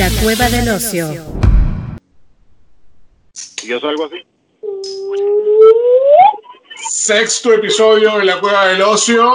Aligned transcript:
La 0.00 0.08
cueva 0.22 0.48
del 0.48 0.66
ocio. 0.70 1.12
Yo 3.66 3.80
salgo 3.80 4.06
así. 4.06 4.16
Sexto 6.88 7.52
episodio 7.52 8.16
de 8.16 8.24
La 8.24 8.40
cueva 8.40 8.68
del 8.68 8.80
ocio. 8.80 9.30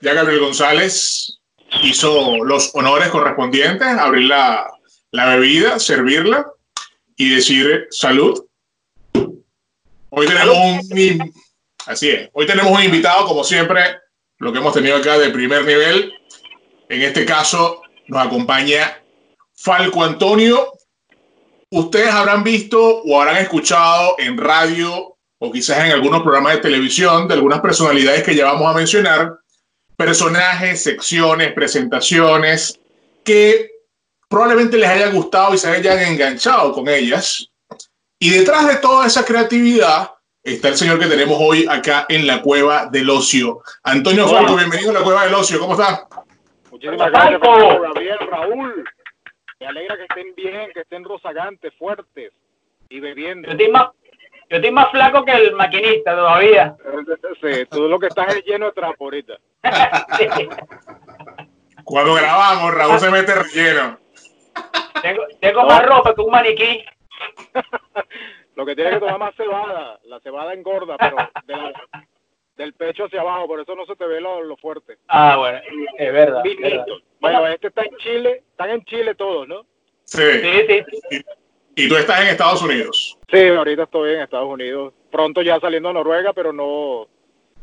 Ya 0.00 0.14
Gabriel 0.14 0.40
González 0.40 1.38
hizo 1.84 2.44
los 2.44 2.74
honores 2.74 3.10
correspondientes, 3.10 3.86
abrir 3.86 4.26
la, 4.26 4.68
la 5.12 5.36
bebida, 5.36 5.78
servirla 5.78 6.50
y 7.14 7.36
decir 7.36 7.86
salud. 7.90 8.44
Hoy 10.08 10.26
tenemos 10.26 10.56
un 10.56 11.32
así 11.86 12.10
es. 12.10 12.28
Hoy 12.32 12.44
tenemos 12.44 12.72
un 12.72 12.82
invitado, 12.82 13.24
como 13.24 13.44
siempre, 13.44 14.00
lo 14.38 14.52
que 14.52 14.58
hemos 14.58 14.74
tenido 14.74 14.96
acá 14.96 15.16
de 15.16 15.30
primer 15.30 15.64
nivel. 15.64 16.12
En 16.88 17.02
este 17.02 17.24
caso 17.24 17.82
nos 18.08 18.26
acompaña 18.26 18.96
Falco 19.62 20.02
Antonio. 20.02 20.72
Ustedes 21.70 22.10
habrán 22.10 22.42
visto 22.42 23.02
o 23.02 23.20
habrán 23.20 23.36
escuchado 23.36 24.14
en 24.18 24.38
radio 24.38 25.16
o 25.38 25.52
quizás 25.52 25.84
en 25.84 25.92
algunos 25.92 26.22
programas 26.22 26.54
de 26.54 26.60
televisión 26.60 27.28
de 27.28 27.34
algunas 27.34 27.60
personalidades 27.60 28.22
que 28.22 28.34
ya 28.34 28.46
vamos 28.46 28.70
a 28.70 28.76
mencionar, 28.76 29.34
personajes, 29.96 30.82
secciones, 30.82 31.52
presentaciones 31.52 32.80
que 33.22 33.70
probablemente 34.28 34.78
les 34.78 34.88
haya 34.88 35.10
gustado 35.10 35.54
y 35.54 35.58
se 35.58 35.68
hayan 35.68 35.98
enganchado 35.98 36.72
con 36.72 36.88
ellas. 36.88 37.46
Y 38.18 38.30
detrás 38.30 38.66
de 38.66 38.76
toda 38.76 39.06
esa 39.06 39.26
creatividad 39.26 40.10
está 40.42 40.68
el 40.68 40.76
señor 40.76 40.98
que 40.98 41.06
tenemos 41.06 41.36
hoy 41.38 41.66
acá 41.68 42.06
en 42.08 42.26
la 42.26 42.40
Cueva 42.40 42.86
del 42.86 43.10
Ocio. 43.10 43.60
Antonio 43.82 44.26
Falco, 44.26 44.56
bienvenido 44.56 44.90
a 44.90 44.94
la 44.94 45.02
Cueva 45.02 45.24
del 45.24 45.34
Ocio. 45.34 45.60
¿Cómo 45.60 45.74
está? 45.74 46.08
Muchísimas 46.70 47.10
gracias, 47.10 47.40
Gabriel, 47.42 48.18
Raúl. 48.30 48.84
Me 49.60 49.66
alegra 49.66 49.96
que 49.96 50.02
estén 50.04 50.34
bien, 50.34 50.70
que 50.72 50.80
estén 50.80 51.04
rozagantes, 51.04 51.72
fuertes 51.78 52.32
y 52.88 52.98
bebiendo. 53.00 53.46
Yo 53.48 53.52
estoy 53.52 53.70
más, 53.70 53.88
yo 54.48 54.56
estoy 54.56 54.70
más 54.70 54.90
flaco 54.90 55.24
que 55.24 55.32
el 55.32 55.54
maquinista 55.54 56.14
todavía. 56.14 56.76
Sí, 57.42 57.64
todo 57.70 57.88
lo 57.88 57.98
que 57.98 58.08
estás 58.08 58.34
es 58.36 58.44
lleno 58.44 58.66
de 58.66 58.72
trapo 58.72 59.04
ahorita. 59.04 59.32
Cuando 61.84 62.14
grabamos, 62.14 62.74
Raúl 62.74 62.98
se 63.00 63.10
mete 63.10 63.34
relleno. 63.34 63.98
Tengo, 65.00 65.22
tengo 65.40 65.64
más 65.64 65.82
ropa 65.86 66.14
que 66.14 66.20
un 66.20 66.30
maniquí. 66.30 66.84
Lo 68.56 68.66
que 68.66 68.74
tiene 68.74 68.90
que 68.90 68.98
tomar 68.98 69.18
más 69.18 69.34
cebada. 69.36 69.98
La 70.04 70.20
cebada 70.20 70.52
engorda, 70.52 70.98
pero 70.98 71.16
de 71.46 71.56
la- 71.56 71.72
del 72.60 72.74
pecho 72.74 73.06
hacia 73.06 73.22
abajo, 73.22 73.46
por 73.46 73.60
eso 73.60 73.74
no 73.74 73.86
se 73.86 73.96
te 73.96 74.06
ve 74.06 74.20
lo, 74.20 74.42
lo 74.42 74.56
fuerte. 74.58 74.98
Ah, 75.08 75.36
bueno, 75.38 75.58
es 75.98 76.12
verdad. 76.12 76.42
es 76.44 76.60
verdad. 76.60 76.84
Bueno, 77.18 77.46
este 77.46 77.68
está 77.68 77.82
en 77.82 77.96
Chile, 77.96 78.42
están 78.50 78.70
en 78.70 78.84
Chile 78.84 79.14
todos, 79.14 79.48
¿no? 79.48 79.64
Sí. 80.04 80.22
Sí, 80.42 80.50
sí, 80.68 80.98
sí. 81.08 81.24
Y 81.76 81.88
tú 81.88 81.96
estás 81.96 82.20
en 82.20 82.28
Estados 82.28 82.62
Unidos. 82.62 83.18
Sí, 83.32 83.48
ahorita 83.48 83.84
estoy 83.84 84.14
en 84.14 84.20
Estados 84.20 84.48
Unidos. 84.48 84.92
Pronto 85.10 85.40
ya 85.40 85.58
saliendo 85.58 85.88
a 85.88 85.92
Noruega, 85.94 86.34
pero 86.34 86.52
no, 86.52 87.08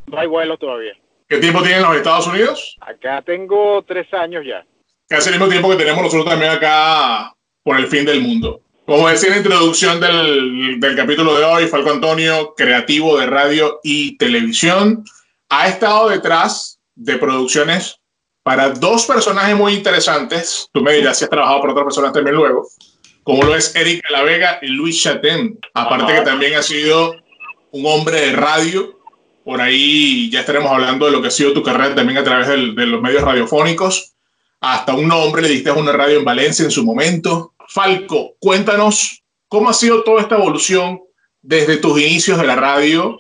no 0.08 0.20
hay 0.20 0.28
vuelos 0.28 0.58
todavía. 0.58 0.94
¿Qué 1.30 1.38
tiempo 1.38 1.62
tienen 1.62 1.84
los 1.84 1.96
Estados 1.96 2.26
Unidos? 2.26 2.78
Acá 2.82 3.22
tengo 3.22 3.84
tres 3.84 4.12
años 4.14 4.44
ya. 4.46 4.66
Casi 5.08 5.30
el 5.30 5.36
mismo 5.36 5.50
tiempo 5.50 5.70
que 5.70 5.76
tenemos 5.76 6.02
nosotros 6.02 6.26
también 6.26 6.52
acá 6.52 7.34
por 7.62 7.78
el 7.78 7.86
fin 7.86 8.06
del 8.06 8.22
mundo. 8.22 8.62
Como 8.88 9.10
decía 9.10 9.28
en 9.28 9.34
la 9.34 9.38
introducción 9.42 10.00
del, 10.00 10.80
del 10.80 10.96
capítulo 10.96 11.38
de 11.38 11.44
hoy, 11.44 11.68
Falco 11.68 11.92
Antonio, 11.92 12.54
creativo 12.56 13.20
de 13.20 13.26
radio 13.26 13.82
y 13.84 14.18
televisión, 14.18 15.04
ha 15.50 15.68
estado 15.68 16.08
detrás 16.08 16.80
de 16.96 17.18
producciones 17.18 17.98
para 18.44 18.70
dos 18.70 19.06
personajes 19.06 19.58
muy 19.58 19.74
interesantes. 19.74 20.70
Tú 20.72 20.82
me 20.82 20.94
dirás 20.94 21.18
si 21.18 21.26
has 21.26 21.30
trabajado 21.30 21.60
por 21.60 21.72
otras 21.72 21.84
personas 21.84 22.14
también 22.14 22.38
luego, 22.38 22.66
como 23.24 23.44
lo 23.44 23.56
es 23.58 23.76
Erika 23.76 24.10
La 24.10 24.24
Vega 24.24 24.58
y 24.62 24.68
Luis 24.68 25.02
Chatén. 25.04 25.60
Aparte 25.74 26.14
que 26.14 26.22
también 26.22 26.56
ha 26.56 26.64
sido 26.64 27.14
un 27.72 27.86
hombre 27.86 28.22
de 28.22 28.32
radio. 28.38 28.98
Por 29.44 29.60
ahí 29.60 30.30
ya 30.32 30.40
estaremos 30.40 30.72
hablando 30.72 31.08
de 31.08 31.12
lo 31.12 31.22
que 31.22 31.28
ha 31.28 31.32
sido 31.32 31.52
tu 31.52 31.62
carrera 31.62 31.94
también 31.94 32.20
a 32.20 32.24
través 32.24 32.48
del- 32.48 32.74
de 32.74 32.86
los 32.86 33.02
medios 33.02 33.24
radiofónicos. 33.24 34.14
Hasta 34.62 34.94
un 34.96 35.10
nombre 35.10 35.42
le 35.42 35.50
diste 35.50 35.70
a 35.70 35.74
una 35.74 35.92
radio 35.92 36.20
en 36.20 36.26
Valencia 36.26 36.64
en 36.64 36.72
su 36.72 36.86
momento. 36.86 37.54
Falco, 37.70 38.36
cuéntanos 38.40 39.24
cómo 39.48 39.70
ha 39.70 39.74
sido 39.74 40.04
toda 40.04 40.22
esta 40.22 40.36
evolución 40.36 41.02
desde 41.42 41.78
tus 41.78 42.00
inicios 42.00 42.40
de 42.40 42.48
la 42.48 42.56
radio 42.56 43.18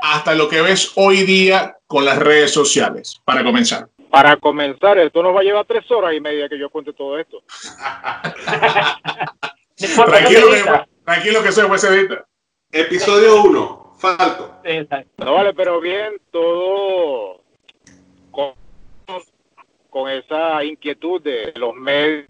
hasta 0.00 0.34
lo 0.34 0.48
que 0.48 0.60
ves 0.60 0.92
hoy 0.94 1.24
día 1.24 1.76
con 1.86 2.04
las 2.04 2.18
redes 2.18 2.52
sociales, 2.52 3.20
para 3.24 3.42
comenzar. 3.42 3.88
Para 4.10 4.36
comenzar, 4.36 4.98
esto 4.98 5.22
nos 5.22 5.34
va 5.34 5.40
a 5.40 5.44
llevar 5.44 5.66
tres 5.66 5.90
horas 5.90 6.14
y 6.14 6.20
media 6.20 6.48
que 6.48 6.58
yo 6.58 6.70
cuente 6.70 6.92
todo 6.92 7.18
esto. 7.18 7.42
Tranquilo 9.76 10.50
que, 10.50 10.64
tranquilo 11.04 11.42
que 11.42 11.52
se 11.52 11.64
fue 11.64 11.76
edita. 11.76 12.26
Episodio 12.72 13.42
1, 13.44 13.94
Falco. 13.98 14.60
Exacto. 14.64 15.24
No 15.24 15.34
vale, 15.34 15.54
pero 15.54 15.80
bien, 15.80 16.14
todo 16.32 17.40
con, 18.32 18.54
con 19.88 20.10
esa 20.10 20.64
inquietud 20.64 21.22
de 21.22 21.52
los 21.54 21.74
medios. 21.76 22.26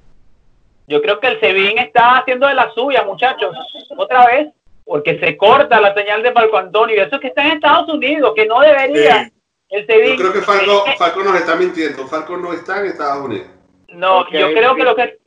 Yo 0.89 1.01
creo 1.03 1.21
que 1.21 1.29
el 1.29 1.41
Sebin 1.41 1.79
está 1.79 2.17
haciendo 2.19 2.47
de 2.49 2.55
la 2.55 2.71
suya, 2.73 3.05
muchachos. 3.05 3.55
Otra 3.97 4.27
vez, 4.27 4.49
porque 4.85 5.19
se 5.21 5.37
corta 5.37 5.81
la 5.81 5.93
señal 5.95 6.23
de 6.23 6.33
Falco 6.33 6.57
Antonio. 6.57 6.97
Y 6.97 6.99
eso 6.99 7.17
es 7.17 7.21
que 7.21 7.29
está 7.29 7.43
en 7.45 7.53
Estados 7.53 7.89
Unidos, 7.91 8.33
que 8.35 8.47
no 8.47 8.61
debería. 8.61 9.25
Sí. 9.25 9.33
El 9.69 9.87
Sebin. 9.87 10.17
Yo 10.17 10.17
creo 10.17 10.33
que 10.33 10.41
Falco, 10.41 10.85
Falco 10.97 11.23
nos 11.23 11.37
está 11.37 11.55
mintiendo. 11.57 12.07
Falco 12.07 12.37
no 12.39 12.53
está 12.55 12.81
en 12.81 12.87
Estados 12.87 13.25
Unidos. 13.25 13.49
no, 13.89 14.29
yo 14.31 14.53
creo 14.53 14.75
que 14.75 14.83
lo 14.83 14.97
que 14.97 15.19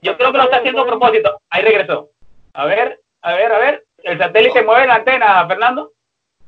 yo 0.00 0.16
creo 0.16 0.32
que 0.32 0.38
lo 0.38 0.44
está 0.44 0.56
haciendo 0.56 0.82
a 0.82 0.86
propósito. 0.86 1.38
Ahí 1.50 1.62
regresó. 1.62 2.08
A 2.54 2.64
ver, 2.64 3.00
a 3.20 3.34
ver, 3.34 3.52
a 3.52 3.58
ver. 3.58 3.84
El 4.02 4.16
satélite 4.18 4.62
mueve 4.62 4.86
la 4.86 4.94
antena, 4.94 5.46
Fernando. 5.46 5.92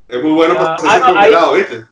Es 0.08 0.22
muy 0.22 0.32
bueno 0.32 0.54
Ah, 0.58 0.76
ah, 0.88 0.98
no, 1.12 1.18
ahí- 1.20 1.58
¿viste? 1.58 1.84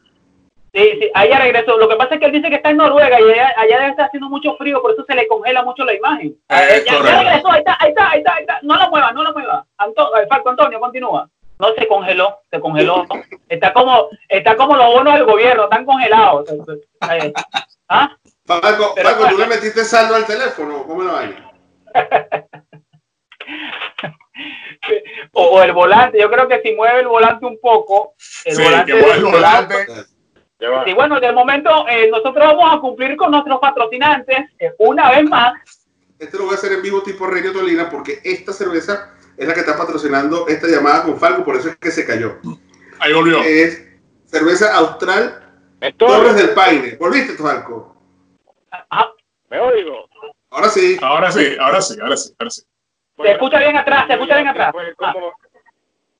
Sí, 0.74 0.90
sí, 1.00 1.10
ahí 1.14 1.30
ya 1.30 1.38
regresó. 1.38 1.76
Lo 1.78 1.88
que 1.88 1.96
pasa 1.96 2.14
es 2.14 2.20
que 2.20 2.26
él 2.26 2.32
dice 2.32 2.48
que 2.50 2.56
está 2.56 2.70
en 2.70 2.76
Noruega 2.76 3.18
y 3.20 3.24
allá, 3.30 3.54
allá 3.56 3.78
debe 3.78 3.90
estar 3.90 4.06
haciendo 4.06 4.28
mucho 4.28 4.54
frío, 4.56 4.80
por 4.82 4.92
eso 4.92 5.04
se 5.08 5.14
le 5.14 5.26
congela 5.26 5.62
mucho 5.62 5.84
la 5.84 5.94
imagen. 5.94 6.36
Ah, 6.48 6.62
Es 6.64 6.84
ya, 6.84 6.92
ya 6.92 6.98
correcto. 6.98 7.20
regresó, 7.22 7.50
ahí 7.50 7.58
está, 7.60 7.76
ahí 7.80 7.88
está, 7.90 8.10
ahí 8.10 8.18
está, 8.18 8.34
ahí 8.34 8.40
está. 8.42 8.58
No 8.62 8.76
la 8.76 8.88
mueva, 8.90 9.12
no 9.12 9.22
la 9.22 9.32
mueva. 9.32 9.66
Anto- 9.78 10.16
eh, 10.16 10.26
Falco 10.28 10.50
Antonio, 10.50 10.78
continúa. 10.78 11.28
No 11.58 11.68
se 11.76 11.88
congeló, 11.88 12.38
se 12.50 12.60
congeló. 12.60 13.04
Está 13.48 13.72
como, 13.72 14.08
está 14.28 14.56
como 14.56 14.76
los 14.76 14.86
bonos 14.86 15.14
del 15.14 15.24
gobierno, 15.24 15.64
están 15.64 15.84
congelados. 15.84 16.48
Eh, 17.10 17.32
¿Ah? 17.88 18.14
Falco, 18.46 18.92
Pero- 18.94 19.08
Falco, 19.08 19.28
tú 19.30 19.38
le 19.38 19.46
metiste 19.46 19.84
saldo 19.84 20.14
al 20.14 20.26
teléfono. 20.26 20.84
¿Cómo 20.86 21.02
lo 21.02 21.12
vaina? 21.14 21.50
O, 25.32 25.42
o 25.42 25.62
el 25.62 25.72
volante, 25.72 26.18
yo 26.20 26.30
creo 26.30 26.46
que 26.48 26.60
si 26.62 26.72
mueve 26.74 27.00
el 27.00 27.08
volante 27.08 27.44
un 27.44 27.58
poco, 27.60 28.14
el 28.44 28.54
Sí, 28.56 28.62
volante 28.62 28.92
que 28.92 28.98
mueve 28.98 29.14
el 29.16 29.22
del 29.24 29.32
volante. 29.32 29.74
Y 30.86 30.92
bueno, 30.92 31.20
de 31.20 31.32
momento 31.32 31.86
eh, 31.88 32.10
nosotros 32.10 32.34
vamos 32.36 32.74
a 32.74 32.80
cumplir 32.80 33.16
con 33.16 33.30
nuestros 33.30 33.60
patrocinantes 33.60 34.38
eh, 34.58 34.72
una 34.78 35.10
vez 35.10 35.24
más. 35.28 35.52
Este 36.18 36.36
lo 36.36 36.44
voy 36.46 36.54
a 36.54 36.56
hacer 36.56 36.72
en 36.72 36.82
vivo 36.82 37.02
tipo 37.02 37.26
Radio 37.28 37.52
Tolina 37.52 37.88
porque 37.88 38.20
esta 38.24 38.52
cerveza 38.52 39.14
es 39.36 39.46
la 39.46 39.54
que 39.54 39.60
está 39.60 39.76
patrocinando 39.76 40.48
esta 40.48 40.66
llamada 40.66 41.04
con 41.04 41.16
Falco, 41.18 41.44
por 41.44 41.54
eso 41.56 41.68
es 41.68 41.76
que 41.76 41.92
se 41.92 42.04
cayó. 42.04 42.38
Ahí 42.98 43.12
volvió. 43.12 43.40
Es 43.44 43.86
cerveza 44.26 44.74
austral 44.74 45.44
Estoy, 45.80 46.08
Torres 46.08 46.34
del 46.34 46.50
Paine. 46.50 46.96
¿Volviste, 46.96 47.34
Falco? 47.34 47.94
Ah, 48.90 49.12
me 49.50 49.60
oigo. 49.60 50.08
Ahora 50.50 50.68
sí. 50.70 50.98
Ahora 51.00 51.30
sí, 51.30 51.56
ahora 51.60 51.80
sí, 51.80 51.96
ahora 52.00 52.16
sí, 52.16 52.34
ahora 52.36 52.50
sí. 52.50 52.62
se 53.22 53.30
escucha 53.30 53.58
bien 53.60 53.76
atrás, 53.76 54.06
se 54.08 54.14
escucha 54.14 54.34
bien 54.34 54.48
atrás. 54.48 54.72
fue 54.72 54.92
Ah, 54.98 55.12
como- 55.12 55.32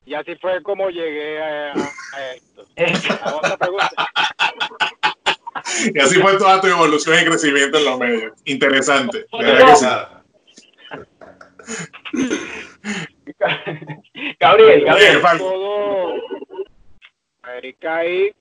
y 0.09 0.13
así 0.15 0.35
fue 0.37 0.61
como 0.63 0.89
llegué 0.89 1.39
a, 1.39 1.71
a 1.73 2.33
esto. 2.33 2.65
A 3.23 3.35
otra 3.35 3.57
pregunta. 3.57 3.89
Y 5.93 5.99
así 5.99 6.19
fue 6.19 6.37
toda 6.37 6.59
tu 6.61 6.67
evolución 6.67 7.15
y 7.21 7.25
crecimiento 7.25 7.77
en 7.77 7.85
los 7.85 7.99
medios. 7.99 8.33
Interesante. 8.45 9.25
Gabriel, 14.39 14.79
Bien, 14.79 14.85
Gabriel. 14.85 15.21
Todo 15.37 16.13
ahí 17.87 18.33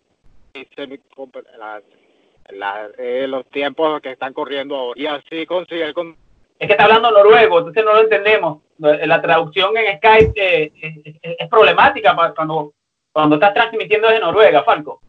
eh, 2.99 3.26
los 3.29 3.47
tiempos 3.50 4.00
que 4.00 4.12
están 4.12 4.32
corriendo 4.32 4.75
ahora 4.76 5.00
y 5.00 5.06
así 5.06 5.44
consigue 5.47 5.85
el 5.85 5.94
con- 5.94 6.17
Es 6.59 6.67
que 6.67 6.73
está 6.73 6.85
hablando 6.85 7.11
noruego, 7.11 7.59
entonces 7.59 7.85
no 7.85 7.93
lo 7.94 8.00
entendemos. 8.00 8.62
La 8.78 9.20
traducción 9.20 9.76
en 9.76 9.96
Skype 9.98 10.32
eh, 10.36 10.72
es, 10.80 10.96
es- 11.22 11.36
es 11.38 11.48
problemática 11.48 12.14
para 12.14 12.32
cuando, 12.34 12.72
cuando 13.12 13.36
estás 13.36 13.54
transmitiendo 13.54 14.08
desde 14.08 14.20
Noruega, 14.20 14.62
Falco. 14.62 15.00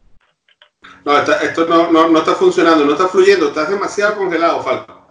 No, 1.05 1.17
está- 1.17 1.41
esto 1.43 1.65
no, 1.67 1.91
no, 1.91 2.07
no 2.09 2.19
está 2.19 2.33
funcionando, 2.33 2.83
no 2.85 2.93
está 2.93 3.07
fluyendo, 3.07 3.47
estás 3.49 3.69
demasiado 3.69 4.15
congelado, 4.17 4.61
Falco. 4.61 5.07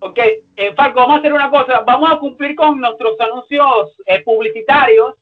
Ok, 0.00 0.18
eh, 0.56 0.74
Falco, 0.74 1.00
vamos 1.00 1.16
a 1.16 1.18
hacer 1.20 1.32
una 1.32 1.50
cosa. 1.50 1.80
Vamos 1.80 2.10
a 2.10 2.18
cumplir 2.18 2.54
con 2.54 2.80
nuestros 2.80 3.18
anuncios 3.20 3.94
eh, 4.06 4.22
publicitarios, 4.22 5.14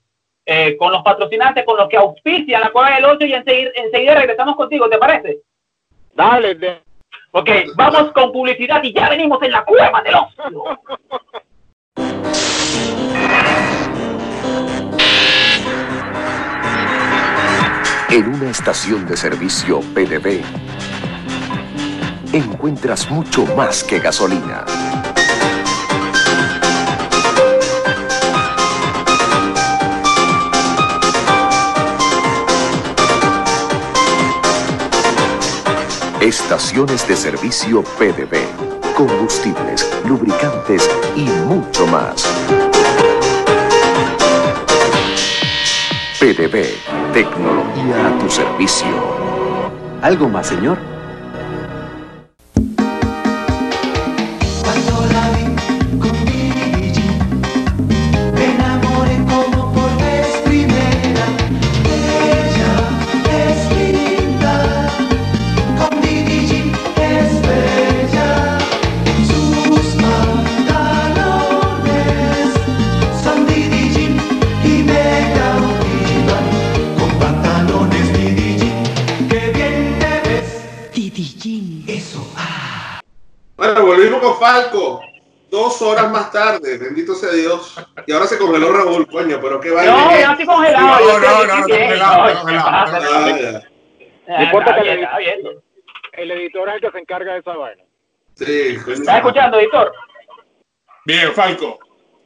eh, 0.46 0.76
con 0.76 0.90
los 0.92 1.02
patrocinantes, 1.02 1.64
con 1.64 1.76
los 1.76 1.88
que 1.88 1.96
auspician 1.96 2.60
la 2.62 2.70
Cueva 2.70 2.94
del 2.94 3.04
8 3.04 3.26
y 3.26 3.34
enseguida, 3.34 3.70
enseguida 3.74 4.14
regresamos 4.14 4.56
contigo, 4.56 4.88
¿te 4.88 4.98
parece? 4.98 5.38
dale 6.14 6.54
de- 6.56 6.82
Ok, 7.32 7.48
vamos 7.76 8.10
con 8.12 8.32
publicidad 8.32 8.82
y 8.82 8.92
ya 8.92 9.08
venimos 9.10 9.40
en 9.42 9.52
la 9.52 9.64
cueva 9.64 10.00
del 10.02 10.14
ocio. 10.14 10.64
En 18.10 18.26
una 18.26 18.50
estación 18.50 19.06
de 19.06 19.18
servicio 19.18 19.80
PDB 19.80 20.42
encuentras 22.32 23.10
mucho 23.10 23.44
más 23.54 23.84
que 23.84 23.98
gasolina. 23.98 24.64
Estaciones 36.22 37.06
de 37.06 37.14
servicio 37.14 37.82
PDB, 37.82 38.94
combustibles, 38.96 39.86
lubricantes 40.06 40.88
y 41.14 41.24
mucho 41.46 41.86
más. 41.86 42.26
PDB, 46.18 46.64
tecnología 47.12 48.08
a 48.08 48.18
tu 48.18 48.28
servicio. 48.28 48.88
¿Algo 50.02 50.28
más, 50.28 50.48
señor? 50.48 50.76
Dos 85.78 85.92
horas 85.92 86.10
más 86.10 86.32
tarde, 86.32 86.76
bendito 86.76 87.14
sea 87.14 87.30
Dios. 87.30 87.76
Y 88.04 88.12
ahora 88.12 88.26
se 88.26 88.36
congeló 88.36 88.72
Raúl, 88.72 89.06
coño, 89.06 89.38
pero 89.40 89.60
qué 89.60 89.70
vaina. 89.70 89.92
No, 89.92 90.10
ya 90.10 90.32
estoy 90.32 90.46
congelado. 90.46 90.88
No, 90.88 90.98
no, 90.98 91.20
no, 91.20 91.46
no, 91.46 91.62
congelado, 91.62 92.26
No, 92.26 92.34
congelado. 92.40 92.68
Ah. 92.68 93.62
Ah, 94.28 94.42
importa 94.42 94.74
que 94.74 95.02
está 95.02 95.18
bien. 95.18 95.38
El 96.14 96.32
editor 96.32 96.68
es 96.68 96.74
el 96.74 96.80
que 96.80 96.90
se 96.90 96.98
encarga 96.98 97.34
de 97.34 97.38
esa 97.38 97.56
vaina. 97.56 97.84
Sí. 98.34 98.76
¿Estás 98.88 99.18
escuchando, 99.18 99.60
editor? 99.60 99.92
Bien, 101.04 101.32
Falco. 101.32 101.78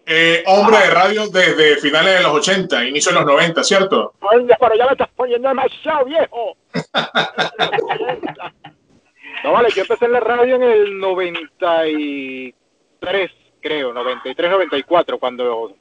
Eh, 0.07 0.43
hombre 0.47 0.79
de 0.79 0.91
radio 0.91 1.29
desde 1.29 1.77
finales 1.77 2.17
de 2.17 2.23
los 2.23 2.33
80, 2.33 2.87
inicio 2.87 3.13
de 3.13 3.19
los 3.19 3.27
90, 3.27 3.63
¿cierto? 3.65 4.15
Pero 4.19 4.47
ya 4.77 4.87
me 4.87 4.93
estás 4.93 5.11
poniendo 5.15 5.49
demasiado 5.49 6.07
viejo. 6.07 6.57
No, 9.45 9.53
vale, 9.53 9.69
yo 9.75 9.83
empecé 9.83 10.05
en 10.05 10.13
la 10.13 10.21
radio 10.21 10.55
en 10.55 10.63
el 10.63 11.01
93, 11.01 13.31
creo, 13.63 13.93
93, 13.93 14.51
94, 14.51 15.19
cuando 15.19 15.75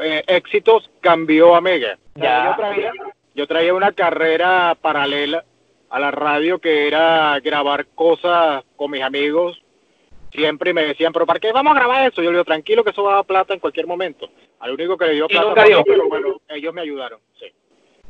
eh, 0.00 0.22
Éxitos 0.26 0.90
cambió 1.00 1.54
a 1.54 1.60
Mega. 1.60 1.98
Ya. 2.14 2.50
Yo, 2.50 2.56
traía, 2.56 2.92
yo 3.34 3.46
traía 3.46 3.74
una 3.74 3.92
carrera 3.92 4.76
paralela 4.80 5.44
a 5.90 5.98
la 5.98 6.10
radio 6.10 6.58
que 6.58 6.86
era 6.86 7.38
grabar 7.40 7.86
cosas 7.88 8.64
con 8.76 8.90
mis 8.90 9.02
amigos. 9.02 9.62
Siempre 10.32 10.74
me 10.74 10.84
decían, 10.84 11.12
pero 11.12 11.26
¿para 11.26 11.40
qué 11.40 11.52
vamos 11.52 11.72
a 11.72 11.78
grabar 11.78 12.08
eso? 12.08 12.22
Yo 12.22 12.30
le 12.30 12.38
digo, 12.38 12.44
tranquilo 12.44 12.84
que 12.84 12.90
eso 12.90 13.02
va 13.02 13.18
a 13.18 13.24
plata 13.24 13.54
en 13.54 13.60
cualquier 13.60 13.86
momento. 13.86 14.30
Al 14.60 14.72
único 14.72 14.96
que 14.96 15.06
le 15.06 15.14
dio 15.14 15.28
plata 15.28 15.46
nunca 15.46 15.64
dio. 15.64 15.82
pero 15.84 16.08
bueno, 16.08 16.40
ellos 16.48 16.74
me 16.74 16.82
ayudaron, 16.82 17.20
sí. 17.38 17.46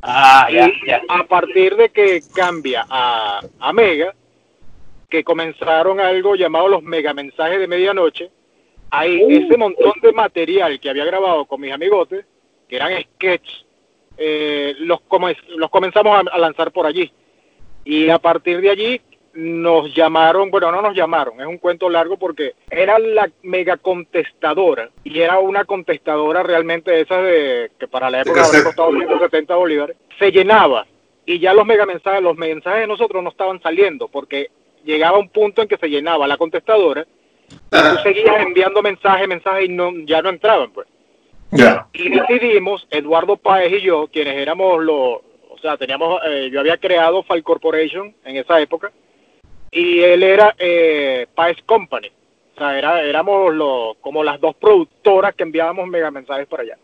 Ah, 0.01 0.47
ya, 0.51 1.01
a 1.09 1.23
partir 1.25 1.75
de 1.75 1.89
que 1.89 2.21
cambia 2.33 2.85
a, 2.89 3.41
a 3.59 3.73
Mega, 3.73 4.13
que 5.09 5.23
comenzaron 5.23 5.99
algo 5.99 6.35
llamado 6.35 6.69
los 6.69 6.83
mega 6.83 7.13
mensajes 7.13 7.59
de 7.59 7.67
medianoche, 7.67 8.31
ahí 8.91 9.21
ese 9.29 9.57
montón 9.57 9.93
de 10.01 10.11
material 10.13 10.79
que 10.79 10.89
había 10.89 11.05
grabado 11.05 11.45
con 11.45 11.61
mis 11.61 11.71
amigotes, 11.71 12.25
que 12.67 12.75
eran 12.75 12.91
sketches, 13.01 13.65
eh, 14.17 14.75
los, 14.79 15.01
come- 15.01 15.37
los 15.55 15.69
comenzamos 15.69 16.15
a, 16.17 16.35
a 16.35 16.37
lanzar 16.37 16.71
por 16.71 16.85
allí. 16.85 17.11
Y 17.85 18.09
a 18.09 18.19
partir 18.19 18.61
de 18.61 18.69
allí 18.69 19.01
nos 19.33 19.93
llamaron, 19.95 20.49
bueno, 20.51 20.71
no 20.71 20.81
nos 20.81 20.95
llamaron, 20.95 21.39
es 21.39 21.45
un 21.47 21.59
cuento 21.59 21.87
largo 21.89 22.17
porque 22.17 22.55
era 22.69 22.97
la 22.99 23.29
mega 23.43 23.77
contestadora 23.77 24.89
y 25.03 25.19
era 25.19 25.39
una 25.39 25.65
contestadora 25.65 26.43
realmente 26.43 26.91
de 26.91 27.01
esas 27.01 27.23
de 27.23 27.71
que 27.79 27.87
para 27.87 28.09
la 28.09 28.21
época 28.21 28.41
cassette. 28.41 28.63
costado 28.65 28.91
170 28.91 29.55
bolívares, 29.55 29.97
se 30.17 30.31
llenaba 30.31 30.85
y 31.25 31.39
ya 31.39 31.53
los 31.53 31.65
mega 31.65 31.85
mensajes, 31.85 32.21
los 32.23 32.35
mensajes 32.37 32.81
de 32.81 32.87
nosotros 32.87 33.23
no 33.23 33.29
estaban 33.29 33.61
saliendo 33.61 34.07
porque 34.07 34.49
llegaba 34.83 35.19
un 35.19 35.29
punto 35.29 35.61
en 35.61 35.67
que 35.67 35.77
se 35.77 35.89
llenaba 35.89 36.27
la 36.27 36.37
contestadora 36.37 37.05
y 37.71 37.95
tú 37.95 38.01
seguías 38.03 38.41
enviando 38.41 38.81
mensajes, 38.81 39.27
mensajes 39.27 39.65
y 39.65 39.69
no, 39.69 39.91
ya 40.05 40.21
no 40.21 40.29
entraban 40.29 40.71
pues 40.71 40.87
Ya. 41.51 41.87
y 41.93 42.09
decidimos, 42.09 42.87
Eduardo 42.91 43.37
Páez 43.37 43.73
y 43.73 43.81
yo, 43.81 44.07
quienes 44.11 44.35
éramos 44.37 44.83
los, 44.83 44.95
o 45.49 45.57
sea, 45.61 45.77
teníamos, 45.77 46.21
eh, 46.27 46.49
yo 46.51 46.59
había 46.59 46.77
creado 46.77 47.23
Fal 47.23 47.43
Corporation 47.43 48.13
en 48.23 48.37
esa 48.37 48.59
época, 48.59 48.91
y 49.71 49.99
él 49.99 50.23
era 50.23 50.55
eh, 50.57 51.27
Páez 51.35 51.57
Company, 51.65 52.11
o 52.55 52.59
sea, 52.59 52.77
era, 52.77 53.01
éramos 53.01 53.53
los, 53.53 53.97
como 54.01 54.23
las 54.23 54.39
dos 54.39 54.55
productoras 54.55 55.35
que 55.35 55.43
enviábamos 55.43 55.87
mega 55.87 56.11
mensajes 56.11 56.47
para 56.47 56.63
allá. 56.63 56.77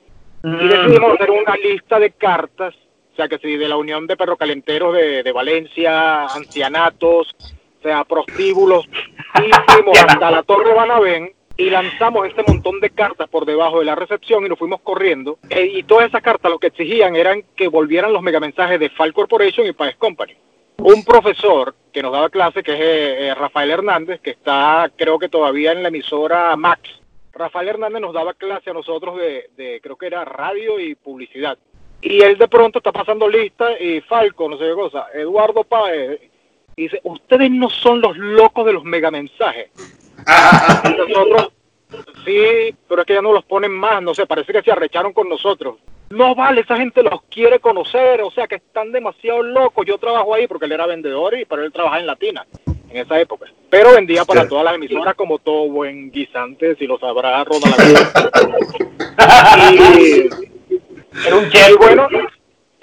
Y 0.44 0.68
decidimos 0.68 1.14
hacer 1.14 1.32
una 1.32 1.56
lista 1.56 2.00
de 2.00 2.12
cartas, 2.12 2.76
o 3.14 3.16
sea, 3.16 3.28
que 3.28 3.40
si 3.40 3.58
de 3.58 3.68
la 3.68 3.78
Unión 3.78 4.06
de 4.06 4.16
Perrocalenteros 4.16 4.94
de, 4.94 5.24
de 5.24 5.32
Valencia, 5.32 6.26
ancianatos, 6.26 7.36
sea, 7.90 8.04
prostíbulos, 8.04 8.86
y 8.88 9.72
fuimos 9.72 9.98
hasta 10.00 10.32
la 10.32 10.44
Torre 10.44 10.74
Banabén 10.74 11.32
y 11.58 11.70
lanzamos 11.70 12.28
este 12.28 12.44
montón 12.48 12.80
de 12.80 12.90
cartas 12.90 13.30
por 13.30 13.46
debajo 13.46 13.80
de 13.80 13.86
la 13.86 13.96
recepción 13.96 14.46
y 14.46 14.50
nos 14.50 14.60
fuimos 14.60 14.82
corriendo. 14.82 15.40
Eh, 15.50 15.72
y 15.74 15.84
todas 15.84 16.08
esas 16.08 16.22
cartas 16.22 16.52
lo 16.52 16.60
que 16.60 16.68
exigían 16.68 17.16
eran 17.16 17.44
que 17.56 17.68
volvieran 17.68 18.12
los 18.12 18.22
megamensajes 18.22 18.80
de 18.80 18.90
Fal 18.90 19.14
Corporation 19.14 19.66
y 19.66 19.74
Paes 19.74 19.96
Company. 19.96 20.34
Un 20.78 21.06
profesor 21.06 21.74
que 21.94 22.04
nos 22.04 22.12
daba 22.12 22.30
clase, 22.30 22.62
que 22.62 22.74
es 22.74 22.80
eh, 22.80 23.28
eh, 23.28 23.36
Rafael 23.36 23.72
Hernández, 23.72 24.20
que 24.20 24.32
está 24.32 24.92
creo 24.96 25.18
que 25.18 25.30
todavía 25.30 25.72
en 25.72 25.82
la 25.82 25.88
emisora 25.88 26.56
Max. 26.58 26.82
Rafael 27.32 27.70
Hernández 27.70 28.02
nos 28.02 28.14
daba 28.14 28.34
clase 28.34 28.70
a 28.70 28.74
nosotros 28.74 29.18
de, 29.18 29.50
de 29.56 29.80
creo 29.82 29.96
que 29.96 30.08
era 30.08 30.26
radio 30.26 30.80
y 30.80 30.96
publicidad. 30.96 31.58
Y 32.02 32.22
él 32.22 32.38
de 32.38 32.48
pronto 32.50 32.80
está 32.80 32.92
pasando 32.92 33.28
lista 33.30 33.80
y 33.80 34.02
Falco, 34.02 34.50
no 34.50 34.58
sé 34.58 34.66
qué 34.66 34.74
cosa, 34.74 35.08
Eduardo 35.14 35.64
Páez, 35.64 36.20
y 36.76 36.84
dice, 36.84 37.00
ustedes 37.04 37.50
no 37.52 37.70
son 37.70 38.02
los 38.02 38.18
locos 38.18 38.66
de 38.66 38.74
los 38.74 38.84
megamensajes. 38.84 39.70
Y 40.86 40.90
nosotros, 40.98 41.52
sí, 42.26 42.74
pero 42.90 43.02
es 43.02 43.08
que 43.08 43.14
ya 43.14 43.22
no 43.22 43.32
los 43.34 43.46
ponen 43.46 43.72
más, 43.72 44.02
no 44.02 44.14
sé, 44.16 44.26
parece 44.26 44.52
que 44.54 44.62
se 44.64 44.72
arrecharon 44.72 45.14
con 45.14 45.30
nosotros. 45.30 45.78
No 46.10 46.36
vale, 46.36 46.62
esa 46.62 46.78
gente 46.78 47.02
los 47.04 47.22
quiere 47.30 47.60
conocer, 47.60 48.22
o 48.22 48.32
sea 48.32 48.48
que 48.48 48.56
están 48.56 48.92
demasiado 48.92 49.42
locos. 49.44 49.86
Yo 49.86 49.98
trabajo 49.98 50.34
ahí 50.34 50.48
porque 50.48 50.66
él 50.66 50.72
era 50.72 50.86
vendedor 50.86 51.38
y 51.38 51.46
pero 51.46 51.64
él 51.64 51.72
trabajaba 51.72 52.00
en 52.00 52.08
Latina 52.08 52.46
en 52.90 52.98
esa 52.98 53.20
época. 53.20 53.48
Pero 53.70 53.92
vendía 53.94 54.24
para 54.26 54.44
Sí. 54.44 54.50
todas 54.50 54.66
las 54.66 54.76
emisoras 54.76 55.16
como 55.16 55.40
todo 55.40 55.68
buen 55.70 56.12
guisante, 56.12 56.76
si 56.76 56.86
lo 56.88 56.98
sabrá 57.00 57.44
Ronald. 57.44 57.76
y, 59.74 60.30
Era 61.28 61.36
un 61.36 61.50
chef. 61.50 61.78
bueno, 61.78 62.08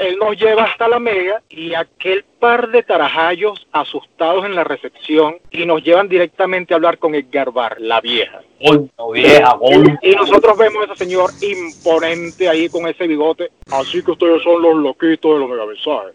él 0.03 0.19
nos 0.19 0.37
lleva 0.37 0.65
hasta 0.65 0.89
la 0.89 0.99
mega 0.99 1.43
y 1.49 1.75
aquel 1.75 2.25
par 2.39 2.71
de 2.71 2.83
tarajayos 2.83 3.67
asustados 3.73 4.45
en 4.45 4.55
la 4.55 4.65
recepción 4.65 5.39
y 5.51 5.65
nos 5.65 5.83
llevan 5.83 6.09
directamente 6.09 6.75
a 6.75 6.77
hablar 6.77 6.99
con 6.99 7.15
Edgar 7.15 7.51
Bar, 7.53 7.81
la 7.81 8.01
vieja. 8.01 8.43
Coño, 8.65 8.89
vieja, 9.13 9.57
coño. 9.59 9.99
Y 10.03 10.15
nosotros 10.15 10.57
vemos 10.59 10.83
a 10.83 10.93
ese 10.93 11.05
señor 11.05 11.31
imponente 11.41 12.49
ahí 12.49 12.69
con 12.69 12.87
ese 12.87 13.07
bigote. 13.07 13.51
Así 13.71 14.03
que 14.03 14.11
ustedes 14.13 14.43
son 14.43 14.63
los 14.63 14.75
loquitos 14.77 15.35
de 15.35 15.39
los 15.41 15.49
megamensajes. 15.49 16.15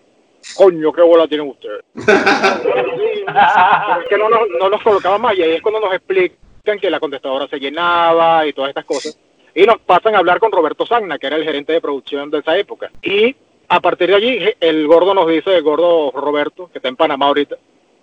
Coño, 0.55 0.93
qué 0.93 1.01
bola 1.01 1.27
tienen 1.27 1.49
ustedes. 1.49 1.83
Pero 2.05 4.01
es 4.01 4.07
que 4.07 4.17
no 4.17 4.29
nos, 4.29 4.41
no 4.59 4.69
nos 4.69 4.81
colocaban 4.81 5.21
más 5.21 5.37
y 5.37 5.43
ahí 5.43 5.53
es 5.53 5.61
cuando 5.61 5.79
nos 5.79 5.93
explican 5.93 6.79
que 6.79 6.89
la 6.89 6.99
contestadora 6.99 7.47
se 7.47 7.59
llenaba 7.59 8.45
y 8.45 8.53
todas 8.53 8.69
estas 8.69 8.85
cosas. 8.85 9.17
Y 9.55 9.65
nos 9.65 9.79
pasan 9.79 10.15
a 10.15 10.19
hablar 10.19 10.39
con 10.39 10.51
Roberto 10.51 10.85
Sagna, 10.85 11.17
que 11.17 11.27
era 11.27 11.35
el 11.35 11.43
gerente 11.43 11.73
de 11.73 11.81
producción 11.81 12.29
de 12.29 12.39
esa 12.39 12.57
época. 12.57 12.91
Y 13.01 13.35
a 13.69 13.79
partir 13.79 14.09
de 14.09 14.15
allí, 14.15 14.39
el 14.59 14.87
gordo 14.87 15.13
nos 15.13 15.27
dice, 15.27 15.55
el 15.55 15.63
gordo 15.63 16.11
Roberto, 16.11 16.69
que 16.71 16.79
está 16.79 16.87
en 16.87 16.95
Panamá 16.95 17.27
ahorita, 17.27 17.57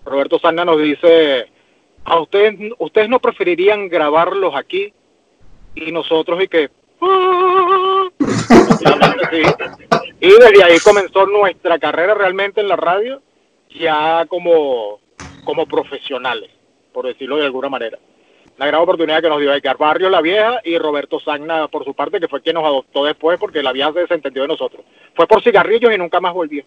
Roberto 0.04 0.38
Sagna 0.38 0.64
nos 0.64 0.80
dice, 0.80 1.48
a 2.04 2.20
ustedes, 2.20 2.72
ustedes 2.78 3.08
no 3.08 3.18
preferirían 3.18 3.88
grabarlos 3.88 4.54
aquí 4.54 4.92
y 5.74 5.90
nosotros 5.90 6.42
y 6.42 6.48
que 6.48 6.70
y 10.20 10.28
desde 10.28 10.64
ahí 10.64 10.78
comenzó 10.82 11.26
nuestra 11.26 11.78
carrera 11.78 12.14
realmente 12.14 12.60
en 12.60 12.68
la 12.68 12.76
radio 12.76 13.20
ya 13.70 14.24
como 14.26 15.00
como 15.44 15.66
profesionales, 15.66 16.50
por 16.92 17.06
decirlo 17.06 17.36
de 17.36 17.44
alguna 17.44 17.68
manera. 17.68 17.98
Una 18.56 18.66
gran 18.66 18.80
oportunidad 18.82 19.20
que 19.20 19.28
nos 19.28 19.40
dio 19.40 19.52
Edgar 19.52 19.76
Barrio, 19.76 20.08
la 20.08 20.20
vieja, 20.20 20.60
y 20.64 20.78
Roberto 20.78 21.18
Sagna, 21.18 21.66
por 21.68 21.84
su 21.84 21.92
parte, 21.94 22.20
que 22.20 22.28
fue 22.28 22.40
quien 22.40 22.54
nos 22.54 22.64
adoptó 22.64 23.04
después 23.04 23.38
porque 23.38 23.62
la 23.62 23.72
vieja 23.72 23.92
se 23.92 24.00
desentendió 24.00 24.42
de 24.42 24.48
nosotros. 24.48 24.84
Fue 25.14 25.26
por 25.26 25.42
cigarrillos 25.42 25.92
y 25.92 25.98
nunca 25.98 26.20
más 26.20 26.32
volvió. 26.32 26.64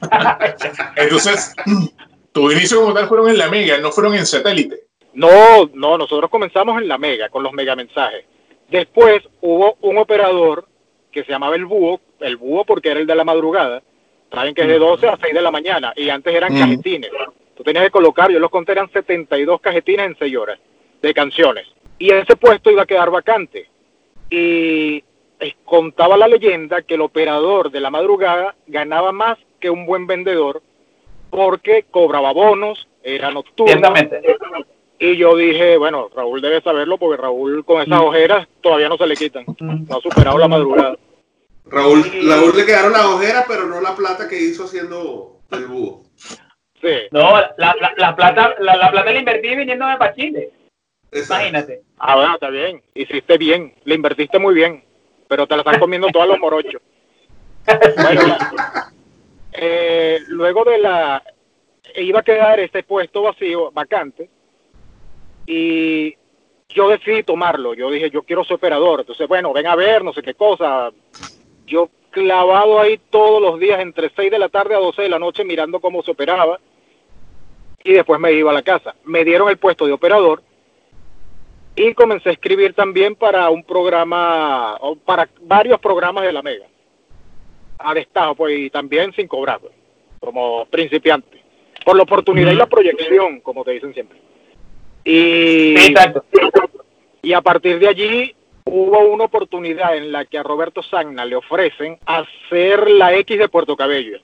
Entonces, 0.96 1.54
tu 2.32 2.50
inicio 2.50 2.80
como 2.82 2.94
tal 2.94 3.08
fueron 3.08 3.28
en 3.30 3.38
la 3.38 3.48
Mega, 3.48 3.78
no 3.78 3.90
fueron 3.90 4.14
en 4.14 4.26
satélite. 4.26 4.76
No, 5.14 5.68
no, 5.72 5.98
nosotros 5.98 6.30
comenzamos 6.30 6.80
en 6.80 6.86
la 6.88 6.98
Mega, 6.98 7.28
con 7.30 7.42
los 7.42 7.52
mega 7.52 7.74
mensajes. 7.74 8.24
Después 8.70 9.22
hubo 9.40 9.76
un 9.80 9.98
operador 9.98 10.66
que 11.10 11.24
se 11.24 11.32
llamaba 11.32 11.56
el 11.56 11.64
Búho, 11.64 12.00
el 12.20 12.36
Búho 12.36 12.64
porque 12.64 12.90
era 12.90 13.00
el 13.00 13.06
de 13.06 13.14
la 13.14 13.24
madrugada, 13.24 13.82
saben 14.30 14.54
que 14.54 14.62
es 14.62 14.68
de 14.68 14.78
12 14.78 15.08
a 15.08 15.16
6 15.20 15.34
de 15.34 15.40
la 15.40 15.50
mañana, 15.50 15.92
y 15.96 16.10
antes 16.10 16.34
eran 16.34 16.52
Mm. 16.54 16.58
cajetines. 16.60 17.10
Tú 17.58 17.64
tenías 17.64 17.86
que 17.86 17.90
colocar, 17.90 18.30
yo 18.30 18.38
los 18.38 18.52
conté, 18.52 18.70
eran 18.70 18.88
72 18.92 19.60
cajetines 19.60 20.06
en 20.06 20.16
6 20.16 20.36
horas 20.36 20.60
de 21.02 21.12
canciones. 21.12 21.66
Y 21.98 22.12
ese 22.12 22.36
puesto 22.36 22.70
iba 22.70 22.82
a 22.82 22.86
quedar 22.86 23.10
vacante. 23.10 23.68
Y 24.30 25.02
eh, 25.40 25.54
contaba 25.64 26.16
la 26.16 26.28
leyenda 26.28 26.82
que 26.82 26.94
el 26.94 27.00
operador 27.00 27.72
de 27.72 27.80
la 27.80 27.90
madrugada 27.90 28.54
ganaba 28.68 29.10
más 29.10 29.38
que 29.58 29.70
un 29.70 29.86
buen 29.86 30.06
vendedor 30.06 30.62
porque 31.30 31.86
cobraba 31.90 32.32
bonos, 32.32 32.86
era 33.02 33.32
nocturno. 33.32 33.92
Y 35.00 35.16
yo 35.16 35.34
dije, 35.34 35.78
bueno, 35.78 36.10
Raúl 36.14 36.40
debe 36.40 36.60
saberlo 36.60 36.96
porque 36.96 37.20
Raúl 37.20 37.64
con 37.64 37.82
esas 37.82 38.00
ojeras 38.00 38.46
todavía 38.60 38.88
no 38.88 38.96
se 38.96 39.06
le 39.08 39.16
quitan. 39.16 39.44
No 39.58 39.96
ha 39.96 40.00
superado 40.00 40.38
la 40.38 40.46
madrugada. 40.46 40.96
Raúl, 41.66 42.04
Raúl 42.24 42.56
le 42.56 42.64
quedaron 42.64 42.92
las 42.92 43.04
ojeras, 43.04 43.46
pero 43.48 43.66
no 43.66 43.80
la 43.80 43.96
plata 43.96 44.28
que 44.28 44.40
hizo 44.40 44.62
haciendo 44.62 45.40
el 45.50 45.66
búho. 45.66 46.07
Sí. 46.80 47.08
No, 47.10 47.32
la, 47.32 47.54
la, 47.80 47.92
la 47.96 48.16
plata, 48.16 48.54
la, 48.60 48.76
la 48.76 48.90
plata 48.90 49.12
la 49.12 49.18
invertí 49.18 49.54
viniéndome 49.56 49.96
para 49.96 50.14
Chile. 50.14 50.50
Exacto. 51.10 51.34
Imagínate. 51.48 51.82
Ah, 51.98 52.16
bueno, 52.16 52.34
está 52.34 52.50
bien. 52.50 52.82
Hiciste 52.94 53.38
bien. 53.38 53.74
Le 53.84 53.94
invertiste 53.94 54.38
muy 54.38 54.54
bien. 54.54 54.84
Pero 55.26 55.46
te 55.46 55.56
la 55.56 55.62
están 55.62 55.80
comiendo 55.80 56.08
todos 56.08 56.28
los 56.28 56.38
morochos. 56.38 56.80
Bueno, 57.96 58.22
la- 58.26 58.92
eh, 59.52 60.20
luego 60.28 60.64
de 60.64 60.78
la... 60.78 61.22
Iba 61.96 62.20
a 62.20 62.22
quedar 62.22 62.60
este 62.60 62.82
puesto 62.82 63.22
vacío, 63.22 63.70
vacante. 63.72 64.30
Y 65.46 66.14
yo 66.68 66.88
decidí 66.88 67.22
tomarlo. 67.22 67.74
Yo 67.74 67.90
dije, 67.90 68.10
yo 68.10 68.22
quiero 68.22 68.44
ser 68.44 68.54
operador. 68.56 69.00
Entonces, 69.00 69.26
bueno, 69.28 69.52
ven 69.52 69.66
a 69.66 69.74
ver, 69.74 70.04
no 70.04 70.12
sé 70.12 70.22
qué 70.22 70.34
cosa. 70.34 70.90
Yo 71.66 71.90
clavado 72.10 72.80
ahí 72.80 72.98
todos 73.10 73.40
los 73.42 73.58
días 73.60 73.80
entre 73.80 74.10
6 74.14 74.30
de 74.30 74.38
la 74.38 74.48
tarde 74.48 74.74
a 74.74 74.78
12 74.78 75.02
de 75.02 75.08
la 75.08 75.18
noche 75.18 75.44
mirando 75.44 75.80
cómo 75.80 76.02
se 76.02 76.10
operaba. 76.12 76.58
Y 77.84 77.92
después 77.92 78.20
me 78.20 78.32
iba 78.32 78.50
a 78.50 78.54
la 78.54 78.62
casa. 78.62 78.94
Me 79.04 79.24
dieron 79.24 79.48
el 79.48 79.56
puesto 79.56 79.86
de 79.86 79.92
operador 79.92 80.42
y 81.78 81.94
comencé 81.94 82.30
a 82.30 82.32
escribir 82.32 82.74
también 82.74 83.14
para 83.14 83.48
un 83.50 83.62
programa, 83.62 84.76
o 84.80 84.96
para 84.96 85.28
varios 85.42 85.78
programas 85.78 86.24
de 86.24 86.32
la 86.32 86.42
Mega. 86.42 86.66
A 87.78 87.94
destajo, 87.94 88.34
pues, 88.34 88.58
y 88.58 88.70
también 88.70 89.12
sin 89.12 89.28
cobrar, 89.28 89.60
pues, 89.60 89.72
como 90.18 90.66
principiante. 90.66 91.40
Por 91.84 91.96
la 91.96 92.02
oportunidad 92.02 92.50
y 92.50 92.56
la 92.56 92.66
proyección, 92.66 93.40
como 93.40 93.64
te 93.64 93.70
dicen 93.72 93.94
siempre. 93.94 94.18
Y, 95.04 95.76
exacto. 95.76 96.24
y 97.22 97.32
a 97.32 97.40
partir 97.40 97.78
de 97.78 97.88
allí 97.88 98.34
hubo 98.64 98.98
una 99.08 99.24
oportunidad 99.24 99.96
en 99.96 100.12
la 100.12 100.24
que 100.24 100.36
a 100.36 100.42
Roberto 100.42 100.82
Sagna 100.82 101.24
le 101.24 101.36
ofrecen 101.36 101.98
hacer 102.04 102.90
la 102.90 103.14
X 103.14 103.38
de 103.38 103.48
Puerto 103.48 103.76
Cabello. 103.76 104.18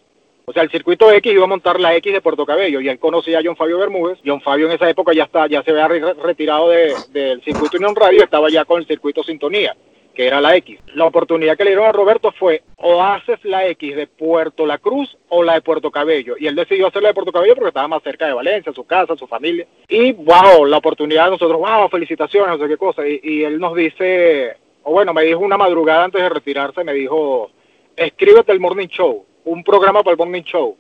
O 0.46 0.52
sea, 0.52 0.62
el 0.62 0.70
circuito 0.70 1.10
X 1.10 1.32
iba 1.32 1.44
a 1.44 1.48
montar 1.48 1.80
la 1.80 1.94
X 1.96 2.12
de 2.12 2.20
Puerto 2.20 2.44
Cabello 2.44 2.80
y 2.80 2.88
él 2.88 2.98
conocía 2.98 3.38
a 3.38 3.42
John 3.44 3.56
Fabio 3.56 3.78
Bermúdez. 3.78 4.18
John 4.24 4.40
Fabio 4.42 4.66
en 4.66 4.72
esa 4.72 4.88
época 4.90 5.12
ya 5.14 5.24
está, 5.24 5.46
ya 5.46 5.62
se 5.62 5.70
había 5.70 5.88
re- 5.88 6.14
retirado 6.14 6.68
de- 6.68 6.94
del 7.10 7.42
circuito 7.42 7.78
Unión 7.78 7.94
Radio, 7.96 8.22
estaba 8.22 8.50
ya 8.50 8.64
con 8.66 8.80
el 8.80 8.86
circuito 8.86 9.22
Sintonía, 9.22 9.74
que 10.14 10.26
era 10.26 10.42
la 10.42 10.54
X. 10.56 10.78
La 10.94 11.06
oportunidad 11.06 11.56
que 11.56 11.64
le 11.64 11.70
dieron 11.70 11.86
a 11.86 11.92
Roberto 11.92 12.30
fue 12.32 12.62
o 12.76 13.02
haces 13.02 13.42
la 13.44 13.66
X 13.68 13.96
de 13.96 14.06
Puerto 14.06 14.66
La 14.66 14.76
Cruz 14.76 15.16
o 15.30 15.42
la 15.42 15.54
de 15.54 15.62
Puerto 15.62 15.90
Cabello. 15.90 16.34
Y 16.38 16.46
él 16.46 16.54
decidió 16.54 16.88
hacer 16.88 17.00
la 17.02 17.08
de 17.08 17.14
Puerto 17.14 17.32
Cabello 17.32 17.54
porque 17.54 17.68
estaba 17.68 17.88
más 17.88 18.02
cerca 18.02 18.26
de 18.26 18.34
Valencia, 18.34 18.70
su 18.74 18.84
casa, 18.84 19.16
su 19.16 19.26
familia. 19.26 19.66
Y 19.88 20.12
wow, 20.12 20.66
la 20.66 20.76
oportunidad, 20.76 21.30
nosotros, 21.30 21.58
wow, 21.58 21.88
felicitaciones, 21.88 22.58
no 22.58 22.62
sé 22.62 22.68
qué 22.70 22.76
cosa. 22.76 23.08
Y, 23.08 23.18
y 23.22 23.44
él 23.44 23.58
nos 23.58 23.74
dice, 23.74 24.56
o 24.82 24.92
bueno, 24.92 25.14
me 25.14 25.22
dijo 25.24 25.40
una 25.40 25.56
madrugada 25.56 26.04
antes 26.04 26.20
de 26.20 26.28
retirarse, 26.28 26.84
me 26.84 26.92
dijo, 26.92 27.50
escríbete 27.96 28.52
el 28.52 28.60
Morning 28.60 28.88
Show, 28.88 29.24
un 29.44 29.62
programa 29.62 30.02
para 30.02 30.12
el 30.12 30.18
Morning 30.18 30.42
Show. 30.42 30.76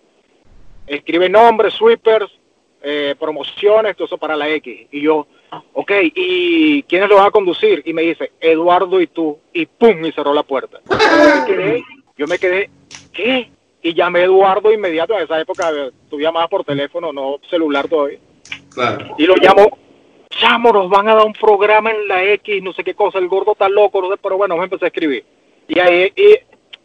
Escribe 0.86 1.28
nombres, 1.28 1.74
sweepers, 1.74 2.30
eh, 2.82 3.14
promociones, 3.18 3.96
todo 3.96 4.06
eso 4.06 4.18
para 4.18 4.36
la 4.36 4.48
X. 4.48 4.88
Y 4.90 5.00
yo, 5.02 5.26
ok, 5.72 5.92
¿y 6.14 6.82
quiénes 6.82 7.08
lo 7.08 7.16
van 7.16 7.26
a 7.26 7.30
conducir? 7.30 7.82
Y 7.86 7.92
me 7.92 8.02
dice, 8.02 8.32
Eduardo 8.40 9.00
y 9.00 9.06
tú. 9.06 9.38
Y 9.52 9.66
pum, 9.66 10.04
y 10.04 10.12
cerró 10.12 10.34
la 10.34 10.42
puerta. 10.42 10.80
Yo 10.90 10.96
me 10.96 11.46
quedé, 11.46 11.84
yo 12.18 12.26
me 12.26 12.38
quedé, 12.38 12.70
¿qué? 13.12 13.50
Y 13.82 13.94
llamé 13.94 14.20
a 14.20 14.24
Eduardo 14.24 14.72
inmediato, 14.72 15.14
en 15.14 15.24
esa 15.24 15.40
época 15.40 15.70
tú 16.08 16.18
llamabas 16.18 16.48
por 16.48 16.64
teléfono, 16.64 17.12
no 17.12 17.38
celular 17.48 17.88
todavía. 17.88 18.18
Claro. 18.74 19.14
Y 19.18 19.26
lo 19.26 19.36
llamo, 19.36 19.78
chamo, 20.30 20.72
nos 20.72 20.88
van 20.88 21.08
a 21.08 21.14
dar 21.14 21.26
un 21.26 21.32
programa 21.32 21.90
en 21.90 22.08
la 22.08 22.24
X, 22.24 22.62
no 22.62 22.72
sé 22.72 22.82
qué 22.82 22.94
cosa, 22.94 23.18
el 23.18 23.28
gordo 23.28 23.52
está 23.52 23.68
loco, 23.68 24.00
no 24.00 24.10
sé, 24.10 24.16
pero 24.22 24.36
bueno, 24.36 24.56
me 24.56 24.64
empecé 24.64 24.86
a 24.86 24.88
escribir. 24.88 25.24
Y 25.68 25.78
ahí, 25.78 26.12
y 26.16 26.36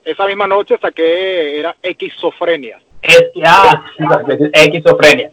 esa 0.04 0.26
misma 0.26 0.48
noche 0.48 0.78
saqué, 0.82 1.60
era 1.60 1.76
Xofrenia. 2.18 2.80
Esquizofrenia. 4.54 5.32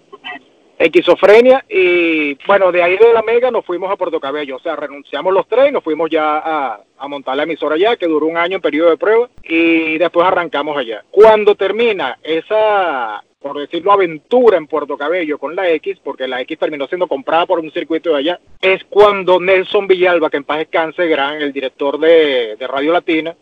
Esquizofrenia 0.78 1.64
y 1.70 2.34
bueno, 2.46 2.70
de 2.70 2.82
ahí 2.82 2.98
de 2.98 3.12
la 3.12 3.22
Mega 3.22 3.50
nos 3.50 3.64
fuimos 3.64 3.90
a 3.90 3.96
Puerto 3.96 4.20
Cabello, 4.20 4.56
o 4.56 4.60
sea, 4.60 4.76
renunciamos 4.76 5.32
los 5.32 5.48
tres 5.48 5.70
y 5.70 5.72
nos 5.72 5.82
fuimos 5.82 6.10
ya 6.10 6.36
a, 6.36 6.80
a 6.98 7.08
montar 7.08 7.34
la 7.34 7.44
emisora 7.44 7.76
allá, 7.76 7.96
que 7.96 8.06
duró 8.06 8.26
un 8.26 8.36
año 8.36 8.56
en 8.56 8.62
periodo 8.62 8.90
de 8.90 8.98
prueba 8.98 9.30
y 9.42 9.96
después 9.96 10.26
arrancamos 10.26 10.76
allá. 10.76 11.02
Cuando 11.10 11.54
termina 11.54 12.18
esa, 12.22 13.24
por 13.40 13.58
decirlo, 13.58 13.90
aventura 13.90 14.58
en 14.58 14.66
Puerto 14.66 14.98
Cabello 14.98 15.38
con 15.38 15.56
la 15.56 15.70
X, 15.70 15.98
porque 16.04 16.28
la 16.28 16.42
X 16.42 16.58
terminó 16.58 16.86
siendo 16.88 17.06
comprada 17.06 17.46
por 17.46 17.58
un 17.58 17.72
circuito 17.72 18.10
de 18.10 18.18
allá, 18.18 18.40
es 18.60 18.84
cuando 18.84 19.40
Nelson 19.40 19.86
Villalba, 19.86 20.28
que 20.28 20.36
en 20.36 20.44
paz 20.44 20.58
descanse, 20.58 21.06
gran, 21.06 21.40
el 21.40 21.54
director 21.54 21.98
de, 21.98 22.56
de 22.56 22.66
Radio 22.66 22.92
Latina 22.92 23.34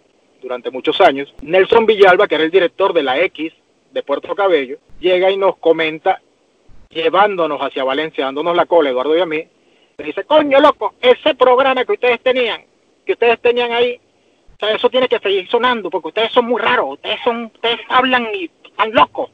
durante 0.44 0.70
muchos 0.70 1.00
años, 1.00 1.34
Nelson 1.40 1.86
Villalba, 1.86 2.28
que 2.28 2.34
era 2.34 2.44
el 2.44 2.50
director 2.50 2.92
de 2.92 3.02
la 3.02 3.18
X 3.18 3.52
de 3.92 4.02
Puerto 4.02 4.34
Cabello, 4.34 4.76
llega 5.00 5.30
y 5.30 5.38
nos 5.38 5.56
comenta 5.56 6.20
llevándonos 6.90 7.60
hacia 7.60 7.82
Valencia, 7.82 8.26
dándonos 8.26 8.54
la 8.54 8.66
cola, 8.66 8.90
Eduardo 8.90 9.16
y 9.16 9.20
a 9.20 9.26
mí, 9.26 9.42
me 9.96 10.04
dice, 10.04 10.24
coño 10.24 10.60
loco, 10.60 10.94
ese 11.00 11.34
programa 11.34 11.84
que 11.86 11.92
ustedes 11.92 12.20
tenían, 12.20 12.62
que 13.06 13.12
ustedes 13.14 13.40
tenían 13.40 13.72
ahí, 13.72 13.98
o 14.54 14.56
sea, 14.58 14.74
eso 14.74 14.90
tiene 14.90 15.08
que 15.08 15.18
seguir 15.18 15.48
sonando, 15.48 15.88
porque 15.88 16.08
ustedes 16.08 16.32
son 16.32 16.44
muy 16.44 16.60
raros, 16.60 16.92
ustedes 16.92 17.20
son, 17.24 17.44
ustedes 17.46 17.80
hablan 17.88 18.28
y 18.34 18.50
están 18.64 18.92
locos. 18.92 19.30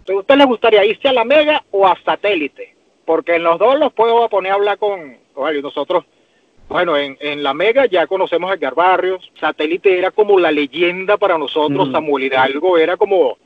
Entonces, 0.00 0.16
¿a 0.16 0.20
usted 0.20 0.36
les 0.36 0.46
gustaría 0.46 0.84
irse 0.84 1.08
a 1.08 1.12
la 1.12 1.24
mega 1.24 1.62
o 1.70 1.86
a 1.86 1.96
satélite? 2.04 2.74
Porque 3.04 3.36
en 3.36 3.44
los 3.44 3.60
dos 3.60 3.78
los 3.78 3.92
puedo 3.92 4.28
poner 4.28 4.50
a 4.50 4.56
hablar 4.56 4.78
con, 4.78 5.18
con 5.32 5.46
alguien. 5.46 5.62
nosotros, 5.62 6.04
bueno, 6.72 6.96
en, 6.96 7.16
en 7.20 7.42
la 7.42 7.54
mega 7.54 7.86
ya 7.86 8.06
conocemos 8.06 8.50
a 8.50 8.54
Edgar 8.54 8.74
Barrios, 8.74 9.30
satélite 9.38 9.98
era 9.98 10.10
como 10.10 10.38
la 10.38 10.50
leyenda 10.50 11.16
para 11.16 11.38
nosotros, 11.38 11.88
Mm. 11.88 11.92
Samuel 11.92 12.24
Hidalgo 12.24 12.78
era 12.78 12.96
como 12.96 13.36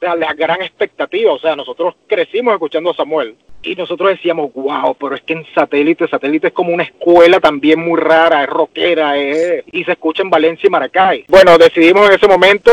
la 0.00 0.32
gran 0.34 0.62
expectativa. 0.62 1.32
O 1.32 1.38
sea, 1.38 1.56
nosotros 1.56 1.94
crecimos 2.06 2.52
escuchando 2.54 2.90
a 2.90 2.94
Samuel 2.94 3.34
y 3.62 3.74
nosotros 3.74 4.10
decíamos, 4.10 4.52
wow, 4.54 4.94
pero 4.94 5.14
es 5.16 5.22
que 5.22 5.32
en 5.32 5.46
satélite, 5.54 6.06
satélite 6.08 6.48
es 6.48 6.52
como 6.52 6.72
una 6.72 6.84
escuela 6.84 7.40
también 7.40 7.80
muy 7.80 7.98
rara, 7.98 8.44
es 8.44 8.48
rockera, 8.48 9.16
es... 9.16 9.64
y 9.72 9.84
se 9.84 9.92
escucha 9.92 10.22
en 10.22 10.30
Valencia 10.30 10.66
y 10.66 10.70
Maracay. 10.70 11.24
Bueno, 11.28 11.58
decidimos 11.58 12.08
en 12.08 12.14
ese 12.14 12.28
momento, 12.28 12.70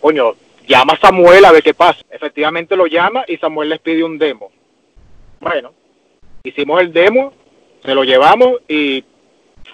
coño, 0.00 0.34
llama 0.66 0.94
a 0.94 0.98
Samuel 0.98 1.44
a 1.44 1.52
ver 1.52 1.62
qué 1.62 1.74
pasa. 1.74 2.00
Efectivamente 2.10 2.76
lo 2.76 2.86
llama 2.86 3.24
y 3.28 3.36
Samuel 3.36 3.68
les 3.68 3.78
pide 3.80 4.02
un 4.02 4.18
demo. 4.18 4.50
Bueno, 5.40 5.72
hicimos 6.42 6.80
el 6.80 6.92
demo, 6.92 7.32
se 7.84 7.94
lo 7.94 8.02
llevamos 8.02 8.60
y 8.66 9.04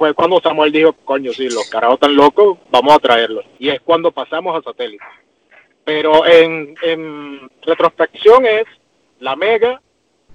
fue 0.00 0.14
cuando 0.14 0.40
Samuel 0.40 0.73
dijo, 0.73 0.95
coño, 1.04 1.30
sí, 1.35 1.50
los 1.50 1.69
carajos 1.69 1.97
están 1.97 2.16
locos, 2.16 2.57
vamos 2.71 2.95
a 2.95 2.99
traerlos. 2.99 3.45
Y 3.59 3.69
es 3.69 3.83
cuando 3.83 4.11
pasamos 4.11 4.57
a 4.57 4.62
satélite 4.62 5.04
pero 5.85 6.25
en, 6.25 6.75
en 6.83 7.50
retrospección 7.62 8.47
es 8.47 8.64
la 9.19 9.37
Mega, 9.37 9.83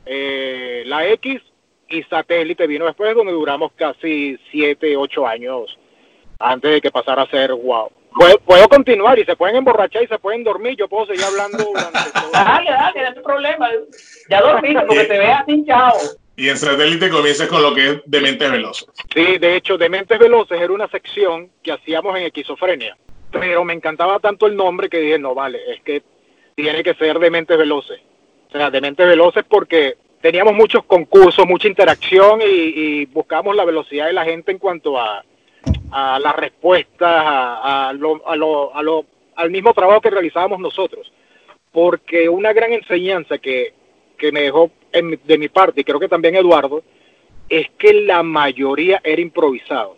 eh, 0.05 0.83
la 0.85 1.07
X 1.07 1.41
y 1.87 2.03
satélite 2.03 2.67
vino 2.67 2.85
después 2.85 3.15
donde 3.15 3.31
duramos 3.31 3.71
casi 3.73 4.37
7, 4.51 4.97
8 4.97 5.25
años 5.25 5.79
antes 6.39 6.71
de 6.71 6.81
que 6.81 6.91
pasara 6.91 7.21
a 7.21 7.29
ser 7.29 7.53
wow. 7.53 7.89
Puedo, 8.13 8.37
puedo 8.39 8.67
continuar 8.67 9.17
y 9.17 9.23
se 9.23 9.37
pueden 9.37 9.55
emborrachar 9.55 10.03
y 10.03 10.07
se 10.07 10.19
pueden 10.19 10.43
dormir, 10.43 10.75
yo 10.77 10.87
puedo 10.87 11.05
seguir 11.05 11.23
hablando 11.23 11.63
durante 11.63 12.11
todo. 12.13 12.31
Dale, 12.33 12.71
dale, 12.71 13.01
no 13.01 13.07
hay 13.07 13.23
problema. 13.23 13.69
Ya 14.29 14.41
dormiste 14.41 14.85
porque 14.85 15.05
te 15.05 15.17
veas 15.17 15.47
hinchado. 15.47 15.97
Y 16.37 16.49
en 16.49 16.57
satélite 16.57 17.09
comienzas 17.09 17.47
con 17.47 17.61
lo 17.61 17.73
que 17.73 17.89
es 17.89 18.01
Dementes 18.05 18.51
Veloces. 18.51 18.87
Sí, 19.13 19.37
de 19.37 19.55
hecho, 19.55 19.77
Dementes 19.77 20.19
Veloces 20.19 20.59
era 20.59 20.73
una 20.73 20.87
sección 20.89 21.49
que 21.63 21.71
hacíamos 21.71 22.17
en 22.17 22.23
Esquizofrenia, 22.25 22.97
pero 23.31 23.63
me 23.63 23.73
encantaba 23.73 24.19
tanto 24.19 24.45
el 24.47 24.55
nombre 24.55 24.89
que 24.89 24.99
dije, 24.99 25.17
no 25.19 25.33
vale, 25.33 25.59
es 25.71 25.81
que 25.81 26.03
tiene 26.55 26.83
que 26.83 26.93
ser 26.95 27.19
Dementes 27.19 27.57
Veloces. 27.57 27.99
o 28.49 28.51
sea, 28.51 28.69
de 28.69 28.79
mentes 28.81 29.05
veloces 29.07 29.43
porque 29.47 29.95
teníamos 30.21 30.53
muchos 30.53 30.83
concursos, 30.85 31.45
mucha 31.45 31.67
interacción 31.67 32.41
y, 32.41 32.45
y 32.45 33.05
buscamos 33.05 33.55
la 33.55 33.65
velocidad 33.65 34.07
de 34.07 34.13
la 34.13 34.23
gente 34.25 34.51
en 34.51 34.57
cuanto 34.59 34.97
a, 34.99 35.23
a 35.91 36.19
las 36.19 36.35
respuestas, 36.35 37.09
a, 37.25 37.89
a 37.89 37.93
lo- 37.93 38.27
a 38.27 38.35
lo- 38.35 38.75
a 38.75 38.81
lo- 38.83 39.05
al 39.35 39.51
mismo 39.51 39.73
trabajo 39.73 39.99
que 40.01 40.09
realizábamos 40.09 40.59
nosotros. 40.59 41.11
Porque 41.71 42.29
una 42.29 42.53
gran 42.53 42.71
enseñanza 42.71 43.37
que, 43.37 43.73
que 44.17 44.31
me 44.31 44.41
dejó 44.43 44.71
en 44.95 45.19
de 45.23 45.37
mi 45.37 45.49
parte, 45.49 45.81
y 45.81 45.83
creo 45.83 45.99
que 45.99 46.07
también 46.07 46.35
Eduardo, 46.35 46.83
es 47.49 47.69
que 47.77 47.93
la 47.93 48.23
mayoría 48.23 49.01
era 49.03 49.21
improvisado. 49.21 49.97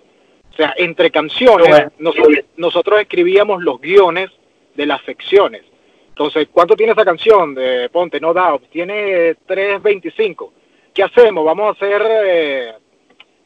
O 0.51 0.55
sea, 0.55 0.73
entre 0.77 1.11
canciones, 1.11 1.69
Bueno. 1.69 1.91
nosotros, 1.99 2.37
nosotros 2.57 2.99
escribíamos 3.01 3.63
los 3.63 3.79
guiones 3.79 4.29
de 4.75 4.85
las 4.85 5.01
secciones. 5.03 5.63
Entonces, 6.09 6.47
¿cuánto 6.51 6.75
tiene 6.75 6.93
esa 6.93 7.05
canción 7.05 7.53
de 7.53 7.89
Ponte 7.89 8.19
No 8.19 8.33
Doubt? 8.33 8.69
Tiene 8.71 9.35
3.25. 9.47 10.51
¿Qué 10.93 11.03
hacemos? 11.03 11.45
Vamos 11.45 11.67
a 11.67 11.71
hacer, 11.73 12.01
eh, 12.25 12.73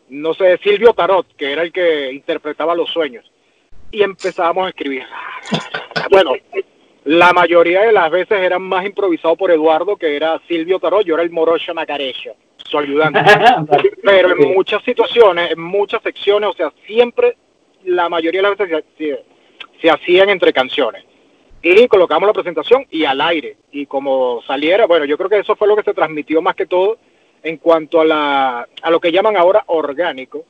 no 0.09 0.33
sé, 0.33 0.57
Silvio 0.63 0.93
Tarot, 0.93 1.35
que 1.35 1.51
era 1.51 1.63
el 1.63 1.73
que 1.73 2.13
interpretaba 2.13 2.73
los 2.73 2.89
sueños. 2.89 3.29
Y 3.91 4.03
empezábamos 4.03 4.67
a 4.67 4.69
escribir. 4.69 5.03
Bueno, 6.09 6.31
la 7.05 7.33
mayoría 7.33 7.81
de 7.81 7.91
las 7.91 8.11
veces 8.11 8.39
eran 8.39 8.61
más 8.61 8.85
improvisado 8.85 9.35
por 9.35 9.51
Eduardo, 9.51 9.95
que 9.97 10.15
era 10.15 10.39
Silvio 10.47 10.79
Tarot, 10.79 11.03
yo 11.03 11.15
era 11.15 11.23
el 11.23 11.31
Morocho 11.31 11.73
Macarecho, 11.73 12.31
su 12.65 12.77
ayudante. 12.77 13.19
Pero 14.03 14.31
en 14.37 14.53
muchas 14.53 14.83
situaciones, 14.83 15.51
en 15.51 15.61
muchas 15.61 16.01
secciones, 16.03 16.49
o 16.49 16.53
sea, 16.53 16.71
siempre, 16.85 17.37
la 17.85 18.07
mayoría 18.09 18.41
de 18.41 18.49
las 18.49 18.57
veces 18.57 18.83
se, 18.97 19.03
se- 19.05 19.23
se 19.81 19.89
hacían 19.89 20.29
entre 20.29 20.53
canciones. 20.53 21.03
Y 21.63 21.87
colocamos 21.87 22.27
la 22.27 22.33
presentación 22.33 22.85
y 22.89 23.05
al 23.05 23.19
aire. 23.21 23.57
Y 23.71 23.85
como 23.87 24.41
saliera, 24.47 24.85
bueno, 24.87 25.05
yo 25.05 25.17
creo 25.17 25.29
que 25.29 25.39
eso 25.39 25.55
fue 25.55 25.67
lo 25.67 25.75
que 25.75 25.83
se 25.83 25.93
transmitió 25.93 26.41
más 26.41 26.55
que 26.55 26.65
todo 26.67 26.97
en 27.43 27.57
cuanto 27.57 27.99
a, 28.01 28.05
la, 28.05 28.67
a 28.81 28.89
lo 28.91 28.99
que 28.99 29.11
llaman 29.11 29.37
ahora 29.37 29.63
orgánico, 29.67 30.45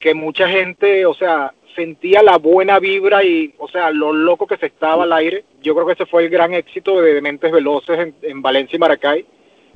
que 0.00 0.14
mucha 0.14 0.48
gente, 0.48 1.04
o 1.06 1.14
sea, 1.14 1.52
sentía 1.76 2.22
la 2.22 2.38
buena 2.38 2.78
vibra 2.78 3.22
y, 3.22 3.54
o 3.58 3.68
sea, 3.68 3.90
lo 3.90 4.12
loco 4.12 4.46
que 4.46 4.56
se 4.56 4.66
estaba 4.66 5.04
al 5.04 5.12
aire. 5.12 5.44
Yo 5.62 5.74
creo 5.74 5.86
que 5.86 5.92
ese 5.92 6.06
fue 6.06 6.24
el 6.24 6.30
gran 6.30 6.54
éxito 6.54 7.00
de 7.00 7.20
Mentes 7.20 7.52
Veloces 7.52 7.98
en, 7.98 8.14
en 8.22 8.42
Valencia 8.42 8.76
y 8.76 8.80
Maracay, 8.80 9.26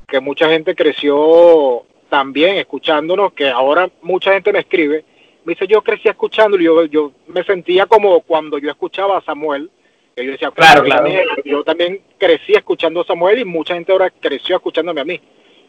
que 0.09 0.21
mucha 0.21 0.49
gente 0.49 0.75
creció 0.75 1.85
también 2.09 2.57
escuchándonos, 2.57 3.33
que 3.33 3.49
ahora 3.49 3.91
mucha 4.03 4.33
gente 4.33 4.53
me 4.53 4.61
escribe, 4.61 5.05
me 5.45 5.53
dice, 5.53 5.67
yo 5.67 5.83
crecí 5.83 6.09
escuchándolo, 6.09 6.63
y 6.63 6.67
yo, 6.67 6.85
yo 6.87 7.13
me 7.27 7.45
sentía 7.45 7.87
como 7.87 8.21
cuando 8.21 8.59
yo 8.59 8.71
escuchaba 8.71 9.19
a 9.19 9.23
Samuel, 9.23 9.71
que 10.17 10.25
yo 10.25 10.33
decía, 10.33 10.51
Claro, 10.53 10.83
"Coño, 10.83 10.91
claro. 10.95 11.09
Yo, 11.09 11.25
también, 11.25 11.45
yo 11.45 11.65
también 11.65 12.01
crecí 12.19 12.53
escuchando 12.53 13.01
a 13.01 13.05
Samuel 13.05 13.41
y 13.41 13.45
mucha 13.45 13.75
gente 13.75 13.93
ahora 13.93 14.11
creció 14.11 14.57
escuchándome 14.57 15.01
a 15.01 15.05
mí. 15.05 15.21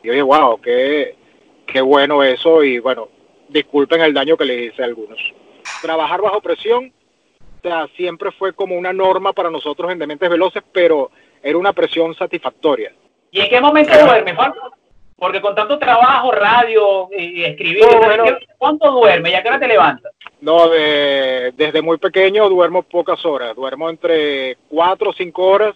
Y 0.04 0.08
yo 0.08 0.14
dije, 0.14 0.22
wow, 0.22 0.62
qué, 0.62 1.16
qué 1.66 1.82
bueno 1.82 2.24
eso 2.24 2.64
y 2.64 2.80
bueno, 2.80 3.10
disculpen 3.50 4.02
el 4.02 4.14
daño 4.14 4.38
que 4.38 4.46
le 4.46 4.66
hice 4.66 4.82
a 4.82 4.86
algunos. 4.86 5.20
Trabajar 5.82 6.22
bajo 6.22 6.42
presión, 6.42 6.92
o 7.58 7.62
sea, 7.62 7.88
siempre 7.96 8.32
fue 8.32 8.54
como 8.54 8.76
una 8.76 8.94
norma 8.94 9.34
para 9.34 9.50
nosotros 9.50 9.92
en 9.92 10.00
Dementes 10.00 10.30
Veloces, 10.30 10.64
pero 10.72 11.12
era 11.42 11.58
una 11.58 11.74
presión 11.74 12.14
satisfactoria. 12.16 12.94
¿Y 13.32 13.42
en 13.42 13.50
qué 13.50 13.60
momento 13.62 13.98
duerme, 13.98 14.34
Falco? 14.36 14.72
Porque 15.18 15.42
con 15.42 15.56
tanto 15.56 15.80
trabajo, 15.80 16.32
radio 16.32 17.08
y 17.18 17.44
escribir, 17.44 17.86
No, 17.90 17.98
bueno. 18.00 18.24
¿qué- 18.26 18.38
¿cuánto 18.58 18.92
duerme? 18.92 19.32
¿Ya 19.32 19.42
que 19.42 19.48
hora 19.48 19.60
te 19.60 19.68
levantas? 19.68 20.12
No, 20.42 20.68
de- 20.68 21.54
desde 21.56 21.82
muy 21.82 21.98
pequeño 21.98 22.50
duermo 22.50 22.84
pocas 22.84 23.26
horas, 23.26 23.56
duermo 23.56 23.90
entre 23.90 24.58
cuatro 24.68 25.12
o 25.12 25.14
cinco 25.14 25.46
horas, 25.48 25.74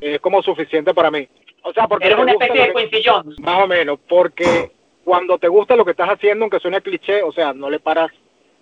es 0.00 0.18
como 0.20 0.42
suficiente 0.42 0.94
para 0.94 1.10
mí. 1.10 1.28
O 1.62 1.72
sea, 1.72 1.86
porque 1.86 2.06
Eres 2.06 2.18
una 2.18 2.32
especie 2.32 2.62
de 2.62 2.72
Quincy 2.74 3.02
Jones. 3.04 3.38
Más 3.40 3.62
o 3.62 3.66
menos, 3.66 3.98
porque 4.08 4.70
cuando 5.06 5.38
te 5.38 5.46
gusta 5.46 5.76
lo 5.76 5.84
que 5.84 5.92
estás 5.92 6.08
haciendo, 6.08 6.44
aunque 6.44 6.58
suene 6.58 6.80
cliché, 6.80 7.22
o 7.22 7.30
sea, 7.30 7.52
no 7.52 7.70
le 7.70 7.78
paras 7.78 8.10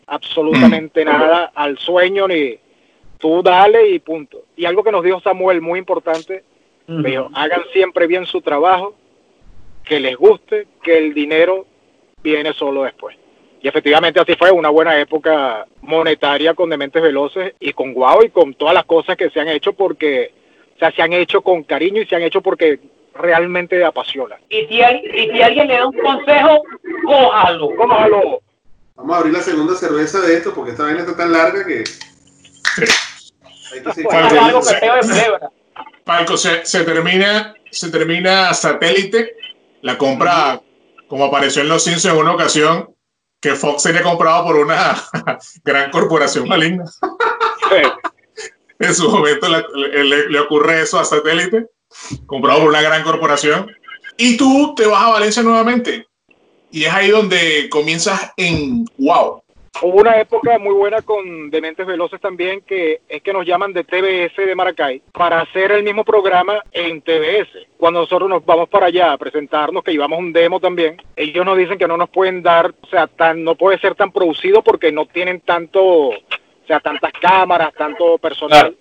absolutamente 0.06 1.02
nada 1.02 1.50
al 1.54 1.78
sueño 1.78 2.28
ni 2.28 2.58
tú 3.16 3.42
dale 3.42 3.88
y 3.88 3.98
punto. 3.98 4.42
Y 4.54 4.66
algo 4.66 4.84
que 4.84 4.92
nos 4.92 5.02
dijo 5.02 5.22
Samuel 5.22 5.62
muy 5.62 5.78
importante, 5.78 6.44
me 6.86 7.12
dijo, 7.12 7.30
hagan 7.32 7.62
siempre 7.72 8.06
bien 8.06 8.26
su 8.26 8.42
trabajo, 8.42 8.94
que 9.84 9.98
les 9.98 10.16
guste, 10.16 10.66
que 10.82 10.98
el 10.98 11.14
dinero 11.14 11.64
viene 12.22 12.52
solo 12.52 12.82
después. 12.82 13.16
Y 13.62 13.68
efectivamente 13.68 14.20
así 14.20 14.34
fue 14.34 14.50
una 14.50 14.68
buena 14.68 15.00
época 15.00 15.66
monetaria 15.80 16.52
con 16.52 16.68
Dementes 16.68 17.02
Veloces 17.02 17.54
y 17.58 17.72
con 17.72 17.94
Guau 17.94 18.22
y 18.22 18.28
con 18.28 18.52
todas 18.52 18.74
las 18.74 18.84
cosas 18.84 19.16
que 19.16 19.30
se 19.30 19.40
han 19.40 19.48
hecho 19.48 19.72
porque, 19.72 20.30
o 20.76 20.78
sea, 20.78 20.90
se 20.90 21.00
han 21.00 21.14
hecho 21.14 21.40
con 21.40 21.62
cariño 21.62 22.02
y 22.02 22.06
se 22.06 22.16
han 22.16 22.22
hecho 22.22 22.42
porque 22.42 22.80
realmente 23.14 23.84
apasiona. 23.84 24.36
Y 24.48 24.66
si, 24.66 24.82
al- 24.82 25.02
y 25.04 25.30
si 25.30 25.42
alguien 25.42 25.68
le 25.68 25.76
da 25.78 25.86
un 25.86 25.98
consejo, 25.98 26.62
cójalo. 27.06 27.68
Cójalo. 27.76 28.40
Vamos 28.96 29.16
a 29.16 29.18
abrir 29.18 29.32
la 29.32 29.42
segunda 29.42 29.74
cerveza 29.74 30.20
de 30.20 30.36
esto 30.36 30.54
porque 30.54 30.72
esta 30.72 30.84
vaina 30.84 31.00
está 31.00 31.16
tan 31.16 31.32
larga 31.32 31.64
que. 31.66 31.84
Hay 33.72 33.82
que 33.82 33.92
seguir. 33.92 34.12
Algo 34.12 34.60
que 34.60 35.06
culebra. 35.08 35.50
Falco, 36.04 36.36
se, 36.36 36.64
se 36.66 36.84
termina, 36.84 37.54
se 37.70 37.90
termina 37.90 38.52
satélite, 38.54 39.36
la 39.82 39.96
compra, 39.98 40.60
como 41.08 41.24
apareció 41.24 41.62
en 41.62 41.68
Los 41.68 41.82
Simpsons 41.84 42.14
en 42.14 42.20
una 42.20 42.34
ocasión, 42.34 42.94
que 43.40 43.54
Fox 43.54 43.82
sería 43.82 44.02
comprado 44.02 44.44
por 44.44 44.56
una 44.56 44.94
gran 45.64 45.90
corporación 45.90 46.46
maligna. 46.48 46.84
En 48.78 48.94
su 48.94 49.08
momento 49.10 49.48
le, 49.48 50.04
le- 50.04 50.28
le 50.28 50.40
ocurre 50.40 50.82
eso 50.82 50.98
a 50.98 51.04
satélite, 51.04 51.66
comprado 52.26 52.60
por 52.60 52.68
una 52.68 52.82
gran 52.82 53.02
corporación. 53.02 53.70
Y 54.16 54.36
tú 54.36 54.74
te 54.76 54.86
vas 54.86 55.02
a 55.02 55.10
Valencia 55.10 55.42
nuevamente. 55.42 56.06
Y 56.70 56.84
es 56.84 56.92
ahí 56.92 57.10
donde 57.10 57.68
comienzas 57.70 58.32
en 58.36 58.84
wow. 58.98 59.44
Hubo 59.82 60.00
una 60.00 60.20
época 60.20 60.58
muy 60.58 60.72
buena 60.72 61.02
con 61.02 61.50
Dementes 61.50 61.84
Veloces 61.84 62.20
también, 62.20 62.60
que 62.60 63.00
es 63.08 63.22
que 63.22 63.32
nos 63.32 63.44
llaman 63.44 63.72
de 63.72 63.82
TBS 63.82 64.36
de 64.36 64.54
Maracay 64.54 65.02
para 65.12 65.40
hacer 65.40 65.72
el 65.72 65.82
mismo 65.82 66.04
programa 66.04 66.62
en 66.70 67.02
TBS. 67.02 67.66
Cuando 67.76 68.00
nosotros 68.00 68.28
nos 68.28 68.44
vamos 68.44 68.68
para 68.68 68.86
allá 68.86 69.12
a 69.12 69.18
presentarnos, 69.18 69.82
que 69.82 69.90
llevamos 69.90 70.20
un 70.20 70.32
demo 70.32 70.60
también, 70.60 71.02
ellos 71.16 71.44
nos 71.44 71.58
dicen 71.58 71.76
que 71.76 71.88
no 71.88 71.96
nos 71.96 72.08
pueden 72.08 72.42
dar, 72.42 72.72
o 72.82 72.86
sea, 72.86 73.08
tan, 73.08 73.42
no 73.42 73.56
puede 73.56 73.78
ser 73.78 73.96
tan 73.96 74.12
producido 74.12 74.62
porque 74.62 74.92
no 74.92 75.06
tienen 75.06 75.40
tanto, 75.40 75.82
o 75.82 76.14
sea, 76.68 76.78
tantas 76.78 77.12
cámaras, 77.20 77.74
tanto 77.74 78.18
personal. 78.18 78.76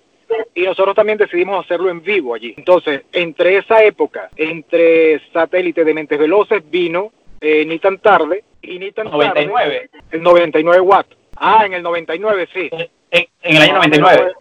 Y 0.55 0.63
nosotros 0.63 0.95
también 0.95 1.17
decidimos 1.17 1.63
hacerlo 1.65 1.89
en 1.89 2.01
vivo 2.01 2.35
allí. 2.35 2.53
Entonces, 2.57 3.03
entre 3.11 3.57
esa 3.57 3.83
época, 3.83 4.29
entre 4.35 5.21
Satélite 5.31 5.83
de 5.83 5.93
Mentes 5.93 6.19
Veloces, 6.19 6.63
vino 6.69 7.11
eh, 7.41 7.65
Ni 7.65 7.79
tan 7.79 7.97
tarde 7.99 8.43
y 8.61 8.79
Ni 8.79 8.91
tan 8.91 9.05
tarde. 9.05 9.45
99. 9.45 9.89
El 10.11 10.23
99 10.23 10.81
watts. 10.81 11.15
Ah, 11.35 11.65
en 11.65 11.73
el 11.73 11.83
99, 11.83 12.47
sí. 12.53 12.69
En, 13.11 13.25
en 13.41 13.55
el 13.55 13.61
año 13.61 13.73
99. 13.75 14.33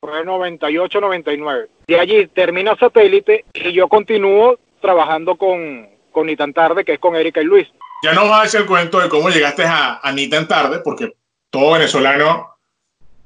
Fue 0.00 0.24
98, 0.24 1.00
99. 1.00 1.68
De 1.86 2.00
allí 2.00 2.26
termina 2.28 2.76
satélite 2.76 3.44
y 3.54 3.72
yo 3.72 3.88
continúo 3.88 4.58
trabajando 4.80 5.36
con, 5.36 5.88
con 6.10 6.26
Ni 6.26 6.36
tan 6.36 6.52
tarde, 6.52 6.84
que 6.84 6.94
es 6.94 6.98
con 6.98 7.16
Erika 7.16 7.40
y 7.40 7.44
Luis. 7.44 7.68
Ya 8.02 8.12
no 8.12 8.22
vas 8.28 8.40
a 8.40 8.42
hacer 8.42 8.62
el 8.62 8.66
cuento 8.66 9.00
de 9.00 9.08
cómo 9.08 9.30
llegaste 9.30 9.62
a, 9.64 10.00
a 10.02 10.12
Ni 10.12 10.28
tan 10.28 10.48
tarde, 10.48 10.80
porque 10.82 11.12
todo 11.50 11.74
venezolano 11.74 12.51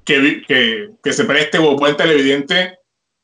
que, 0.06 0.42
que, 0.48 0.90
que 1.02 1.12
se 1.12 1.24
preste 1.24 1.58
o 1.58 1.76
buen 1.76 1.96
televidente 1.96 2.78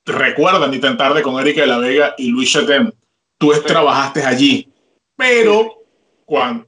recuerda 0.05 0.67
Ni 0.67 0.81
tan 0.81 0.99
tarde 0.99 1.23
con 1.23 1.41
Erika 1.41 1.61
de 1.63 1.69
la 1.69 1.79
Vega 1.79 2.15
y 2.19 2.29
Luis 2.31 2.53
Chatem. 2.53 2.91
Tú 3.39 3.53
es- 3.53 3.65
trabajaste 3.65 4.23
allí. 4.25 4.69
Pero 5.17 5.85
cuando, 6.27 6.67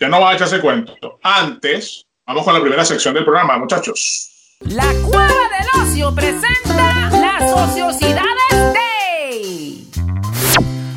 ya 0.00 0.08
no 0.08 0.20
vas 0.20 0.32
a 0.32 0.36
echarse 0.36 0.60
cuento. 0.60 1.18
Antes, 1.22 2.04
vamos 2.26 2.44
con 2.44 2.52
la 2.54 2.60
primera 2.60 2.84
sección 2.84 3.14
del 3.14 3.24
programa, 3.24 3.58
muchachos. 3.58 4.56
La 4.60 4.92
Cueva 5.04 5.26
del 5.26 5.82
Ocio 5.82 6.14
presenta 6.14 7.10
las 7.10 7.52
ociosidades 7.52 8.72
de... 8.74 9.84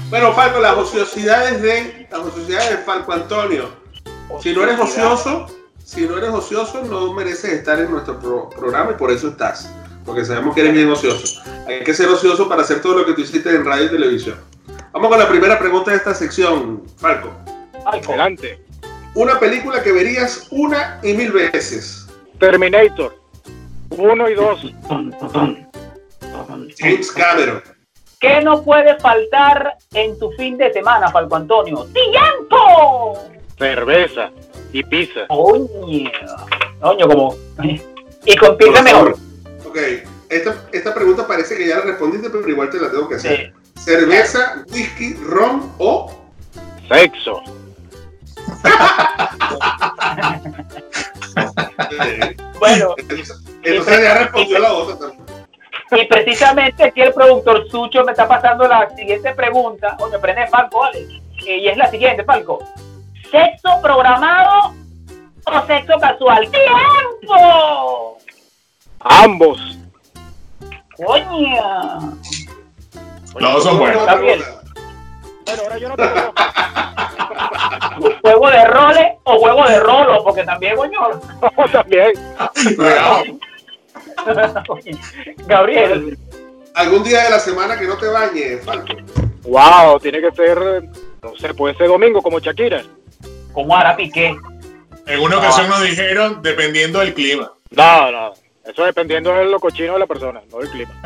Bueno, 0.09 0.33
Falco, 0.33 0.59
las 0.59 0.75
ociosidades 0.77 1.61
de. 1.61 2.07
Las 2.09 2.21
ociosidades 2.21 2.69
de 2.71 2.77
Falco 2.79 3.13
Antonio. 3.13 3.69
Si 4.41 4.53
no 4.53 4.63
eres 4.63 4.79
ocioso, 4.79 5.45
si 5.89 6.05
no 6.05 6.19
eres 6.19 6.29
ocioso, 6.29 6.83
no 6.83 7.11
mereces 7.13 7.51
estar 7.51 7.79
en 7.79 7.89
nuestro 7.89 8.19
pro- 8.19 8.47
programa 8.49 8.91
y 8.91 8.93
por 8.93 9.09
eso 9.09 9.29
estás. 9.29 9.73
Porque 10.05 10.23
sabemos 10.23 10.53
que 10.53 10.61
eres 10.61 10.73
bien 10.73 10.87
ocioso. 10.91 11.41
Hay 11.67 11.83
que 11.83 11.95
ser 11.95 12.07
ocioso 12.09 12.47
para 12.47 12.61
hacer 12.61 12.79
todo 12.79 12.99
lo 12.99 13.05
que 13.07 13.13
tú 13.13 13.21
hiciste 13.21 13.49
en 13.49 13.65
radio 13.65 13.85
y 13.85 13.89
televisión. 13.89 14.37
Vamos 14.91 15.09
con 15.09 15.17
la 15.17 15.27
primera 15.27 15.57
pregunta 15.57 15.89
de 15.89 15.97
esta 15.97 16.13
sección, 16.13 16.83
Falco. 16.97 17.31
Falco. 17.83 18.09
Adelante. 18.09 18.63
Una 19.15 19.39
película 19.39 19.81
que 19.81 19.91
verías 19.91 20.47
una 20.51 20.99
y 21.01 21.13
mil 21.13 21.31
veces. 21.31 22.07
Terminator. 22.39 23.15
Uno 23.89 24.29
y 24.29 24.35
dos. 24.35 24.71
James 26.77 27.11
Cameron. 27.11 27.63
¿Qué 28.19 28.41
no 28.41 28.63
puede 28.63 28.95
faltar 28.99 29.75
en 29.93 30.19
tu 30.19 30.29
fin 30.33 30.55
de 30.55 30.71
semana, 30.71 31.09
Falco 31.09 31.35
Antonio? 31.35 31.87
¡Tiempo! 31.93 33.17
Cerveza 33.57 34.29
y 34.71 34.83
pizza. 34.83 35.27
Coño. 35.27 36.11
Coño, 36.81 37.07
como. 37.07 37.35
Y 38.25 38.35
con 38.35 38.57
pizza 38.57 38.81
mejor. 38.81 39.15
Ok, 39.65 39.77
esta, 40.29 40.67
esta 40.71 40.93
pregunta 40.93 41.27
parece 41.27 41.57
que 41.57 41.67
ya 41.67 41.77
la 41.77 41.85
respondiste, 41.85 42.29
pero 42.29 42.47
igual 42.47 42.69
te 42.69 42.79
la 42.79 42.91
tengo 42.91 43.07
que 43.07 43.15
hacer. 43.15 43.53
Sí. 43.75 43.81
cerveza, 43.81 44.63
whisky, 44.71 45.13
ron 45.15 45.71
o 45.77 46.11
Sexo. 46.87 47.41
Bueno, 52.59 52.93
entonces 53.63 54.03
ya 54.03 54.17
respondió 54.17 54.59
la 54.59 54.73
otra 54.73 54.97
también. 54.97 55.23
y 55.91 56.05
precisamente 56.07 56.83
aquí 56.83 57.01
el 57.01 57.13
productor 57.13 57.69
Sucho 57.69 58.03
me 58.03 58.11
está 58.11 58.27
pasando 58.27 58.67
la 58.67 58.89
siguiente 58.95 59.33
pregunta. 59.33 59.95
O 59.99 60.09
me 60.09 60.19
prende 60.19 60.47
Falco, 60.47 60.79
vale. 60.79 61.07
Y 61.45 61.67
es 61.67 61.77
la 61.77 61.89
siguiente, 61.89 62.23
Falco. 62.25 62.59
¿Sexo 63.31 63.81
programado 63.81 64.73
o 65.45 65.65
sexo 65.67 65.99
casual? 65.99 66.49
¡Tiempo! 66.49 68.17
Ambos. 68.99 69.59
¡Coña! 70.97 71.99
Los 73.35 73.53
dos 73.53 73.63
son 73.63 73.79
buenos. 73.79 74.21
Bien. 74.21 74.39
Bueno, 75.45 75.63
ahora 75.63 75.77
yo 75.77 75.89
no 75.89 75.95
tengo. 75.95 76.33
¿Juego 78.21 78.49
de 78.49 78.65
roles 78.65 79.07
o 79.23 79.39
juego 79.39 79.67
de 79.67 79.79
rolo? 79.79 80.23
Porque 80.23 80.43
también, 80.43 80.75
coño. 80.75 80.99
también. 81.71 82.13
Gabriel. 85.47 86.17
¿Algún 86.73 87.03
día 87.03 87.23
de 87.23 87.29
la 87.29 87.39
semana 87.39 87.77
que 87.77 87.85
no 87.85 87.97
te 87.97 88.07
bañes, 88.07 88.63
Falco? 88.63 88.93
Wow, 89.43 89.99
tiene 89.99 90.21
que 90.21 90.31
ser, 90.31 90.83
no 91.21 91.35
sé, 91.37 91.53
puede 91.53 91.75
ser 91.75 91.87
domingo 91.87 92.21
como 92.21 92.39
Shakira. 92.39 92.83
Como 93.59 93.75
ahora 93.75 93.93
Piqué. 93.93 94.37
En 95.05 95.19
una 95.19 95.37
ocasión 95.37 95.67
nos 95.67 95.81
dijeron, 95.81 96.41
dependiendo 96.41 96.99
del 96.99 97.13
clima. 97.13 97.51
No, 97.71 98.09
no. 98.09 98.33
Eso 98.63 98.85
dependiendo 98.85 99.33
de 99.33 99.47
lo 99.47 99.59
cochino 99.59 99.95
de 99.95 99.99
la 99.99 100.07
persona, 100.07 100.39
no 100.49 100.59
del 100.59 100.69
clima. 100.69 100.93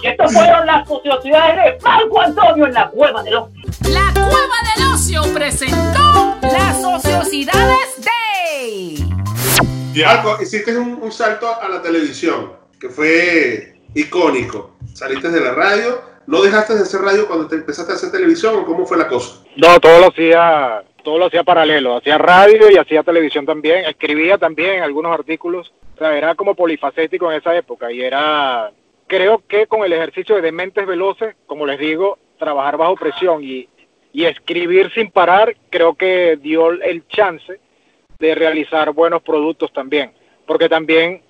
Y 0.00 0.06
estas 0.06 0.32
fueron 0.32 0.64
las 0.64 0.88
ociosidades 0.88 1.74
de 1.74 1.80
Falco 1.80 2.22
Antonio 2.22 2.66
en 2.66 2.72
la 2.72 2.88
cueva 2.88 3.22
de 3.22 3.32
los. 3.32 3.50
La 3.90 4.10
Cueva 4.14 4.56
del 4.74 4.86
Ocio 4.94 5.22
presentó 5.34 6.38
las 6.40 6.82
ociosidades 6.84 7.96
de... 9.92 10.02
Falco, 10.02 10.38
hiciste 10.40 10.78
un, 10.78 11.02
un 11.02 11.12
salto 11.12 11.60
a 11.60 11.68
la 11.68 11.82
televisión, 11.82 12.52
que 12.80 12.88
fue 12.88 13.78
icónico. 13.94 14.76
Saliste 14.94 15.30
de 15.30 15.40
la 15.40 15.52
radio, 15.52 16.00
¿no 16.28 16.42
dejaste 16.42 16.74
de 16.74 16.82
hacer 16.82 17.00
radio 17.00 17.26
cuando 17.26 17.48
te 17.48 17.56
empezaste 17.56 17.90
a 17.90 17.94
hacer 17.94 18.12
televisión 18.12 18.54
o 18.56 18.66
cómo 18.66 18.84
fue 18.84 18.98
la 18.98 19.08
cosa? 19.08 19.42
No, 19.56 19.80
todo 19.80 19.98
lo 19.98 20.08
hacía, 20.08 20.84
todo 21.02 21.18
lo 21.18 21.26
hacía 21.26 21.42
paralelo. 21.42 21.96
Hacía 21.96 22.18
radio 22.18 22.70
y 22.70 22.76
hacía 22.76 23.02
televisión 23.02 23.46
también. 23.46 23.86
Escribía 23.86 24.36
también 24.36 24.82
algunos 24.82 25.12
artículos. 25.12 25.72
O 25.94 25.98
sea, 25.98 26.16
era 26.16 26.34
como 26.34 26.54
polifacético 26.54 27.32
en 27.32 27.38
esa 27.38 27.56
época 27.56 27.90
y 27.90 28.02
era, 28.02 28.70
creo 29.06 29.42
que 29.48 29.66
con 29.66 29.82
el 29.84 29.92
ejercicio 29.94 30.40
de 30.40 30.52
mentes 30.52 30.86
veloces, 30.86 31.34
como 31.46 31.64
les 31.64 31.78
digo, 31.78 32.18
trabajar 32.38 32.76
bajo 32.76 32.94
presión 32.96 33.42
y, 33.42 33.66
y 34.12 34.26
escribir 34.26 34.92
sin 34.92 35.10
parar, 35.10 35.56
creo 35.70 35.94
que 35.94 36.38
dio 36.42 36.70
el 36.72 37.08
chance 37.08 37.58
de 38.18 38.34
realizar 38.34 38.92
buenos 38.92 39.22
productos 39.22 39.72
también. 39.72 40.12
Porque 40.46 40.68
también 40.68 41.22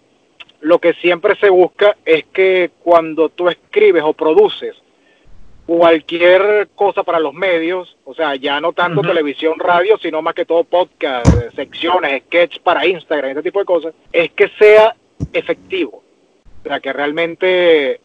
lo 0.61 0.80
que 0.80 0.94
siempre 0.94 1.37
se 1.37 1.50
busca 1.50 1.96
es 2.04 2.24
que 2.32 2.72
cuando 2.82 3.28
tú 3.28 3.48
escribes 3.48 4.02
o 4.04 4.12
produces 4.12 4.74
cualquier 5.68 6.70
cosa 6.74 7.02
para 7.02 7.20
los 7.20 7.35
medios, 7.35 7.94
o 8.07 8.14
sea, 8.14 8.35
ya 8.37 8.59
no 8.59 8.72
tanto 8.72 9.02
televisión, 9.02 9.59
radio, 9.59 9.98
sino 9.98 10.22
más 10.22 10.33
que 10.33 10.46
todo 10.46 10.64
podcast, 10.64 11.26
eh, 11.26 11.50
secciones, 11.54 12.22
sketch 12.22 12.61
para 12.61 12.87
Instagram, 12.87 13.33
ese 13.33 13.42
tipo 13.42 13.59
de 13.59 13.66
cosas, 13.66 13.94
es 14.11 14.31
que 14.31 14.48
sea 14.59 14.96
efectivo, 15.31 16.02
o 16.64 16.66
sea, 16.66 16.81
que 16.81 16.90
realmente 16.90 18.00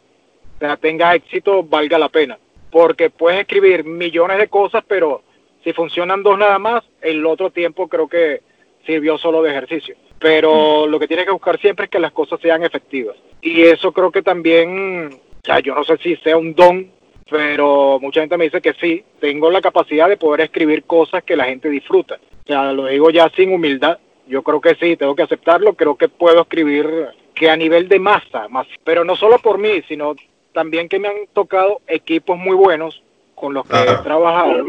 o 0.56 0.58
sea, 0.58 0.76
tenga 0.76 1.14
éxito, 1.14 1.62
valga 1.62 1.98
la 1.98 2.10
pena, 2.10 2.38
porque 2.70 3.08
puedes 3.08 3.40
escribir 3.40 3.82
millones 3.82 4.36
de 4.36 4.48
cosas, 4.48 4.84
pero 4.86 5.22
si 5.64 5.72
funcionan 5.72 6.22
dos 6.22 6.36
nada 6.36 6.58
más, 6.58 6.84
el 7.00 7.24
otro 7.24 7.48
tiempo 7.48 7.88
creo 7.88 8.08
que 8.08 8.42
sirvió 8.84 9.16
solo 9.16 9.42
de 9.42 9.52
ejercicio. 9.52 9.96
Pero 10.18 10.86
lo 10.86 10.98
que 10.98 11.08
tienes 11.08 11.24
que 11.24 11.32
buscar 11.32 11.58
siempre 11.58 11.86
es 11.86 11.90
que 11.90 11.98
las 11.98 12.12
cosas 12.12 12.38
sean 12.42 12.62
efectivas. 12.62 13.16
Y 13.40 13.62
eso 13.62 13.90
creo 13.90 14.12
que 14.12 14.20
también, 14.20 15.14
o 15.14 15.46
sea, 15.46 15.60
yo 15.60 15.74
no 15.74 15.82
sé 15.82 15.96
si 15.96 16.14
sea 16.16 16.36
un 16.36 16.54
don, 16.54 16.92
pero 17.30 17.98
mucha 18.00 18.20
gente 18.20 18.36
me 18.36 18.44
dice 18.44 18.60
que 18.60 18.74
sí, 18.74 19.04
tengo 19.20 19.50
la 19.50 19.60
capacidad 19.60 20.08
de 20.08 20.16
poder 20.16 20.42
escribir 20.42 20.84
cosas 20.84 21.22
que 21.24 21.36
la 21.36 21.44
gente 21.44 21.68
disfruta. 21.68 22.18
O 22.44 22.46
sea, 22.46 22.72
lo 22.72 22.86
digo 22.86 23.10
ya 23.10 23.30
sin 23.30 23.52
humildad. 23.52 23.98
Yo 24.26 24.42
creo 24.42 24.60
que 24.60 24.74
sí, 24.74 24.96
tengo 24.96 25.14
que 25.14 25.22
aceptarlo. 25.22 25.74
Creo 25.74 25.96
que 25.96 26.08
puedo 26.08 26.42
escribir 26.42 27.08
que 27.34 27.50
a 27.50 27.56
nivel 27.56 27.88
de 27.88 27.98
masa, 27.98 28.48
más, 28.48 28.66
pero 28.84 29.04
no 29.04 29.16
solo 29.16 29.38
por 29.38 29.58
mí, 29.58 29.82
sino 29.88 30.14
también 30.52 30.88
que 30.88 30.98
me 30.98 31.08
han 31.08 31.26
tocado 31.32 31.80
equipos 31.86 32.38
muy 32.38 32.54
buenos 32.54 33.02
con 33.34 33.54
los 33.54 33.66
que 33.66 33.74
Ajá. 33.74 34.00
he 34.00 34.04
trabajado. 34.04 34.66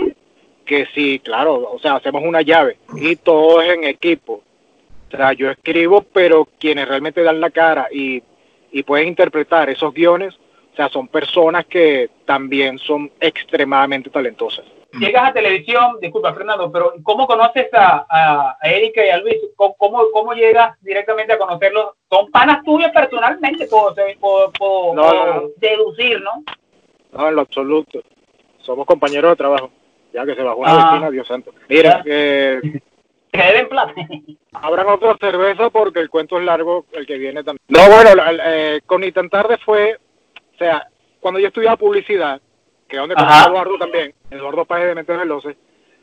Que 0.65 0.87
sí, 0.95 1.19
claro, 1.19 1.69
o 1.71 1.79
sea, 1.79 1.95
hacemos 1.95 2.23
una 2.25 2.41
llave 2.41 2.77
y 2.95 3.15
todo 3.17 3.61
es 3.61 3.73
en 3.73 3.83
equipo. 3.83 4.41
O 5.13 5.15
sea, 5.15 5.33
yo 5.33 5.51
escribo, 5.51 6.01
pero 6.01 6.47
quienes 6.59 6.87
realmente 6.87 7.21
dan 7.21 7.39
la 7.39 7.51
cara 7.51 7.87
y, 7.91 8.23
y 8.71 8.83
pueden 8.83 9.09
interpretar 9.09 9.69
esos 9.69 9.93
guiones, 9.93 10.33
o 10.75 10.77
sea, 10.77 10.89
son 10.89 11.07
personas 11.07 11.65
que 11.67 12.09
también 12.25 12.77
son 12.79 13.09
extremadamente 13.21 14.09
talentosas. 14.09 14.65
Llegas 14.99 15.29
a 15.29 15.33
televisión, 15.33 15.97
disculpa 16.01 16.33
Fernando, 16.33 16.69
pero 16.69 16.93
¿cómo 17.01 17.25
conoces 17.27 17.67
a, 17.73 18.05
a, 18.09 18.57
a 18.61 18.69
Erika 18.69 19.05
y 19.05 19.09
a 19.09 19.17
Luis? 19.19 19.35
¿Cómo, 19.55 19.73
cómo, 19.77 20.03
cómo 20.11 20.33
llegas 20.33 20.77
directamente 20.81 21.31
a 21.31 21.37
conocerlos? 21.37 21.91
¿Son 22.09 22.29
panas 22.29 22.61
tuyos 22.65 22.91
personalmente? 22.91 23.67
Puedo, 23.67 23.95
puedo- 24.19 24.51
puedo- 24.51 24.93
No, 24.95 25.03
no, 25.03 25.09
puedo 25.09 25.33
no. 25.35 25.49
deducir, 25.57 26.21
¿no? 26.21 26.43
No, 27.13 27.29
en 27.29 27.35
lo 27.35 27.41
absoluto. 27.41 28.01
Somos 28.59 28.85
compañeros 28.85 29.31
de 29.31 29.35
trabajo. 29.37 29.71
Ya 30.13 30.25
que 30.25 30.35
se 30.35 30.43
bajó 30.43 30.59
una 30.59 30.71
Ah. 30.73 30.89
vecina, 30.91 31.09
Dios 31.11 31.27
santo. 31.27 31.51
Mira, 31.69 32.01
eh, 32.05 32.59
deben 33.31 33.69
plata. 33.69 33.93
Habrán 34.53 34.87
otra 34.89 35.15
cerveza 35.21 35.69
porque 35.69 35.99
el 35.99 36.09
cuento 36.09 36.37
es 36.37 36.43
largo, 36.45 36.85
el 36.91 37.05
que 37.05 37.17
viene 37.17 37.43
también. 37.45 37.61
No, 37.69 37.79
bueno, 37.93 38.13
la- 38.15 38.33
eh, 38.75 38.81
con 38.85 39.01
Ni 39.01 39.11
tan 39.13 39.29
tarde 39.29 39.57
fue, 39.57 39.97
o 40.55 40.57
sea, 40.57 40.87
cuando 41.19 41.39
yo 41.39 41.47
estudiaba 41.47 41.77
publicidad, 41.77 42.41
que 42.87 42.95
es 42.95 42.99
donde 42.99 43.15
Ajá. 43.17 43.25
conocí 43.25 43.43
a 43.43 43.49
Eduardo 43.49 43.77
también, 43.77 44.13
Eduardo 44.31 44.65
Páez 44.65 44.87
de 44.87 44.95
Mentes 44.95 45.17
Veloces, 45.17 45.55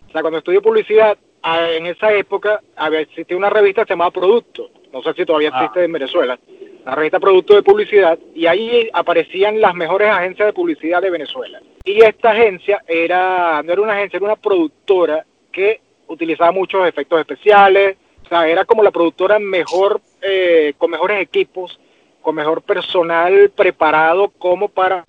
o 0.09 0.12
sea, 0.12 0.21
cuando 0.21 0.38
estudié 0.38 0.61
publicidad, 0.61 1.17
en 1.45 1.87
esa 1.87 2.12
época 2.12 2.61
había 2.77 3.01
existía 3.01 3.37
una 3.37 3.51
revista 3.51 3.85
llamaba 3.85 4.11
Producto, 4.11 4.71
no 4.93 5.03
sé 5.03 5.12
si 5.15 5.25
todavía 5.25 5.51
Ah. 5.53 5.62
existe 5.65 5.85
en 5.85 5.93
Venezuela, 5.93 6.38
la 6.85 6.95
revista 6.95 7.19
Producto 7.19 7.55
de 7.55 7.62
Publicidad, 7.62 8.19
y 8.35 8.47
ahí 8.47 8.88
aparecían 8.93 9.61
las 9.61 9.75
mejores 9.75 10.09
agencias 10.11 10.47
de 10.47 10.53
publicidad 10.53 11.01
de 11.01 11.11
Venezuela. 11.11 11.61
Y 11.85 12.03
esta 12.03 12.31
agencia 12.33 12.83
era, 12.87 13.62
no 13.65 13.73
era 13.73 13.83
una 13.83 13.95
agencia, 13.95 14.19
era 14.19 14.27
una 14.27 14.37
productora 14.37 15.25
que 15.51 15.81
utilizaba 16.09 16.53
muchos 16.53 16.87
efectos 16.87 17.19
especiales, 17.21 17.97
o 18.25 18.29
sea, 18.29 18.47
era 18.47 18.65
como 18.65 18.83
la 18.83 18.91
productora 18.91 19.38
mejor, 19.38 20.01
eh, 20.21 20.75
con 20.79 20.91
mejores 20.91 21.21
equipos, 21.23 21.79
con 22.22 22.35
mejor 22.37 22.62
personal 22.62 23.50
preparado 23.54 24.28
como 24.30 24.68
para 24.68 25.04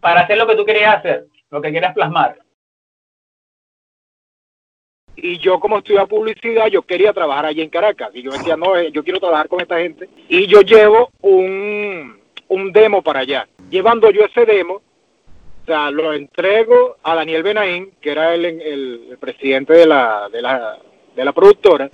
Para 0.00 0.22
hacer 0.22 0.36
lo 0.38 0.46
que 0.46 0.56
tú 0.56 0.64
querías 0.64 0.96
hacer, 0.96 1.26
lo 1.50 1.60
que 1.62 1.70
querías 1.72 1.94
plasmar. 1.94 2.38
y 5.16 5.38
yo 5.38 5.60
como 5.60 5.78
estudiaba 5.78 6.06
publicidad, 6.08 6.66
yo 6.66 6.82
quería 6.82 7.12
trabajar 7.12 7.46
allí 7.46 7.62
en 7.62 7.70
Caracas. 7.70 8.10
Y 8.14 8.22
yo 8.22 8.32
decía, 8.32 8.56
no, 8.56 8.76
eh, 8.76 8.90
yo 8.90 9.04
quiero 9.04 9.20
trabajar 9.20 9.48
con 9.48 9.60
esta 9.60 9.78
gente. 9.78 10.08
Y 10.28 10.46
yo 10.48 10.60
llevo 10.62 11.10
un, 11.20 12.20
un 12.48 12.72
demo 12.72 13.00
para 13.00 13.20
allá. 13.20 13.46
Llevando 13.70 14.10
yo 14.10 14.22
ese 14.24 14.44
demo, 14.44 14.74
o 14.74 15.64
sea, 15.66 15.90
lo 15.92 16.12
entrego 16.12 16.96
a 17.04 17.14
Daniel 17.14 17.44
Benaín, 17.44 17.92
que 18.00 18.10
era 18.10 18.34
el, 18.34 18.44
el- 18.44 19.06
el 19.10 19.18
presidente 19.18 19.72
de 19.72 19.86
la, 19.86 20.28
de, 20.30 20.42
la, 20.42 20.78
de 21.14 21.24
la 21.24 21.32
productora. 21.32 21.88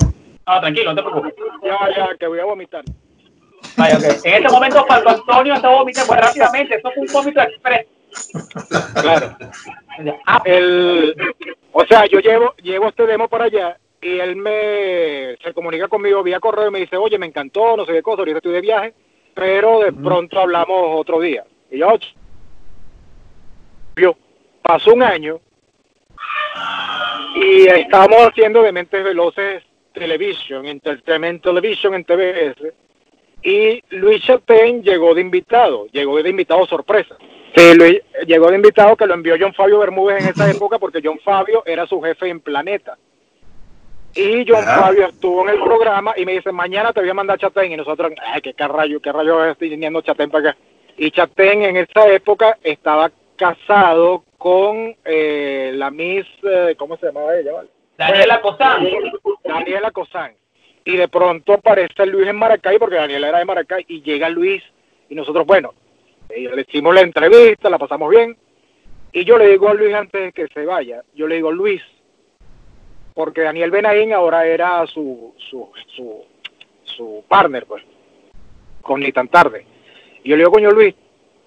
No, 0.47 0.61
tranquilo, 0.61 0.95
no 0.95 0.97
te 0.97 1.11
preocupes. 1.11 1.35
Ya, 1.63 1.79
ya, 1.95 2.17
que 2.17 2.27
voy 2.27 2.39
a 2.41 2.47
vomitar. 2.47 2.83
En 4.25 4.35
este 4.35 4.49
momento, 4.51 4.85
Falco 4.87 5.11
Antonio 5.11 5.55
está 5.55 5.69
vomitando 5.69 6.09
pues, 6.09 6.21
rápidamente. 6.21 6.77
Eso 6.77 6.91
fue 6.93 7.03
un 7.03 7.13
vómito 7.13 7.41
express. 7.41 7.87
Claro. 9.01 9.37
Ah, 10.27 10.43
El, 10.45 11.15
o 11.73 11.85
sea, 11.87 12.07
yo 12.07 12.19
llevo, 12.21 12.55
llevo 12.63 12.89
este 12.89 13.07
demo 13.07 13.29
para 13.29 13.45
allá 13.45 13.77
y 14.03 14.19
él 14.19 14.35
me 14.37 15.37
se 15.43 15.53
comunica 15.55 15.87
conmigo 15.89 16.23
vía 16.23 16.41
correo 16.41 16.69
y 16.69 16.71
me 16.73 16.81
dice, 16.81 16.97
oye, 16.97 17.19
me 17.19 17.27
encantó, 17.27 17.77
no 17.77 17.85
sé 17.85 17.93
qué 17.93 18.03
cosa, 18.03 18.21
ahorita 18.23 18.39
estoy 18.39 18.53
de 18.55 18.61
viaje, 18.63 18.95
pero 19.35 19.81
de 19.81 19.93
pronto 19.93 20.41
hablamos 20.41 20.99
otro 20.99 21.21
día. 21.21 21.45
Y 21.71 21.79
yo, 21.79 21.89
"Ch- 21.91 22.15
yo, 23.97 24.17
pasó 24.63 24.95
un 24.95 25.03
año 25.03 25.39
y 27.37 27.67
estamos 27.69 28.17
haciendo 28.27 28.63
de 28.63 28.73
Mentes 28.73 29.05
Veloces 29.05 29.63
Television, 29.93 30.67
Entertainment 30.67 31.43
Television 31.43 31.95
en 31.95 32.05
TVS, 32.05 32.73
y 33.43 33.83
Luis 33.91 34.23
Champagne 34.23 34.83
llegó 34.83 35.15
de 35.15 35.21
invitado, 35.21 35.87
llegó 35.93 36.23
de 36.23 36.31
invitado 36.31 36.67
sorpresa. 36.67 37.17
Sí, 37.55 37.75
Luis, 37.75 38.01
llegó 38.27 38.49
de 38.49 38.57
invitado 38.57 38.97
que 38.97 39.07
lo 39.07 39.15
envió 39.15 39.35
John 39.39 39.55
Fabio 39.55 39.79
Bermúdez 39.79 40.23
en 40.23 40.31
esa 40.31 40.51
época 40.51 40.79
porque 40.79 41.01
John 41.03 41.19
Fabio 41.25 41.63
era 41.67 41.87
su 41.87 42.01
jefe 42.01 42.29
en 42.29 42.41
Planeta. 42.41 42.97
Y 44.15 44.45
John. 44.47 44.65
Fabio 44.65 45.07
estuvo 45.07 45.43
en 45.43 45.55
el 45.55 45.63
programa 45.63 46.15
y 46.17 46.25
me 46.25 46.33
dice, 46.33 46.53
mañana 46.53 46.93
te 46.93 47.01
voy 47.01 47.11
a 47.11 47.15
mandar 47.15 47.39
Chatén. 47.39 47.73
Y 47.73 47.77
nosotros, 47.77 48.13
ay, 48.25 48.41
qué 48.41 48.69
rayo, 48.69 49.01
qué 49.01 49.13
rayo 49.13 49.45
estoy 49.45 49.69
viniendo 49.71 50.01
Chatén 50.03 50.31
para 50.31 50.51
acá. 50.51 50.59
Y 50.97 51.11
Chatén 51.11 51.63
en 51.63 51.77
esa 51.77 52.09
época 52.09 52.59
estaba 52.63 53.11
casado 53.37 54.25
con 54.37 54.97
eh, 55.05 55.73
la 55.75 55.91
Miss, 55.91 56.27
eh, 56.43 56.75
¿cómo 56.77 56.97
se 56.97 57.07
llamaba 57.07 57.37
ella? 57.37 57.53
vale? 57.53 57.69
Daniela 57.97 58.41
Cosán. 58.41 58.89
Daniela 59.45 59.91
Cosán. 59.91 60.33
Y 60.85 60.97
de 60.97 61.09
pronto 61.09 61.55
aparece 61.55 62.07
Luis 62.07 62.29
en 62.29 62.37
Maracay, 62.37 62.79
porque 62.79 62.97
Daniela 62.97 63.29
era 63.29 63.39
de 63.39 63.45
Maracay, 63.45 63.85
y 63.89 64.03
llega 64.03 64.29
Luis, 64.29 64.63
y 65.09 65.15
nosotros, 65.15 65.47
bueno, 65.47 65.75
eh, 66.29 66.49
le 66.55 66.63
hicimos 66.63 66.95
la 66.95 67.03
entrevista, 67.03 67.69
la 67.69 67.79
pasamos 67.79 68.11
bien, 68.11 68.37
y 69.13 69.25
yo 69.25 69.37
le 69.37 69.49
digo 69.49 69.69
a 69.69 69.75
Luis 69.75 69.95
antes 69.95 70.23
de 70.23 70.33
que 70.33 70.49
se 70.49 70.65
vaya, 70.65 71.03
yo 71.15 71.27
le 71.27 71.37
digo, 71.37 71.51
Luis, 71.53 71.83
porque 73.15 73.43
Daniel 73.43 73.71
Benaín 73.71 74.13
ahora 74.13 74.47
era 74.47 74.87
su, 74.87 75.35
su, 75.37 75.69
su, 75.95 76.25
su 76.85 77.25
partner, 77.29 77.67
pues, 77.67 77.85
con 78.81 79.01
Ni 79.01 79.13
Tan 79.13 79.29
Tarde. 79.29 79.67
Y 80.23 80.31
yo 80.31 80.37
le 80.37 80.43
digo, 80.43 80.53
coño, 80.53 80.71
Luis, 80.71 80.95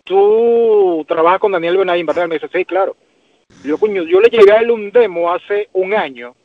tú 0.03 1.05
trabajas 1.07 1.39
con 1.39 1.51
Daniel 1.51 1.77
Benaín, 1.77 2.05
¿verdad? 2.05 2.27
Me 2.27 2.35
dice, 2.35 2.49
sí, 2.53 2.65
claro. 2.65 2.95
Digo, 3.63 3.77
coño, 3.77 4.03
yo 4.03 4.19
le 4.19 4.29
llegué 4.29 4.51
a 4.51 4.57
él 4.57 4.71
un 4.71 4.91
demo 4.91 5.31
hace 5.31 5.69
un 5.73 5.93
año, 5.93 6.35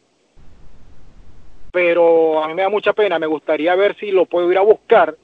pero 1.72 2.42
a 2.42 2.48
mí 2.48 2.54
me 2.54 2.62
da 2.62 2.68
mucha 2.68 2.92
pena, 2.92 3.18
me 3.18 3.26
gustaría 3.26 3.74
ver 3.74 3.96
si 3.96 4.11
lo 4.11 4.26
puedo 4.26 4.50
ir 4.50 4.59
a 4.59 4.62
buscar, 4.62 5.14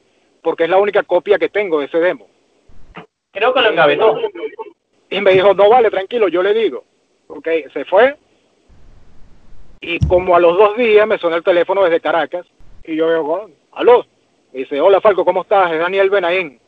porque 0.43 0.65
es 0.65 0.71
la 0.71 0.79
única 0.79 1.03
copia 1.03 1.39
que 1.39 1.49
tengo 1.49 1.81
de 1.81 1.87
ese 1.87 1.99
demo. 1.99 2.29
Creo 3.33 3.53
que 3.53 3.61
lo 3.61 3.71
engavetó. 3.71 4.21
Y 5.11 5.21
me 5.21 5.33
dijo, 5.33 5.55
no 5.55 5.69
vale, 5.69 5.91
tranquilo, 5.91 6.29
yo 6.29 6.43
le 6.43 6.55
digo. 6.55 6.85
Ok, 7.29 7.49
se 7.73 7.85
fue. 7.85 8.17
Y 9.81 9.99
como 10.07 10.37
a 10.37 10.41
los 10.41 10.57
dos 10.57 10.77
días 10.77 11.07
me 11.07 11.19
suena 11.19 11.37
el 11.37 11.45
teléfono 11.45 11.85
desde 11.85 12.01
Caracas. 12.01 12.47
Y 12.85 12.97
yo 12.97 13.11
digo, 13.11 13.33
"Oh, 13.33 13.51
aló. 13.73 14.07
Me 14.53 14.61
dice, 14.61 14.81
hola 14.81 15.01
Falco, 15.01 15.25
¿cómo 15.25 15.43
estás? 15.43 15.73
Es 15.73 15.79
Daniel 15.81 16.11
Benaín. 16.11 16.61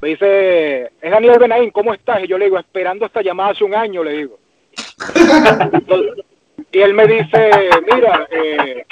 Me 0.00 0.08
dice, 0.08 0.84
es 1.00 1.10
Daniel 1.10 1.38
Benaín, 1.38 1.70
¿cómo 1.70 1.92
estás? 1.94 2.22
Y 2.22 2.28
yo 2.28 2.38
le 2.38 2.46
digo, 2.46 2.58
esperando 2.58 3.06
esta 3.06 3.22
llamada 3.22 3.50
hace 3.50 3.64
un 3.64 3.74
año, 3.74 4.02
le 4.02 4.12
digo. 4.12 4.38
Entonces, 5.72 6.24
y 6.72 6.80
él 6.80 6.94
me 6.94 7.06
dice, 7.06 7.50
mira, 7.92 8.26
eh, 8.30 8.84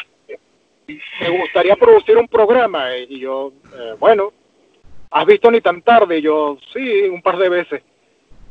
me 1.21 1.39
gustaría 1.39 1.77
producir 1.77 2.17
un 2.17 2.29
programa. 2.29 2.97
Y 2.97 3.21
yo, 3.21 3.53
eh, 3.75 3.95
bueno, 3.99 4.33
¿has 5.11 5.27
visto 5.27 5.51
ni 5.51 5.61
tan 5.61 5.83
tarde? 5.83 6.19
Y 6.19 6.23
yo, 6.23 6.59
sí, 6.73 7.03
un 7.03 7.23
par 7.23 7.37
de 7.39 7.49
veces. 7.49 7.83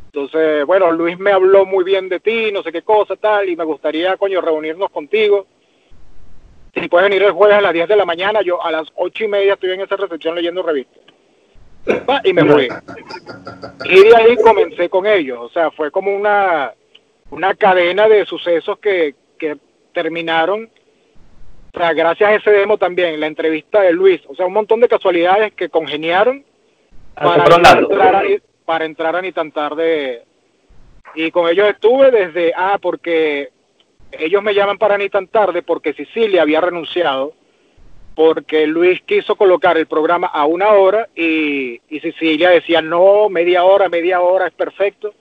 Entonces, 0.05 0.65
bueno, 0.65 0.91
Luis 0.91 1.19
me 1.19 1.31
habló 1.31 1.65
muy 1.65 1.83
bien 1.83 2.09
de 2.09 2.19
ti, 2.19 2.51
no 2.51 2.63
sé 2.63 2.71
qué 2.71 2.81
cosa, 2.81 3.15
tal, 3.15 3.47
y 3.47 3.55
me 3.55 3.63
gustaría, 3.63 4.17
coño, 4.17 4.41
reunirnos 4.41 4.89
contigo. 4.89 5.45
Si 6.73 6.87
puedes 6.87 7.09
venir 7.09 7.23
el 7.23 7.31
jueves 7.31 7.57
a 7.57 7.61
las 7.61 7.73
10 7.73 7.87
de 7.87 7.95
la 7.95 8.05
mañana, 8.05 8.41
yo 8.41 8.63
a 8.63 8.71
las 8.71 8.87
ocho 8.95 9.23
y 9.23 9.27
media 9.27 9.53
estoy 9.53 9.71
en 9.71 9.81
esa 9.81 9.95
recepción 9.95 10.35
leyendo 10.35 10.63
revistas. 10.63 11.03
Y 12.23 12.33
me 12.33 12.43
fui. 12.43 12.67
Y 13.85 14.03
de 14.03 14.15
ahí 14.15 14.35
comencé 14.37 14.89
con 14.89 15.05
ellos. 15.05 15.39
O 15.41 15.49
sea, 15.49 15.71
fue 15.71 15.91
como 15.91 16.15
una, 16.15 16.73
una 17.31 17.53
cadena 17.55 18.07
de 18.07 18.25
sucesos 18.25 18.79
que, 18.79 19.15
que 19.37 19.57
terminaron. 19.93 20.69
O 21.73 21.77
sea, 21.79 21.93
gracias 21.93 22.29
a 22.29 22.35
ese 22.35 22.51
demo 22.51 22.77
también, 22.77 23.19
la 23.19 23.27
entrevista 23.27 23.81
de 23.81 23.93
Luis. 23.93 24.21
O 24.27 24.35
sea, 24.35 24.45
un 24.45 24.53
montón 24.53 24.79
de 24.79 24.87
casualidades 24.87 25.53
que 25.53 25.69
congeniaron 25.69 26.43
Ah, 27.15 27.25
para 27.25 27.43
entrar, 27.81 28.15
a, 28.15 28.23
ni- 28.23 28.37
para 28.65 28.85
entrar 28.85 29.15
a 29.15 29.21
ni 29.21 29.31
tan 29.31 29.51
tarde. 29.51 30.23
Y 31.15 31.31
con 31.31 31.49
ellos 31.49 31.67
estuve 31.69 32.11
desde, 32.11 32.53
ah, 32.55 32.77
porque 32.81 33.49
ellos 34.11 34.41
me 34.41 34.53
llaman 34.53 34.77
para 34.77 34.97
ni 34.97 35.09
tan 35.09 35.27
tarde 35.27 35.61
porque 35.61 35.93
Sicilia 35.93 36.43
había 36.43 36.61
renunciado, 36.61 37.33
porque 38.15 38.65
Luis 38.67 39.01
quiso 39.01 39.35
colocar 39.35 39.77
el 39.77 39.85
programa 39.87 40.27
a 40.27 40.45
una 40.45 40.69
hora 40.69 41.09
y, 41.15 41.81
y 41.89 41.99
Sicilia 41.99 42.49
decía, 42.51 42.81
no, 42.81 43.27
media 43.29 43.63
hora, 43.63 43.89
media 43.89 44.21
hora 44.21 44.47
es 44.47 44.53
perfecto. 44.53 45.13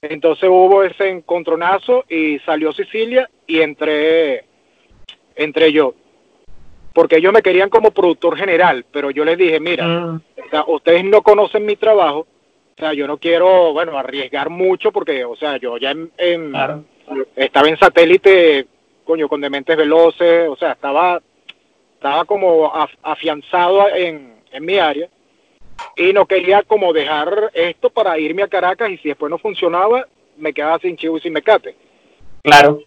Entonces 0.00 0.48
hubo 0.48 0.82
ese 0.84 1.08
encontronazo 1.08 2.04
y 2.08 2.38
salió 2.40 2.72
Sicilia 2.72 3.28
y 3.46 3.60
entré, 3.60 4.44
entré 5.36 5.72
yo. 5.72 5.94
Porque 6.94 7.16
ellos 7.16 7.32
me 7.32 7.42
querían 7.42 7.70
como 7.70 7.90
productor 7.90 8.36
general, 8.36 8.84
pero 8.92 9.10
yo 9.10 9.24
les 9.24 9.38
dije, 9.38 9.58
mira, 9.60 9.86
Mm, 9.86 10.16
o 10.16 10.50
sea, 10.50 10.64
ustedes 10.66 11.04
no 11.04 11.22
conocen 11.22 11.64
mi 11.64 11.76
trabajo, 11.76 12.20
o 12.76 12.80
sea, 12.80 12.92
yo 12.92 13.06
no 13.06 13.16
quiero, 13.18 13.72
bueno, 13.72 13.96
arriesgar 13.98 14.50
mucho 14.50 14.92
porque, 14.92 15.24
o 15.24 15.34
sea, 15.36 15.56
yo 15.56 15.78
ya 15.78 15.92
en, 15.92 16.10
en- 16.18 16.50
claro. 16.50 16.84
estaba 17.36 17.68
en 17.68 17.78
satélite, 17.78 18.66
coño, 19.04 19.28
con 19.28 19.40
dementes 19.40 19.76
veloces, 19.76 20.48
o 20.48 20.56
sea, 20.56 20.72
estaba, 20.72 21.22
estaba 21.94 22.24
como 22.26 22.70
af- 22.72 22.96
afianzado 23.02 23.88
en, 23.94 24.34
en 24.52 24.64
mi 24.64 24.78
área 24.78 25.08
y 25.96 26.12
no 26.12 26.26
quería 26.26 26.62
como 26.62 26.92
dejar 26.92 27.50
esto 27.54 27.88
para 27.90 28.18
irme 28.18 28.42
a 28.42 28.48
Caracas 28.48 28.90
y 28.90 28.98
si 28.98 29.08
después 29.08 29.30
no 29.30 29.38
funcionaba, 29.38 30.06
me 30.36 30.52
quedaba 30.52 30.78
sin 30.78 30.96
chivo 30.96 31.16
y 31.16 31.20
sin 31.20 31.32
mecate. 31.32 31.74
Claro. 32.42 32.82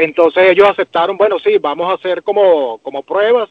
Entonces 0.00 0.50
ellos 0.50 0.68
aceptaron, 0.68 1.18
bueno, 1.18 1.38
sí, 1.38 1.58
vamos 1.58 1.90
a 1.90 1.94
hacer 1.94 2.22
como, 2.22 2.78
como 2.78 3.02
pruebas. 3.02 3.50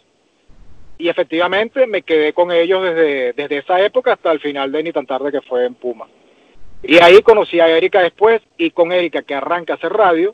Y 0.97 1.07
efectivamente 1.07 1.85
me 1.85 2.01
quedé 2.01 2.33
con 2.33 2.51
ellos 2.51 2.83
desde, 2.83 3.33
desde 3.33 3.57
esa 3.57 3.79
época 3.81 4.13
hasta 4.13 4.31
el 4.31 4.39
final 4.39 4.71
de 4.71 4.83
Ni 4.83 4.91
tan 4.91 5.05
tarde 5.05 5.31
que 5.31 5.41
fue 5.41 5.65
en 5.65 5.75
Puma. 5.75 6.07
Y 6.81 6.97
ahí 6.97 7.21
conocí 7.21 7.59
a 7.59 7.67
Erika 7.67 8.01
después 8.01 8.41
y 8.57 8.71
con 8.71 8.91
Erika 8.91 9.21
que 9.21 9.35
arranca 9.35 9.73
a 9.73 9.75
hacer 9.75 9.93
radio, 9.93 10.33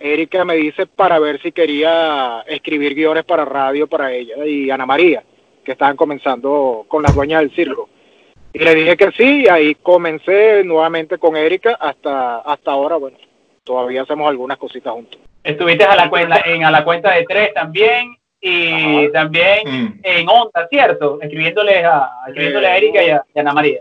Erika 0.00 0.44
me 0.44 0.56
dice 0.56 0.86
para 0.86 1.18
ver 1.18 1.40
si 1.40 1.52
quería 1.52 2.42
escribir 2.46 2.94
guiones 2.94 3.24
para 3.24 3.44
radio 3.44 3.86
para 3.86 4.12
ella 4.12 4.44
y 4.44 4.70
Ana 4.70 4.84
María, 4.84 5.22
que 5.64 5.72
estaban 5.72 5.96
comenzando 5.96 6.84
con 6.88 7.02
las 7.02 7.14
dueñas 7.14 7.40
del 7.40 7.54
circo. 7.54 7.88
Y 8.52 8.58
le 8.58 8.74
dije 8.74 8.96
que 8.96 9.12
sí, 9.12 9.42
y 9.44 9.48
ahí 9.48 9.74
comencé 9.76 10.64
nuevamente 10.64 11.18
con 11.18 11.36
Erika 11.36 11.76
hasta, 11.78 12.38
hasta 12.38 12.72
ahora, 12.72 12.96
bueno, 12.96 13.18
todavía 13.66 14.02
hacemos 14.02 14.28
algunas 14.28 14.56
cositas 14.56 14.92
juntos. 14.94 15.20
Estuviste 15.42 15.84
a 15.84 15.96
la 15.96 16.08
cuenta, 16.08 16.40
en 16.46 16.64
a 16.64 16.70
la 16.70 16.84
cuenta 16.84 17.10
de 17.12 17.24
tres 17.24 17.52
también 17.52 18.16
y 18.40 19.04
Ajá. 19.06 19.12
también 19.12 19.58
Mm. 19.66 20.00
en 20.02 20.28
Onda, 20.28 20.66
¿cierto? 20.70 21.18
Escribiéndole 21.20 21.84
a, 21.84 22.08
escribiéndole 22.28 22.66
a 22.68 22.76
Erika 22.76 23.02
y 23.02 23.10
a, 23.10 23.22
y 23.34 23.38
a 23.38 23.42
Ana 23.42 23.52
María. 23.52 23.80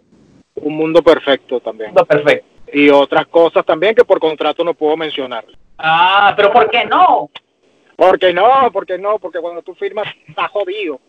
Un 0.55 0.75
mundo 0.75 1.01
perfecto 1.03 1.59
también. 1.59 1.93
Todo 1.93 2.05
perfecto. 2.05 2.47
Y 2.73 2.89
otras 2.89 3.27
cosas 3.27 3.63
también 3.65 3.93
que 3.95 4.03
por 4.03 4.19
contrato 4.19 4.63
no 4.63 4.73
puedo 4.73 4.97
mencionar. 4.97 5.45
Ah, 5.77 6.33
pero 6.35 6.51
¿por 6.51 6.69
qué 6.69 6.83
no? 6.85 7.29
Porque 7.95 8.33
no, 8.33 8.69
porque 8.73 8.97
no, 8.97 9.19
porque 9.19 9.39
cuando 9.39 9.61
tú 9.61 9.75
firmas 9.75 10.07
está 10.27 10.47
jodido. 10.47 10.99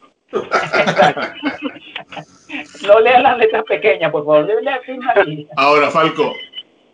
No 2.86 3.00
leas 3.00 3.22
las 3.22 3.38
letras 3.38 3.64
pequeñas, 3.64 4.10
por 4.10 4.24
favor. 4.24 4.48
Ahora, 5.56 5.90
Falco, 5.90 6.32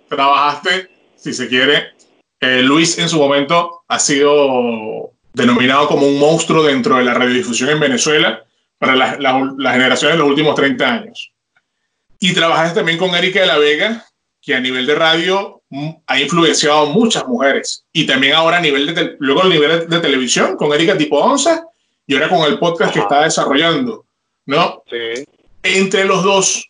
trabajaste, 0.09 0.89
si 1.23 1.33
se 1.33 1.49
quiere, 1.49 1.93
eh, 2.41 2.63
Luis 2.63 2.99
en 2.99 3.09
su 3.09 3.19
momento 3.19 3.85
ha 3.87 3.99
sido 4.01 5.13
denominado 5.33 5.87
como 5.87 6.07
un 6.07 6.19
monstruo 6.19 6.65
dentro 6.65 6.97
de 6.97 7.05
la 7.05 7.15
radiodifusión 7.15 7.71
en 7.71 7.81
Venezuela 7.81 8.45
para 8.79 8.97
las 8.97 9.21
la, 9.21 9.55
la 9.57 9.73
generaciones 9.73 10.17
de 10.17 10.19
los 10.19 10.29
últimos 10.29 10.57
30 10.57 10.85
años. 10.85 11.33
Y 12.19 12.35
trabajaste 12.35 12.75
también 12.75 12.99
con 12.99 13.15
Erika 13.15 13.41
de 13.41 13.47
la 13.47 13.59
Vega, 13.59 14.05
que 14.41 14.55
a 14.57 14.61
nivel 14.61 14.87
de 14.87 14.97
radio 14.97 15.63
mm, 15.71 15.91
ha 16.07 16.21
influenciado 16.21 16.79
a 16.81 16.87
muchas 16.87 17.27
mujeres. 17.29 17.85
Y 17.93 18.07
también 18.07 18.35
ahora 18.35 18.59
a 18.59 18.61
nivel 18.61 18.93
de, 18.93 19.17
luego 19.21 19.45
a 19.45 19.49
nivel 19.49 19.89
de 19.89 20.01
televisión, 20.01 20.57
con 20.57 20.73
Erika 20.73 20.99
Tipo 20.99 21.19
11, 21.19 21.61
y 22.09 22.15
ahora 22.15 22.29
con 22.29 22.43
el 22.51 22.59
podcast 22.59 22.93
que 22.93 22.99
está 22.99 23.23
desarrollando, 23.23 24.07
¿no? 24.47 24.83
Sí. 24.91 25.25
entre 25.63 26.05
los 26.05 26.25
dos, 26.25 26.69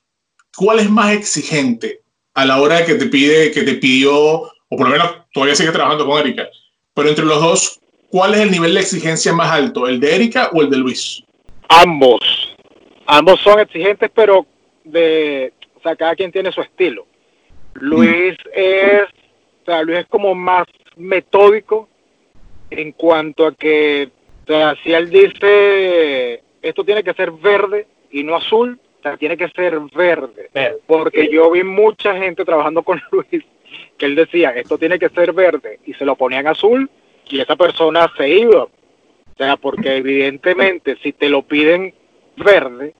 ¿cuál 0.54 0.80
es 0.80 0.90
más 0.90 1.12
exigente 1.12 2.01
a 2.34 2.44
la 2.44 2.60
hora 2.60 2.78
de 2.78 2.84
que 2.84 2.94
te 2.94 3.06
pide, 3.06 3.50
que 3.50 3.62
te 3.62 3.74
pidió, 3.74 4.14
o 4.14 4.76
por 4.76 4.88
lo 4.88 4.92
menos 4.92 5.16
todavía 5.32 5.54
sigue 5.54 5.72
trabajando 5.72 6.06
con 6.06 6.20
Erika, 6.20 6.48
pero 6.94 7.08
entre 7.08 7.24
los 7.24 7.40
dos, 7.40 7.80
¿cuál 8.08 8.34
es 8.34 8.40
el 8.40 8.50
nivel 8.50 8.74
de 8.74 8.80
exigencia 8.80 9.32
más 9.32 9.50
alto, 9.50 9.86
el 9.86 10.00
de 10.00 10.14
Erika 10.14 10.50
o 10.52 10.62
el 10.62 10.70
de 10.70 10.76
Luis? 10.78 11.22
Ambos. 11.68 12.56
Ambos 13.06 13.40
son 13.40 13.60
exigentes, 13.60 14.10
pero 14.14 14.46
de, 14.84 15.52
o 15.74 15.80
sea, 15.82 15.96
cada 15.96 16.14
quien 16.14 16.32
tiene 16.32 16.52
su 16.52 16.60
estilo. 16.60 17.06
Luis 17.74 18.36
es, 18.54 19.04
o 19.04 19.64
sea, 19.64 19.82
Luis 19.82 20.00
es 20.00 20.06
como 20.06 20.34
más 20.34 20.66
metódico 20.96 21.88
en 22.70 22.92
cuanto 22.92 23.46
a 23.46 23.54
que, 23.54 24.10
o 24.44 24.46
sea, 24.46 24.74
si 24.82 24.92
él 24.92 25.10
dice, 25.10 26.42
esto 26.62 26.84
tiene 26.84 27.02
que 27.02 27.14
ser 27.14 27.30
verde 27.30 27.86
y 28.10 28.22
no 28.22 28.36
azul, 28.36 28.78
o 29.02 29.08
sea, 29.08 29.16
tiene 29.16 29.36
que 29.36 29.48
ser 29.48 29.80
verde. 29.96 30.48
Ver. 30.54 30.78
Porque 30.86 31.28
yo 31.28 31.50
vi 31.50 31.64
mucha 31.64 32.16
gente 32.16 32.44
trabajando 32.44 32.84
con 32.84 33.02
Luis 33.10 33.44
que 33.98 34.06
él 34.06 34.14
decía, 34.14 34.50
esto 34.50 34.78
tiene 34.78 34.96
que 34.96 35.08
ser 35.08 35.32
verde, 35.32 35.80
y 35.84 35.94
se 35.94 36.04
lo 36.04 36.14
ponían 36.14 36.46
azul, 36.46 36.88
y 37.28 37.40
esa 37.40 37.56
persona 37.56 38.08
se 38.16 38.28
iba. 38.28 38.64
O 38.64 38.70
sea, 39.36 39.56
porque 39.56 39.96
evidentemente 39.96 40.96
si 41.02 41.12
te 41.12 41.28
lo 41.28 41.42
piden 41.42 41.92
verde, 42.36 42.94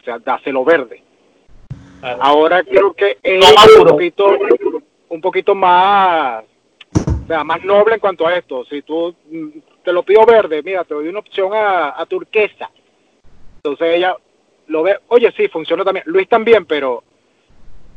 o 0.00 0.04
sea, 0.04 0.18
dáselo 0.18 0.64
verde. 0.64 1.02
Claro. 2.00 2.22
Ahora 2.22 2.62
creo 2.62 2.92
que 2.92 3.16
No 3.24 3.46
es 3.46 3.76
un 3.78 3.86
poquito, 3.86 4.38
un 5.08 5.20
poquito 5.22 5.54
más, 5.54 6.44
o 6.94 7.26
sea, 7.26 7.42
más 7.42 7.64
noble 7.64 7.94
en 7.94 8.00
cuanto 8.00 8.26
a 8.26 8.36
esto. 8.36 8.66
Si 8.66 8.82
tú 8.82 9.14
mm, 9.30 9.48
te 9.82 9.92
lo 9.92 10.02
pido 10.02 10.26
verde, 10.26 10.62
mira, 10.62 10.84
te 10.84 10.92
doy 10.92 11.08
una 11.08 11.20
opción 11.20 11.54
a, 11.54 11.98
a 11.98 12.04
turquesa. 12.04 12.70
Entonces 13.56 13.96
ella 13.96 14.14
lo 14.68 14.82
ve, 14.82 14.98
oye, 15.08 15.32
sí, 15.36 15.48
funciona 15.48 15.84
también. 15.84 16.04
Luis 16.06 16.28
también, 16.28 16.64
pero 16.66 17.02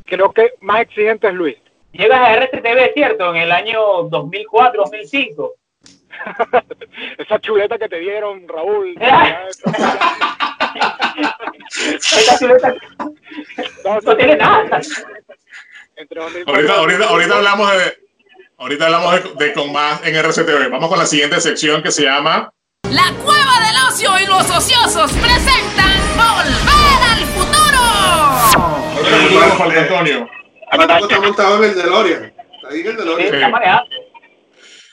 creo 0.06 0.32
que 0.32 0.54
más 0.62 0.82
exigente 0.82 1.28
es 1.28 1.34
Luis. 1.34 1.58
Llegas 1.94 2.20
a 2.20 2.34
RCTV, 2.36 2.94
¿cierto? 2.94 3.30
En 3.36 3.42
el 3.42 3.52
año 3.52 4.04
2004, 4.04 4.84
2005. 4.84 5.54
Esa 7.18 7.40
chuleta 7.40 7.78
que 7.78 7.90
te 7.90 8.00
dieron, 8.00 8.48
Raúl. 8.48 8.96
Esta 11.70 12.40
chuleta 12.40 12.74
no 14.06 14.18
tiene 14.18 14.38
nada. 14.38 14.82
Entre 15.96 16.22
2004 16.22 16.54
Ahorita, 16.54 16.74
ahorita, 16.76 17.10
ahorita 17.10 17.36
hablamos 17.38 17.72
de 17.72 17.98
ahorita 18.58 18.86
hablamos 18.86 19.38
de, 19.38 19.46
de 19.46 19.54
con 19.54 19.72
más 19.72 20.06
en 20.06 20.16
RCTV. 20.16 20.70
Vamos 20.70 20.90
con 20.90 21.00
la 21.00 21.06
siguiente 21.06 21.42
sección 21.42 21.84
que 21.84 21.92
se 21.92 22.04
llama 22.04 22.54
La 22.90 23.14
Cueva 23.24 23.60
del 23.60 23.76
Ocio 23.88 24.12
y 24.22 24.26
los 24.26 24.50
ociosos 24.50 25.12
presentan 25.14 25.92
Volver 26.18 27.02
al 27.10 27.26
Futuro. 27.28 27.82
Antonio. 29.80 30.28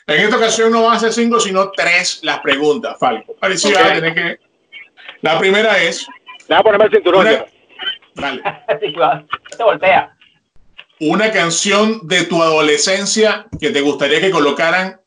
En 0.06 0.20
esta 0.20 0.36
ocasión 0.36 0.72
no 0.72 0.84
van 0.84 0.96
a 0.96 1.00
ser 1.00 1.12
cinco, 1.12 1.40
sino 1.40 1.70
tres 1.72 2.20
las 2.22 2.40
preguntas, 2.40 2.96
Falco. 2.98 3.34
Parecía 3.40 3.70
Ok. 3.80 3.92
tener 3.94 4.14
que. 4.14 4.38
La 5.22 5.38
primera 5.38 5.78
es. 5.82 6.06
Déjame 6.48 6.62
ponerme 6.62 6.84
el 6.86 6.90
cinturón 6.92 7.26
Una-. 8.16 8.64
Se 9.56 9.62
voltea. 9.64 10.14
Una 11.00 11.30
canción 11.32 12.00
de 12.06 12.24
tu 12.24 12.42
adolescencia 12.42 13.46
que 13.60 13.70
te 13.70 13.80
gustaría 13.80 14.20
que 14.20 14.30
colocaran 14.30 15.00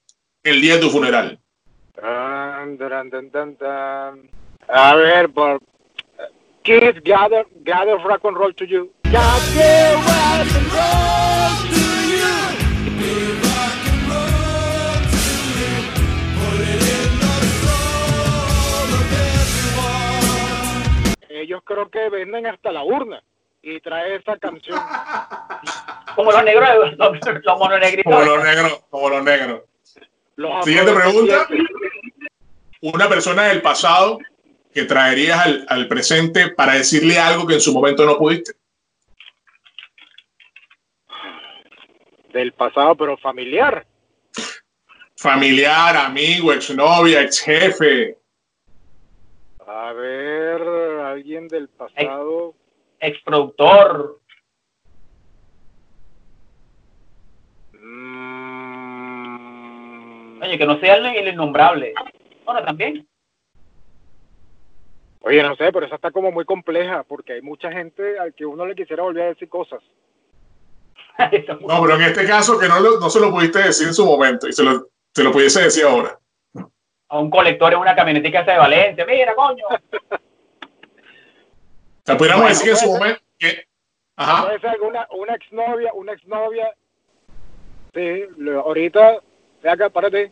el 0.43 0.61
día 0.61 0.75
de 0.75 0.81
tu 0.81 0.89
funeral. 0.89 1.40
Tan, 2.71 2.77
taran, 2.77 3.09
tan, 3.09 3.29
tan, 3.31 3.55
tan. 3.55 4.29
A 4.69 4.95
ver, 4.95 5.29
por 5.29 5.59
Kids 6.63 7.01
gather, 7.03 7.45
gather 7.65 7.97
rock 7.97 8.23
and 8.23 8.37
roll 8.37 8.53
to 8.53 8.65
you. 8.65 8.89
Gather 9.03 9.97
rock 10.07 10.47
and 10.55 10.71
roll 10.71 11.51
to 11.67 11.75
you. 12.07 12.21
Ellos 21.29 21.61
creo 21.65 21.89
que 21.89 22.09
venden 22.09 22.45
hasta 22.45 22.71
la 22.71 22.83
urna 22.83 23.21
y 23.61 23.81
trae 23.81 24.15
esa 24.15 24.37
canción. 24.37 24.79
Como 26.15 26.31
los 26.31 26.43
negros, 26.45 26.97
los, 26.97 27.19
los 27.43 27.59
mononegritos. 27.59 28.13
Como 28.13 28.23
los 28.23 28.43
negros, 28.43 28.83
como 28.89 29.09
los 29.09 29.23
negros. 29.23 29.61
Los 30.37 30.65
Siguiente 30.65 30.93
pregunta. 30.93 31.47
Una 32.81 33.07
persona 33.07 33.43
del 33.43 33.61
pasado 33.61 34.17
que 34.73 34.85
traerías 34.85 35.45
al, 35.45 35.65
al 35.69 35.87
presente 35.87 36.49
para 36.49 36.73
decirle 36.73 37.19
algo 37.19 37.45
que 37.45 37.53
en 37.55 37.61
su 37.61 37.71
momento 37.73 38.05
no 38.05 38.17
pudiste. 38.17 38.53
Del 42.33 42.53
pasado, 42.53 42.95
pero 42.95 43.17
familiar. 43.17 43.85
Familiar, 45.15 45.95
amigo, 45.97 46.51
exnovia, 46.53 47.21
ex 47.21 47.41
jefe. 47.41 48.17
A 49.67 49.93
ver, 49.93 50.61
alguien 50.61 51.47
del 51.47 51.69
pasado. 51.69 52.55
Exproductor. 52.99 54.19
Mm, 57.73 59.11
Oye, 60.41 60.57
que 60.57 60.65
no 60.65 60.79
sea 60.79 60.95
el, 60.95 61.05
el 61.05 61.27
innombrable. 61.27 61.93
También. 62.65 63.07
Oye, 65.21 65.43
no 65.43 65.55
sé, 65.55 65.71
pero 65.71 65.85
esa 65.85 65.95
está 65.95 66.11
como 66.11 66.31
muy 66.31 66.45
compleja 66.45 67.03
porque 67.03 67.33
hay 67.33 67.41
mucha 67.41 67.71
gente 67.71 68.17
al 68.19 68.33
que 68.33 68.45
uno 68.45 68.65
le 68.65 68.75
quisiera 68.75 69.03
volver 69.03 69.23
a 69.23 69.27
decir 69.29 69.49
cosas. 69.49 69.81
No, 71.67 71.81
pero 71.81 71.95
en 71.95 72.01
este 72.03 72.25
caso 72.25 72.57
que 72.57 72.67
no, 72.67 72.79
lo- 72.79 72.99
no 72.99 73.09
se 73.09 73.19
lo 73.19 73.29
pudiste 73.31 73.59
decir 73.59 73.87
en 73.87 73.93
su 73.93 74.05
momento 74.05 74.47
y 74.47 74.53
se 74.53 74.63
lo, 74.63 74.87
se 75.13 75.23
lo 75.23 75.31
pudiese 75.31 75.61
decir 75.61 75.85
ahora. 75.85 76.17
A 77.09 77.19
un 77.19 77.29
colector 77.29 77.71
en 77.73 77.79
una 77.79 77.93
camionetica 77.95 78.41
de 78.43 78.57
Valencia. 78.57 79.05
Mira, 79.05 79.35
coño. 79.35 79.65
O 82.03 82.03
sea, 82.03 82.17
pudiéramos 82.17 82.45
Bueno, 82.45 82.57
decir 82.57 82.65
que 82.65 82.71
en 82.71 82.77
su 82.77 82.85
puede 82.87 82.99
momento... 82.99 83.21
que- 83.37 83.65
Ajá. 84.15 84.45
Puede 84.47 84.59
ser 84.59 84.69
alguna 84.71 85.07
una 85.11 85.35
exnovia, 85.35 85.93
una 85.93 86.13
exnovia. 86.13 86.73
Sí, 87.93 88.23
lo- 88.37 88.61
ahorita, 88.61 89.19
ve 89.61 89.69
acá, 89.69 89.89
párate. 89.89 90.31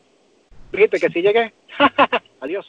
Viste 0.71 0.99
que 0.99 1.09
sí 1.09 1.21
llegué. 1.21 1.53
Adiós. 2.41 2.65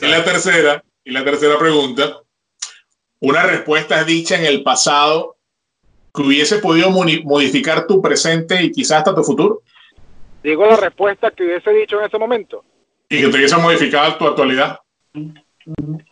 Y 0.00 0.06
la 0.06 0.24
tercera, 0.24 0.84
y 1.04 1.10
la 1.10 1.24
tercera 1.24 1.58
pregunta, 1.58 2.20
una 3.20 3.42
respuesta 3.44 4.04
dicha 4.04 4.36
en 4.36 4.46
el 4.46 4.62
pasado 4.62 5.36
que 6.14 6.22
hubiese 6.22 6.58
podido 6.58 6.90
modificar 6.90 7.86
tu 7.86 8.00
presente 8.00 8.62
y 8.62 8.70
quizás 8.70 8.98
hasta 8.98 9.14
tu 9.14 9.24
futuro 9.24 9.62
Digo 10.42 10.66
la 10.66 10.76
respuesta 10.76 11.30
que 11.30 11.44
hubiese 11.44 11.70
dicho 11.70 11.98
en 11.98 12.06
ese 12.06 12.18
momento. 12.18 12.64
y 13.08 13.20
que 13.20 13.28
te 13.28 13.36
hubiese 13.36 13.56
modificado 13.56 14.16
tu 14.16 14.26
actualidad. 14.26 14.78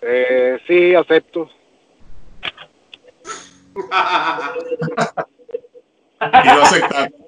Eh, 0.01 0.59
sí, 0.67 0.95
acepto. 0.95 1.51
Y 6.23 6.47
lo. 6.47 7.22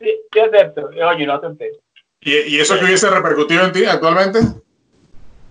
Sí, 0.00 0.20
sí 0.32 0.40
acepto. 0.40 0.86
Oye, 0.88 1.26
no 1.26 1.34
acepté. 1.34 1.72
¿Y, 2.20 2.36
y 2.56 2.60
eso 2.60 2.78
que 2.78 2.84
hubiese 2.86 3.08
repercutido 3.10 3.64
en 3.64 3.72
ti 3.72 3.84
actualmente? 3.84 4.38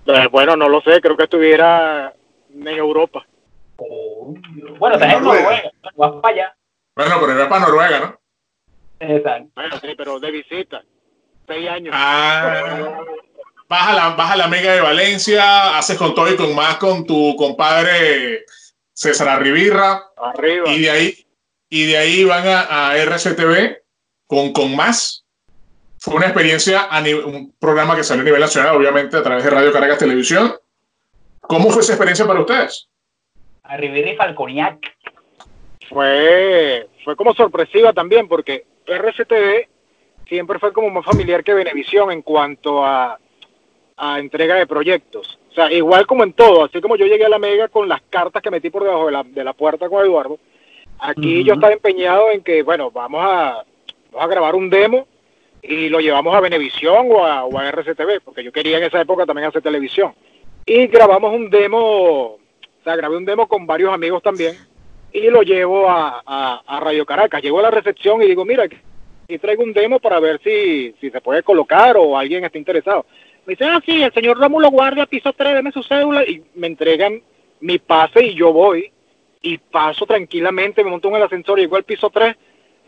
Eh, 0.05 0.27
bueno, 0.31 0.55
no 0.55 0.67
lo 0.69 0.81
sé, 0.81 0.99
creo 1.01 1.15
que 1.15 1.23
estuviera 1.23 2.13
en 2.53 2.67
Europa. 2.67 3.25
Bueno, 3.77 4.95
estás 4.95 5.13
en 5.13 5.23
Noruega. 5.23 5.43
Noruega. 5.43 5.71
Vas 5.95 6.11
para 6.21 6.33
allá. 6.33 6.55
Bueno, 6.95 7.15
pero 7.21 7.31
era 7.33 7.49
para 7.49 7.65
Noruega, 7.65 7.99
¿no? 7.99 8.19
Exacto. 8.99 9.49
Bueno, 9.55 9.79
sí, 9.79 9.87
pero 9.97 10.19
de 10.19 10.31
visita. 10.31 10.83
Seis 11.47 11.69
años. 11.69 11.93
Ah, 11.97 12.97
vas 13.67 13.87
a 13.87 13.93
la, 13.93 14.09
vas 14.15 14.31
a 14.31 14.35
la 14.35 14.47
Mega 14.47 14.73
de 14.73 14.81
Valencia, 14.81 15.77
haces 15.77 15.97
con 15.97 16.13
todo 16.13 16.31
y 16.31 16.35
con 16.35 16.53
más 16.55 16.77
con 16.77 17.05
tu 17.05 17.35
compadre 17.35 18.45
César 18.93 19.29
Arribirra, 19.29 20.03
Arriba. 20.17 20.69
y 20.69 20.81
de 20.81 20.89
ahí, 20.89 21.27
y 21.69 21.85
de 21.85 21.97
ahí 21.97 22.23
van 22.25 22.47
a, 22.47 22.89
a 22.89 22.97
RCTV 22.97 23.77
con, 24.29 24.53
con 24.53 24.75
más. 24.75 25.25
Fue 25.97 26.13
una 26.15 26.27
experiencia, 26.27 26.87
a 26.89 27.01
nivel- 27.01 27.25
un 27.25 27.51
programa 27.59 27.95
que 27.95 28.03
salió 28.03 28.21
a 28.21 28.25
nivel 28.25 28.39
nacional, 28.41 28.75
obviamente, 28.75 29.17
a 29.17 29.23
través 29.23 29.43
de 29.43 29.49
Radio 29.49 29.73
Caracas 29.73 29.97
Televisión. 29.97 30.53
¿Cómo 31.41 31.71
fue 31.71 31.81
esa 31.81 31.93
experiencia 31.93 32.27
para 32.27 32.39
ustedes? 32.41 32.87
A 33.63 33.75
Rivera 33.75 34.11
y 34.11 34.15
Falconiac. 34.15 34.77
fue, 35.89 36.87
fue 37.03 37.15
como 37.15 37.33
sorpresiva 37.33 37.91
también, 37.91 38.27
porque 38.27 38.65
RCTV 38.85 39.67
siempre 40.27 40.59
fue 40.59 40.71
como 40.71 40.89
más 40.91 41.05
familiar 41.05 41.43
que 41.43 41.53
Venevisión 41.55 42.11
en 42.11 42.21
cuanto 42.21 42.85
a, 42.85 43.19
a 43.97 44.19
entrega 44.19 44.55
de 44.55 44.67
proyectos. 44.67 45.39
O 45.49 45.53
sea, 45.53 45.71
igual 45.71 46.05
como 46.05 46.23
en 46.23 46.33
todo, 46.33 46.65
así 46.65 46.79
como 46.79 46.95
yo 46.95 47.07
llegué 47.07 47.25
a 47.25 47.29
la 47.29 47.39
Mega 47.39 47.67
con 47.67 47.89
las 47.89 48.01
cartas 48.09 48.41
que 48.43 48.51
metí 48.51 48.69
por 48.69 48.83
debajo 48.83 49.07
de 49.07 49.11
la, 49.11 49.23
de 49.23 49.43
la 49.43 49.53
puerta 49.53 49.89
con 49.89 50.05
Eduardo, 50.05 50.37
aquí 50.99 51.43
yo 51.43 51.55
estaba 51.55 51.73
empeñado 51.73 52.29
en 52.29 52.43
que, 52.43 52.61
bueno, 52.61 52.91
vamos 52.91 53.21
a, 53.25 53.63
vamos 54.11 54.25
a 54.25 54.27
grabar 54.27 54.55
un 54.55 54.69
demo 54.69 55.07
y 55.61 55.89
lo 55.89 55.99
llevamos 55.99 56.35
a 56.35 56.39
Venevisión 56.39 57.07
o 57.11 57.25
a, 57.25 57.43
o 57.43 57.59
RCTV, 57.59 58.21
porque 58.23 58.43
yo 58.43 58.51
quería 58.51 58.77
en 58.77 58.85
esa 58.85 59.01
época 59.01 59.25
también 59.25 59.47
hacer 59.47 59.61
televisión. 59.61 60.13
Y 60.65 60.87
grabamos 60.87 61.33
un 61.33 61.49
demo, 61.49 61.79
o 61.79 62.39
sea, 62.83 62.95
grabé 62.95 63.17
un 63.17 63.25
demo 63.25 63.47
con 63.47 63.65
varios 63.65 63.93
amigos 63.93 64.21
también 64.23 64.55
y 65.11 65.29
lo 65.29 65.41
llevo 65.41 65.89
a, 65.89 66.61
Radio 66.81 67.05
Caracas. 67.05 67.41
Llego 67.41 67.59
a 67.59 67.63
la 67.63 67.71
recepción 67.71 68.21
y 68.21 68.27
digo, 68.27 68.45
mira, 68.45 68.63
aquí 68.63 68.77
traigo 69.39 69.63
un 69.63 69.73
demo 69.73 69.99
para 69.99 70.19
ver 70.19 70.39
si, 70.43 70.93
si 70.99 71.09
se 71.09 71.21
puede 71.21 71.43
colocar 71.43 71.97
o 71.97 72.17
alguien 72.17 72.45
está 72.45 72.57
interesado. 72.57 73.05
Me 73.45 73.53
dice, 73.53 73.65
ah, 73.65 73.81
sí, 73.85 74.01
el 74.01 74.13
señor 74.13 74.37
Rómulo 74.37 74.69
Guardia, 74.69 75.05
piso 75.05 75.33
3, 75.33 75.55
deme 75.55 75.71
su 75.71 75.83
cédula 75.83 76.23
y 76.23 76.43
me 76.55 76.67
entregan 76.67 77.21
mi 77.61 77.79
pase 77.79 78.25
y 78.25 78.35
yo 78.35 78.53
voy 78.53 78.91
y 79.41 79.57
paso 79.57 80.05
tranquilamente, 80.05 80.83
me 80.83 80.91
monto 80.91 81.09
en 81.09 81.15
el 81.15 81.23
ascensor, 81.23 81.59
llego 81.59 81.75
al 81.75 81.83
piso 81.83 82.09
3 82.09 82.35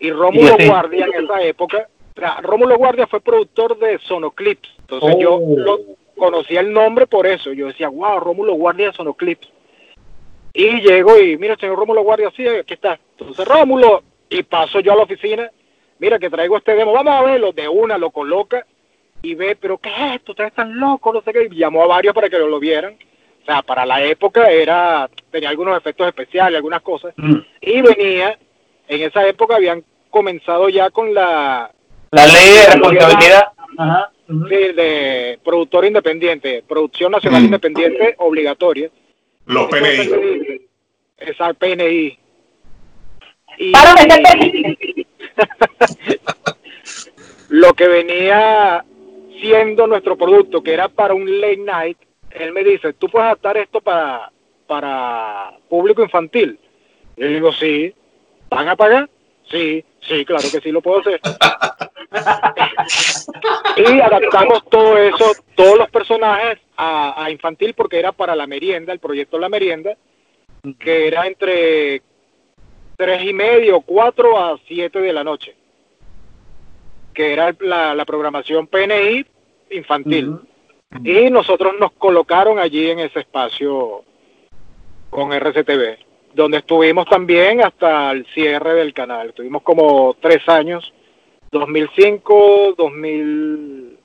y 0.01 0.11
Rómulo 0.11 0.47
Y 0.57 0.61
ese- 0.61 0.67
Guardia 0.67 1.05
en 1.05 1.23
esa 1.23 1.41
época, 1.43 1.87
o 2.17 2.19
sea, 2.19 2.41
Rómulo 2.41 2.75
Guardia 2.77 3.07
fue 3.07 3.21
productor 3.21 3.77
de 3.79 3.97
Sonoclips, 3.99 4.69
entonces 4.79 5.15
yo 5.19 5.35
Oh. 5.35 5.55
lo 5.57 5.79
conocía 6.17 6.59
el 6.59 6.73
nombre 6.73 7.07
por 7.07 7.25
eso, 7.25 7.53
yo 7.53 7.67
decía, 7.67 7.87
wow, 7.87 8.19
Rómulo 8.19 8.53
Guardia 8.55 8.87
de 8.87 8.93
Sonoclips. 8.93 9.49
Y 10.53 10.81
llego 10.81 11.17
y, 11.17 11.37
mira, 11.37 11.55
señor 11.55 11.77
Rómulo 11.77 12.01
Guardia, 12.03 12.29
sí, 12.35 12.45
aquí 12.45 12.73
está. 12.73 12.99
Entonces, 13.17 13.47
Rómulo, 13.47 14.03
y 14.29 14.43
paso 14.43 14.81
yo 14.81 14.91
a 14.91 14.95
la 14.97 15.03
oficina, 15.03 15.49
mira 15.99 16.19
que 16.19 16.29
traigo 16.29 16.57
este 16.57 16.75
demo, 16.75 16.91
vamos 16.91 17.13
a 17.13 17.21
verlo, 17.23 17.53
de 17.53 17.69
una 17.69 17.97
lo 17.97 18.09
coloca 18.11 18.65
y 19.21 19.35
ve, 19.35 19.55
pero 19.55 19.77
¿qué 19.77 19.89
es 19.89 20.15
esto? 20.15 20.33
Ustedes 20.33 20.49
están 20.49 20.77
locos, 20.77 21.13
no 21.13 21.21
sé 21.21 21.31
qué, 21.31 21.47
y 21.49 21.55
llamó 21.55 21.83
a 21.83 21.87
varios 21.87 22.13
para 22.13 22.27
que 22.29 22.37
lo 22.37 22.59
vieran. 22.59 22.97
O 23.41 23.45
sea, 23.45 23.61
para 23.61 23.85
la 23.85 24.03
época 24.03 24.51
era, 24.51 25.09
tenía 25.31 25.49
algunos 25.49 25.77
efectos 25.77 26.05
especiales, 26.07 26.57
algunas 26.57 26.81
cosas, 26.81 27.13
y 27.61 27.81
venía, 27.81 28.37
en 28.91 29.01
esa 29.03 29.25
época 29.27 29.55
habían 29.55 29.83
comenzado 30.09 30.67
ya 30.69 30.89
con 30.89 31.13
la, 31.13 31.71
La 32.11 32.27
ley 32.27 32.49
de 32.49 32.65
responsabilidad. 32.67 33.47
Ajá. 33.77 34.11
sí, 34.27 34.33
de 34.73 35.39
productor 35.43 35.85
independiente, 35.85 36.63
producción 36.67 37.11
nacional 37.13 37.41
Mm. 37.41 37.45
independiente 37.45 38.15
obligatoria. 38.17 38.89
Los 39.45 39.69
PNI. 39.69 40.61
Esa 41.17 41.53
PNI. 41.53 42.17
Y 43.57 43.71
Para 43.71 43.93
meterte. 43.95 45.07
lo 47.49 47.73
que 47.73 47.87
venía 47.87 48.83
siendo 49.39 49.87
nuestro 49.87 50.17
producto, 50.17 50.61
que 50.61 50.73
era 50.73 50.87
para 50.89 51.13
un 51.13 51.39
late 51.41 51.57
night, 51.57 51.97
él 52.31 52.51
me 52.53 52.63
dice, 52.63 52.93
¿tú 52.93 53.09
puedes 53.09 53.25
adaptar 53.25 53.57
esto 53.57 53.81
para, 53.81 54.31
para 54.67 55.51
público 55.69 56.01
infantil? 56.03 56.59
Y 57.17 57.21
yo 57.21 57.27
le 57.27 57.33
digo, 57.35 57.51
sí. 57.53 57.93
¿Van 58.51 58.67
a 58.67 58.75
pagar? 58.75 59.09
Sí, 59.49 59.83
sí, 60.01 60.25
claro 60.25 60.43
que 60.51 60.59
sí 60.59 60.71
lo 60.71 60.81
puedo 60.81 60.99
hacer. 60.99 61.21
y 63.77 64.01
adaptamos 64.01 64.65
todo 64.69 64.97
eso, 64.97 65.31
todos 65.55 65.77
los 65.77 65.89
personajes 65.89 66.59
a, 66.75 67.23
a 67.23 67.31
infantil 67.31 67.73
porque 67.73 67.97
era 67.97 68.11
para 68.11 68.35
la 68.35 68.47
merienda, 68.47 68.91
el 68.91 68.99
proyecto 68.99 69.39
La 69.39 69.49
Merienda, 69.49 69.95
que 70.79 71.07
era 71.07 71.27
entre 71.27 72.01
tres 72.97 73.23
y 73.23 73.33
medio, 73.33 73.81
cuatro 73.81 74.37
a 74.37 74.59
siete 74.67 74.99
de 74.99 75.13
la 75.13 75.23
noche, 75.23 75.55
que 77.13 77.33
era 77.33 77.55
la, 77.61 77.95
la 77.95 78.05
programación 78.05 78.67
PNI 78.67 79.25
infantil. 79.71 80.39
Y 81.05 81.29
nosotros 81.29 81.73
nos 81.79 81.93
colocaron 81.93 82.59
allí 82.59 82.89
en 82.89 82.99
ese 82.99 83.21
espacio 83.21 84.03
con 85.09 85.31
RCTV, 85.31 86.10
donde 86.33 86.59
estuvimos 86.59 87.05
también 87.07 87.63
hasta 87.63 88.11
el 88.11 88.25
cierre 88.33 88.75
del 88.75 88.93
canal. 88.93 89.29
Estuvimos 89.29 89.61
como 89.63 90.15
tres 90.19 90.47
años, 90.47 90.93
2005, 91.51 92.75
2000, 92.77 93.97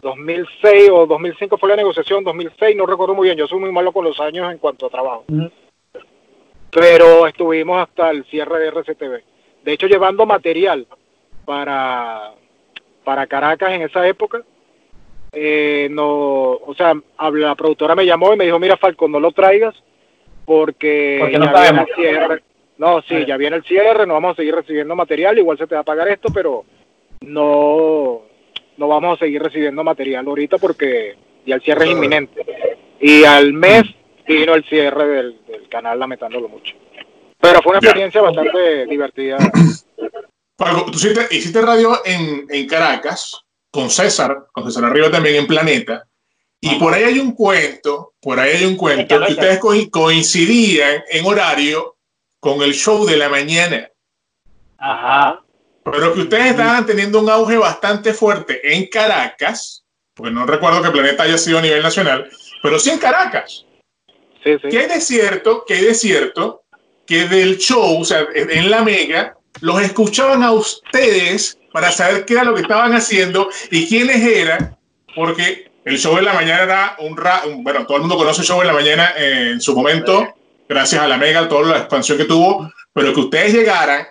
2006 0.00 0.90
o 0.90 1.06
2005 1.06 1.58
fue 1.58 1.68
la 1.68 1.76
negociación, 1.76 2.24
2006, 2.24 2.76
no 2.76 2.86
recuerdo 2.86 3.14
muy 3.14 3.26
bien, 3.28 3.38
yo 3.38 3.46
soy 3.46 3.60
muy 3.60 3.72
malo 3.72 3.92
con 3.92 4.04
los 4.04 4.18
años 4.20 4.50
en 4.50 4.58
cuanto 4.58 4.86
a 4.86 4.90
trabajo. 4.90 5.24
Pero 6.70 7.26
estuvimos 7.26 7.82
hasta 7.82 8.10
el 8.10 8.24
cierre 8.24 8.58
de 8.58 8.68
RCTV. 8.68 9.22
De 9.64 9.72
hecho, 9.72 9.86
llevando 9.86 10.24
material 10.24 10.86
para, 11.44 12.32
para 13.04 13.26
Caracas 13.26 13.72
en 13.72 13.82
esa 13.82 14.06
época, 14.06 14.42
eh, 15.32 15.88
no, 15.90 16.52
o 16.52 16.74
sea, 16.76 16.94
la 17.32 17.54
productora 17.54 17.94
me 17.94 18.06
llamó 18.06 18.32
y 18.32 18.36
me 18.36 18.44
dijo, 18.46 18.58
mira 18.58 18.76
Falco, 18.76 19.06
no 19.08 19.20
lo 19.20 19.32
traigas 19.32 19.74
porque, 20.44 21.18
Porque 21.20 21.38
no 21.38 21.44
ya 21.46 21.52
viene 21.52 21.66
sabemos. 21.66 21.88
el 21.88 21.94
cierre. 21.94 22.42
No, 22.78 23.02
sí, 23.02 23.24
ya 23.26 23.36
viene 23.36 23.56
el 23.56 23.64
cierre, 23.64 24.06
no 24.06 24.14
vamos 24.14 24.32
a 24.32 24.36
seguir 24.36 24.54
recibiendo 24.54 24.96
material, 24.96 25.38
igual 25.38 25.56
se 25.58 25.66
te 25.66 25.74
va 25.74 25.82
a 25.82 25.84
pagar 25.84 26.08
esto, 26.08 26.28
pero 26.34 26.64
no, 27.20 28.22
no 28.76 28.88
vamos 28.88 29.16
a 29.16 29.24
seguir 29.24 29.42
recibiendo 29.42 29.84
material 29.84 30.26
ahorita 30.26 30.58
porque 30.58 31.16
ya 31.46 31.54
el 31.56 31.62
cierre 31.62 31.84
es 31.84 31.90
inminente. 31.92 32.44
Y 33.00 33.24
al 33.24 33.52
mes 33.52 33.82
vino 34.26 34.54
el 34.54 34.64
cierre 34.64 35.06
del, 35.06 35.40
del 35.46 35.68
canal, 35.68 35.98
lamentándolo 35.98 36.48
mucho. 36.48 36.74
Pero 37.40 37.60
fue 37.62 37.70
una 37.72 37.80
Ya. 37.80 37.88
experiencia 37.88 38.20
bastante 38.22 38.86
divertida. 38.86 39.36
Tú 40.56 40.90
hiciste, 40.94 41.26
hiciste 41.34 41.60
radio 41.60 41.98
en, 42.04 42.46
en 42.48 42.66
Caracas 42.68 43.44
con 43.70 43.90
César, 43.90 44.46
con 44.52 44.64
César 44.64 44.84
Arriba 44.84 45.10
también 45.10 45.36
en 45.36 45.46
Planeta. 45.46 46.04
Y 46.64 46.76
por 46.76 46.94
ahí 46.94 47.02
hay 47.02 47.18
un 47.18 47.32
cuento, 47.34 48.14
por 48.20 48.38
ahí 48.38 48.52
hay 48.58 48.64
un 48.64 48.76
cuento 48.76 49.18
que 49.26 49.32
ustedes 49.32 49.58
co- 49.58 49.74
coincidían 49.90 51.02
en 51.10 51.26
horario 51.26 51.96
con 52.38 52.62
el 52.62 52.72
show 52.72 53.04
de 53.04 53.16
la 53.16 53.28
mañana. 53.28 53.90
Ajá. 54.78 55.40
Pero 55.84 56.14
que 56.14 56.20
ustedes 56.20 56.52
estaban 56.52 56.86
teniendo 56.86 57.20
un 57.20 57.28
auge 57.28 57.56
bastante 57.56 58.14
fuerte 58.14 58.60
en 58.76 58.86
Caracas, 58.86 59.84
porque 60.14 60.32
no 60.32 60.46
recuerdo 60.46 60.80
que 60.82 60.90
Planeta 60.92 61.24
haya 61.24 61.36
sido 61.36 61.58
a 61.58 61.62
nivel 61.62 61.82
nacional, 61.82 62.30
pero 62.62 62.78
sí 62.78 62.90
en 62.90 62.98
Caracas. 62.98 63.66
Sí, 64.44 64.52
sí. 64.62 64.68
¿Qué 64.70 64.78
hay 64.78 64.86
de 64.88 65.00
cierto? 65.00 65.64
¿Qué 65.66 65.74
hay 65.74 65.84
de 65.86 65.94
cierto? 65.94 66.62
Que 67.04 67.26
del 67.26 67.58
show, 67.58 68.00
o 68.00 68.04
sea, 68.04 68.24
en 68.34 68.70
la 68.70 68.82
mega, 68.82 69.36
los 69.60 69.82
escuchaban 69.82 70.44
a 70.44 70.52
ustedes 70.52 71.58
para 71.72 71.90
saber 71.90 72.24
qué 72.24 72.34
era 72.34 72.44
lo 72.44 72.54
que 72.54 72.62
estaban 72.62 72.92
haciendo 72.92 73.48
y 73.72 73.88
quiénes 73.88 74.24
eran, 74.24 74.78
porque 75.16 75.71
el 75.84 75.98
show 75.98 76.16
de 76.16 76.22
la 76.22 76.32
mañana 76.32 76.62
era 76.62 76.96
un, 77.00 77.16
ra 77.16 77.42
un- 77.46 77.62
bueno, 77.64 77.84
todo 77.86 77.96
el 77.96 78.02
mundo 78.02 78.16
conoce 78.16 78.42
el 78.42 78.46
show 78.46 78.60
de 78.60 78.66
la 78.66 78.72
mañana 78.72 79.12
en 79.16 79.60
su 79.60 79.74
momento, 79.74 80.26
gracias 80.68 81.02
a 81.02 81.08
la 81.08 81.16
mega, 81.16 81.48
toda 81.48 81.68
la 81.70 81.78
expansión 81.78 82.18
que 82.18 82.24
tuvo, 82.24 82.70
pero 82.92 83.12
que 83.12 83.20
ustedes 83.20 83.52
llegaran 83.54 84.06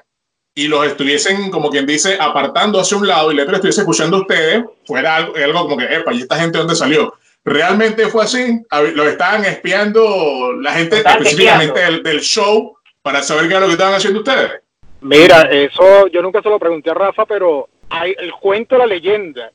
y 0.54 0.68
los 0.68 0.86
estuviesen, 0.86 1.50
como 1.50 1.70
quien 1.70 1.86
dice, 1.86 2.18
apartando 2.20 2.80
hacia 2.80 2.98
un 2.98 3.08
lado 3.08 3.32
y 3.32 3.36
la 3.36 3.44
otra 3.44 3.56
estuviese 3.56 3.82
escuchando 3.82 4.18
a 4.18 4.22
ustedes, 4.22 4.64
fuera 4.86 5.16
algo, 5.16 5.34
algo 5.36 5.60
como 5.62 5.78
que, 5.78 5.86
epa, 5.86 6.14
¿y 6.14 6.20
esta 6.22 6.36
gente 6.38 6.58
dónde 6.58 6.76
salió? 6.76 7.14
¿Realmente 7.46 8.08
fue 8.08 8.24
así? 8.26 8.62
A 8.70 8.82
ver, 8.82 8.94
¿Lo 8.96 9.08
estaban 9.08 9.46
espiando 9.46 10.54
la 10.62 10.74
gente 10.74 10.98
específicamente 10.98 11.80
del, 11.80 12.04
del 12.04 12.20
show 12.22 12.76
para 13.02 13.24
saber 13.24 13.44
qué 13.48 13.52
era 13.54 13.62
lo 13.62 13.68
que 13.68 13.74
estaban 13.74 13.96
haciendo 13.96 14.20
ustedes? 14.20 14.52
Mira, 15.00 15.44
eso 15.50 16.08
yo 16.08 16.22
nunca 16.22 16.42
se 16.44 16.50
lo 16.50 16.60
pregunté 16.60 16.92
a 16.92 16.94
Rafa, 16.94 17.26
pero 17.26 17.68
hay 17.90 18.14
el 18.20 18.32
cuento, 18.34 18.78
la 18.78 18.86
leyenda, 18.86 19.52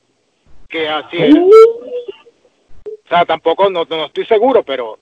que 0.67 0.87
así 0.87 1.17
era. 1.17 1.41
O 1.41 3.09
sea, 3.09 3.25
tampoco, 3.25 3.69
no, 3.69 3.85
no 3.89 4.05
estoy 4.05 4.25
seguro, 4.25 4.63
pero 4.63 4.99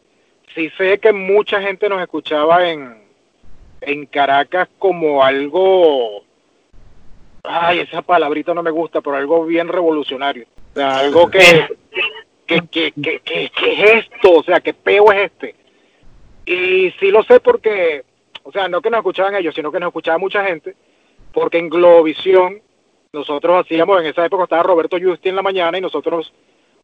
sí 0.53 0.70
sé 0.78 0.99
que 0.99 1.11
mucha 1.11 1.61
gente 1.61 1.89
nos 1.89 2.01
escuchaba 2.01 2.70
en, 2.70 3.03
en 3.82 4.05
Caracas 4.05 4.70
como 4.78 5.24
algo, 5.24 6.24
ay, 7.43 7.80
esa 7.80 8.01
palabrita 8.01 8.53
no 8.53 8.63
me 8.63 8.72
gusta, 8.72 9.01
pero 9.01 9.16
algo 9.16 9.45
bien 9.45 9.68
revolucionario. 9.68 10.45
O 10.72 10.76
sea, 10.76 10.97
algo 10.99 11.30
que, 11.30 11.68
que, 12.45 12.61
que, 12.70 12.91
que, 12.91 13.20
que, 13.20 13.49
que 13.49 13.72
es 13.74 14.05
esto, 14.05 14.34
o 14.34 14.43
sea, 14.43 14.59
qué 14.59 14.74
peo 14.74 15.11
es 15.11 15.32
este. 15.32 15.55
Y 16.45 16.91
sí 16.99 17.09
lo 17.09 17.24
sé 17.24 17.39
porque, 17.39 18.03
o 18.43 18.51
sea, 18.51 18.68
no 18.68 18.82
que 18.82 18.91
nos 18.91 18.99
escuchaban 18.99 19.36
ellos, 19.36 19.55
sino 19.55 19.72
que 19.72 19.80
nos 19.80 19.88
escuchaba 19.88 20.20
mucha 20.20 20.45
gente, 20.45 20.76
porque 21.34 21.57
en 21.57 21.70
Globovisión 21.70 22.61
nosotros 23.16 23.66
hacíamos, 23.66 23.99
en 23.99 24.07
esa 24.07 24.26
época 24.26 24.43
estaba 24.43 24.63
Roberto 24.63 24.97
Justi 25.01 25.30
en 25.30 25.36
la 25.36 25.41
mañana 25.41 25.78
y 25.78 25.82
nosotros 25.82 26.32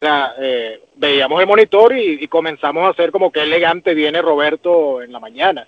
o 0.02 0.04
sea, 0.04 0.34
eh, 0.40 0.82
veíamos 0.96 1.40
el 1.40 1.46
monitor 1.46 1.96
y, 1.96 2.24
y 2.24 2.28
comenzamos 2.28 2.84
a 2.86 2.90
hacer 2.90 3.12
como 3.12 3.32
que 3.32 3.44
elegante 3.44 3.94
viene 3.94 4.20
Roberto 4.20 5.00
en 5.04 5.12
la 5.12 5.20
mañana. 5.20 5.68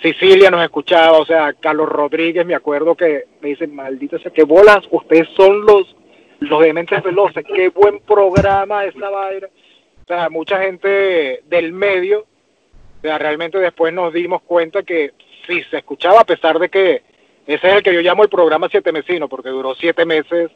Sicilia 0.00 0.50
nos 0.50 0.62
escuchaba, 0.62 1.18
o 1.18 1.26
sea, 1.26 1.52
Carlos 1.52 1.86
Rodríguez, 1.88 2.46
me 2.46 2.54
acuerdo 2.54 2.94
que 2.94 3.26
me 3.42 3.50
dice, 3.50 3.66
maldita 3.66 4.18
sea, 4.18 4.32
qué 4.32 4.44
bolas, 4.44 4.80
ustedes 4.90 5.28
son 5.36 5.66
los, 5.66 5.94
los 6.40 6.62
dementes 6.62 7.02
veloces, 7.02 7.44
qué 7.44 7.68
buen 7.68 8.00
programa 8.00 8.86
esa 8.86 9.10
vaina. 9.10 9.48
O 9.48 10.06
sea, 10.06 10.30
mucha 10.30 10.58
gente 10.62 11.42
del 11.46 11.72
medio, 11.72 12.20
o 12.20 13.00
sea, 13.02 13.18
realmente 13.18 13.58
después 13.58 13.92
nos 13.92 14.14
dimos 14.14 14.40
cuenta 14.42 14.82
que 14.82 15.12
sí 15.46 15.62
se 15.70 15.76
escuchaba, 15.76 16.20
a 16.20 16.24
pesar 16.24 16.58
de 16.58 16.70
que 16.70 17.02
ese 17.46 17.68
es 17.68 17.74
el 17.76 17.82
que 17.82 17.94
yo 17.94 18.00
llamo 18.00 18.22
el 18.22 18.28
programa 18.28 18.68
siete 18.70 18.92
mesino, 18.92 19.28
porque 19.28 19.48
duró 19.50 19.74
siete 19.74 20.04
meses, 20.04 20.50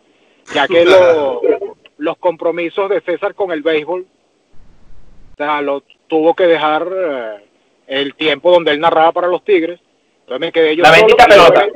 ya 0.55 0.66
que 0.66 0.84
lo- 0.84 1.41
los 1.99 2.16
compromisos 2.18 2.89
de 2.91 3.01
César 3.01 3.34
con 3.34 3.51
el 3.53 3.62
béisbol, 3.62 4.03
o 4.03 5.37
sea, 5.37 5.61
lo 5.62 5.82
tuvo 6.07 6.34
que 6.34 6.47
dejar 6.47 6.89
eh, 6.95 7.45
el 7.89 8.14
tiempo 8.14 8.51
donde 8.51 8.70
él 8.72 8.80
narraba 8.80 9.12
para 9.12 9.28
los 9.28 9.45
Tigres. 9.45 9.80
Entonces 10.20 10.41
me 10.41 10.53
quedé 10.53 10.76
yo 10.76 10.82
La 10.82 10.95
solo, 10.95 11.16
pelota. 11.16 11.66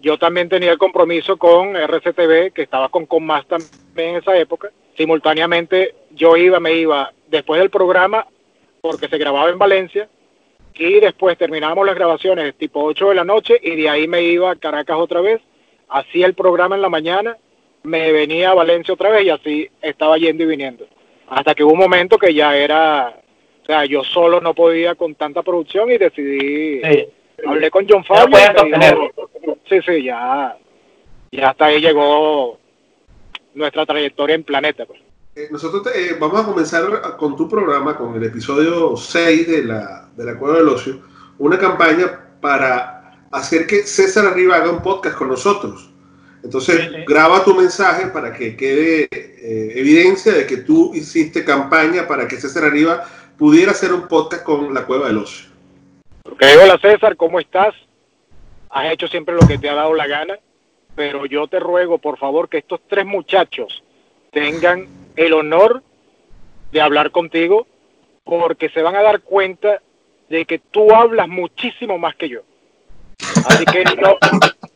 Yo 0.00 0.16
también 0.18 0.48
tenía 0.48 0.72
el 0.72 0.78
compromiso 0.78 1.36
con 1.36 1.76
RCTV, 1.76 2.52
que 2.52 2.62
estaba 2.62 2.88
con 2.88 3.06
Conmas 3.06 3.46
también 3.46 3.70
en 4.10 4.16
esa 4.16 4.36
época. 4.36 4.70
Simultáneamente 4.96 5.94
yo 6.10 6.36
iba, 6.36 6.60
me 6.60 6.74
iba 6.74 7.12
después 7.28 7.60
del 7.60 7.70
programa, 7.70 8.26
porque 8.80 9.08
se 9.08 9.18
grababa 9.18 9.50
en 9.50 9.58
Valencia, 9.58 10.08
y 10.78 11.00
después 11.00 11.36
terminábamos 11.36 11.86
las 11.86 11.96
grabaciones 11.96 12.54
tipo 12.54 12.82
8 12.84 13.10
de 13.10 13.14
la 13.14 13.24
noche, 13.24 13.58
y 13.62 13.76
de 13.76 13.88
ahí 13.88 14.06
me 14.08 14.22
iba 14.22 14.50
a 14.50 14.56
Caracas 14.56 14.96
otra 14.98 15.20
vez, 15.20 15.40
hacía 15.88 16.26
el 16.26 16.34
programa 16.34 16.76
en 16.76 16.82
la 16.82 16.88
mañana, 16.88 17.36
me 17.82 18.12
venía 18.12 18.50
a 18.50 18.54
Valencia 18.54 18.94
otra 18.94 19.10
vez, 19.10 19.24
y 19.24 19.30
así 19.30 19.70
estaba 19.82 20.16
yendo 20.18 20.44
y 20.44 20.46
viniendo. 20.46 20.86
Hasta 21.28 21.54
que 21.54 21.64
hubo 21.64 21.72
un 21.72 21.78
momento 21.78 22.16
que 22.16 22.32
ya 22.32 22.56
era, 22.56 23.14
o 23.62 23.66
sea, 23.66 23.84
yo 23.84 24.02
solo 24.04 24.40
no 24.40 24.54
podía 24.54 24.94
con 24.94 25.14
tanta 25.14 25.42
producción 25.42 25.90
y 25.90 25.98
decidí 25.98 26.80
Sí. 26.82 27.06
hablé 27.46 27.70
con 27.70 27.86
John 27.88 28.04
Fabio 28.04 28.36
sí 29.68 29.78
sí 29.86 30.02
ya 30.02 30.56
ya 31.30 31.50
hasta 31.50 31.66
ahí 31.66 31.80
llegó 31.80 32.58
nuestra 33.54 33.86
trayectoria 33.86 34.34
en 34.34 34.42
planeta 34.42 34.86
pues. 34.86 35.00
Eh, 35.38 35.46
nosotros 35.52 35.84
te- 35.84 36.10
eh, 36.10 36.16
vamos 36.18 36.40
a 36.40 36.44
comenzar 36.44 37.16
con 37.16 37.36
tu 37.36 37.48
programa, 37.48 37.96
con 37.96 38.12
el 38.16 38.24
episodio 38.24 38.96
6 38.96 39.46
de 39.46 39.62
la, 39.62 40.08
de 40.16 40.24
la 40.24 40.36
Cueva 40.36 40.56
del 40.58 40.68
Ocio, 40.68 41.00
una 41.38 41.56
campaña 41.56 42.06
para 42.40 43.12
hacer 43.30 43.64
que 43.68 43.84
César 43.84 44.26
Arriba 44.26 44.56
haga 44.56 44.70
un 44.72 44.82
podcast 44.82 45.16
con 45.16 45.28
nosotros. 45.28 45.90
Entonces, 46.42 46.80
Sí, 46.80 46.88
sí. 46.88 47.04
graba 47.06 47.44
tu 47.44 47.54
mensaje 47.54 48.08
para 48.08 48.32
que 48.32 48.56
quede 48.56 49.08
eh, 49.12 49.72
evidencia 49.76 50.32
de 50.32 50.44
que 50.44 50.56
tú 50.56 50.92
hiciste 50.92 51.44
campaña 51.44 52.08
para 52.08 52.26
que 52.26 52.40
César 52.40 52.64
Arriba 52.64 53.04
pudiera 53.36 53.70
hacer 53.70 53.92
un 53.92 54.08
podcast 54.08 54.42
con 54.42 54.74
la 54.74 54.86
Cueva 54.86 55.06
del 55.06 55.18
Ocio. 55.18 55.48
Ok, 56.24 56.42
hola 56.60 56.78
César 56.82 57.16
cómo 57.16 57.38
estás 57.38 57.74
has 58.70 58.92
hecho 58.92 59.06
siempre 59.06 59.36
lo 59.36 59.46
que 59.46 59.56
te 59.58 59.70
ha 59.70 59.74
dado 59.74 59.94
la 59.94 60.06
gana 60.08 60.34
pero 60.96 61.24
yo 61.26 61.46
te 61.46 61.58
ruego 61.60 61.98
por 61.98 62.18
favor 62.18 62.48
que 62.48 62.58
estos 62.58 62.80
tres 62.88 63.06
muchachos 63.06 63.82
tengan 64.32 64.86
el 65.18 65.32
honor 65.32 65.82
de 66.72 66.80
hablar 66.80 67.10
contigo 67.10 67.66
porque 68.24 68.68
se 68.70 68.82
van 68.82 68.94
a 68.94 69.02
dar 69.02 69.20
cuenta 69.20 69.80
de 70.28 70.44
que 70.44 70.58
tú 70.58 70.94
hablas 70.94 71.28
muchísimo 71.28 71.98
más 71.98 72.14
que 72.14 72.28
yo. 72.28 72.40
Así 73.46 73.64
que 73.64 73.84
no, 74.00 74.16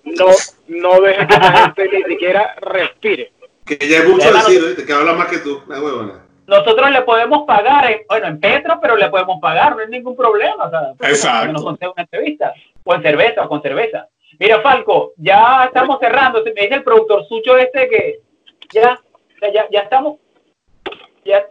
no, 0.05 0.27
no 0.69 1.01
dejes 1.01 1.27
que 1.27 1.39
la 1.39 1.53
gente 1.53 1.89
ni 1.89 2.03
siquiera 2.05 2.55
respire. 2.61 3.33
Que 3.65 3.77
ya 3.77 3.99
es 3.99 4.09
mucho 4.09 4.33
decir, 4.33 4.85
que 4.85 4.93
habla 4.93 5.13
más 5.13 5.29
que 5.29 5.39
tú, 5.39 5.63
la 5.69 5.81
huevona. 5.81 6.27
Nosotros 6.47 6.91
le 6.91 7.03
podemos 7.03 7.45
pagar, 7.47 7.91
en, 7.91 8.01
bueno, 8.09 8.27
en 8.27 8.41
Petro, 8.41 8.79
pero 8.83 8.97
le 8.97 9.09
podemos 9.09 9.39
pagar, 9.41 9.77
no 9.77 9.83
hay 9.83 9.89
ningún 9.89 10.17
problema. 10.17 10.65
O 10.65 10.71
sea, 10.71 11.09
Exacto. 11.09 11.53
Nos 11.53 11.63
concede 11.63 11.91
una 11.91 12.03
entrevista, 12.03 12.53
o 12.83 12.95
en 12.95 13.03
cerveza, 13.03 13.45
o 13.45 13.49
con 13.49 13.63
cerveza. 13.63 14.09
Mira, 14.41 14.61
Falco, 14.61 15.13
ya 15.17 15.65
estamos 15.67 15.99
cerrando. 16.01 16.43
Me 16.43 16.63
dice 16.63 16.75
el 16.75 16.83
productor 16.83 17.27
Sucho 17.29 17.57
este 17.57 17.89
que 17.89 18.21
ya, 18.73 18.99
ya, 19.55 19.69
ya 19.71 19.81
estamos, 19.81 20.19
ya, 21.25 21.47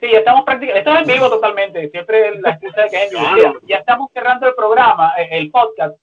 sí, 0.00 0.10
ya 0.10 0.18
estamos 0.18 0.44
prácticamente, 0.44 0.78
esto 0.90 0.92
es 1.00 1.08
en 1.08 1.14
vivo 1.14 1.28
totalmente, 1.30 1.90
siempre 1.90 2.40
la 2.40 2.50
excusa 2.50 2.82
de 2.82 2.88
que 2.90 2.96
es 2.96 3.12
en 3.12 3.18
vivo. 3.18 3.34
Mira, 3.34 3.54
ya 3.64 3.76
estamos 3.76 4.10
cerrando 4.12 4.46
el 4.48 4.54
programa, 4.54 5.14
eh, 5.18 5.28
el 5.32 5.50
podcast, 5.50 5.96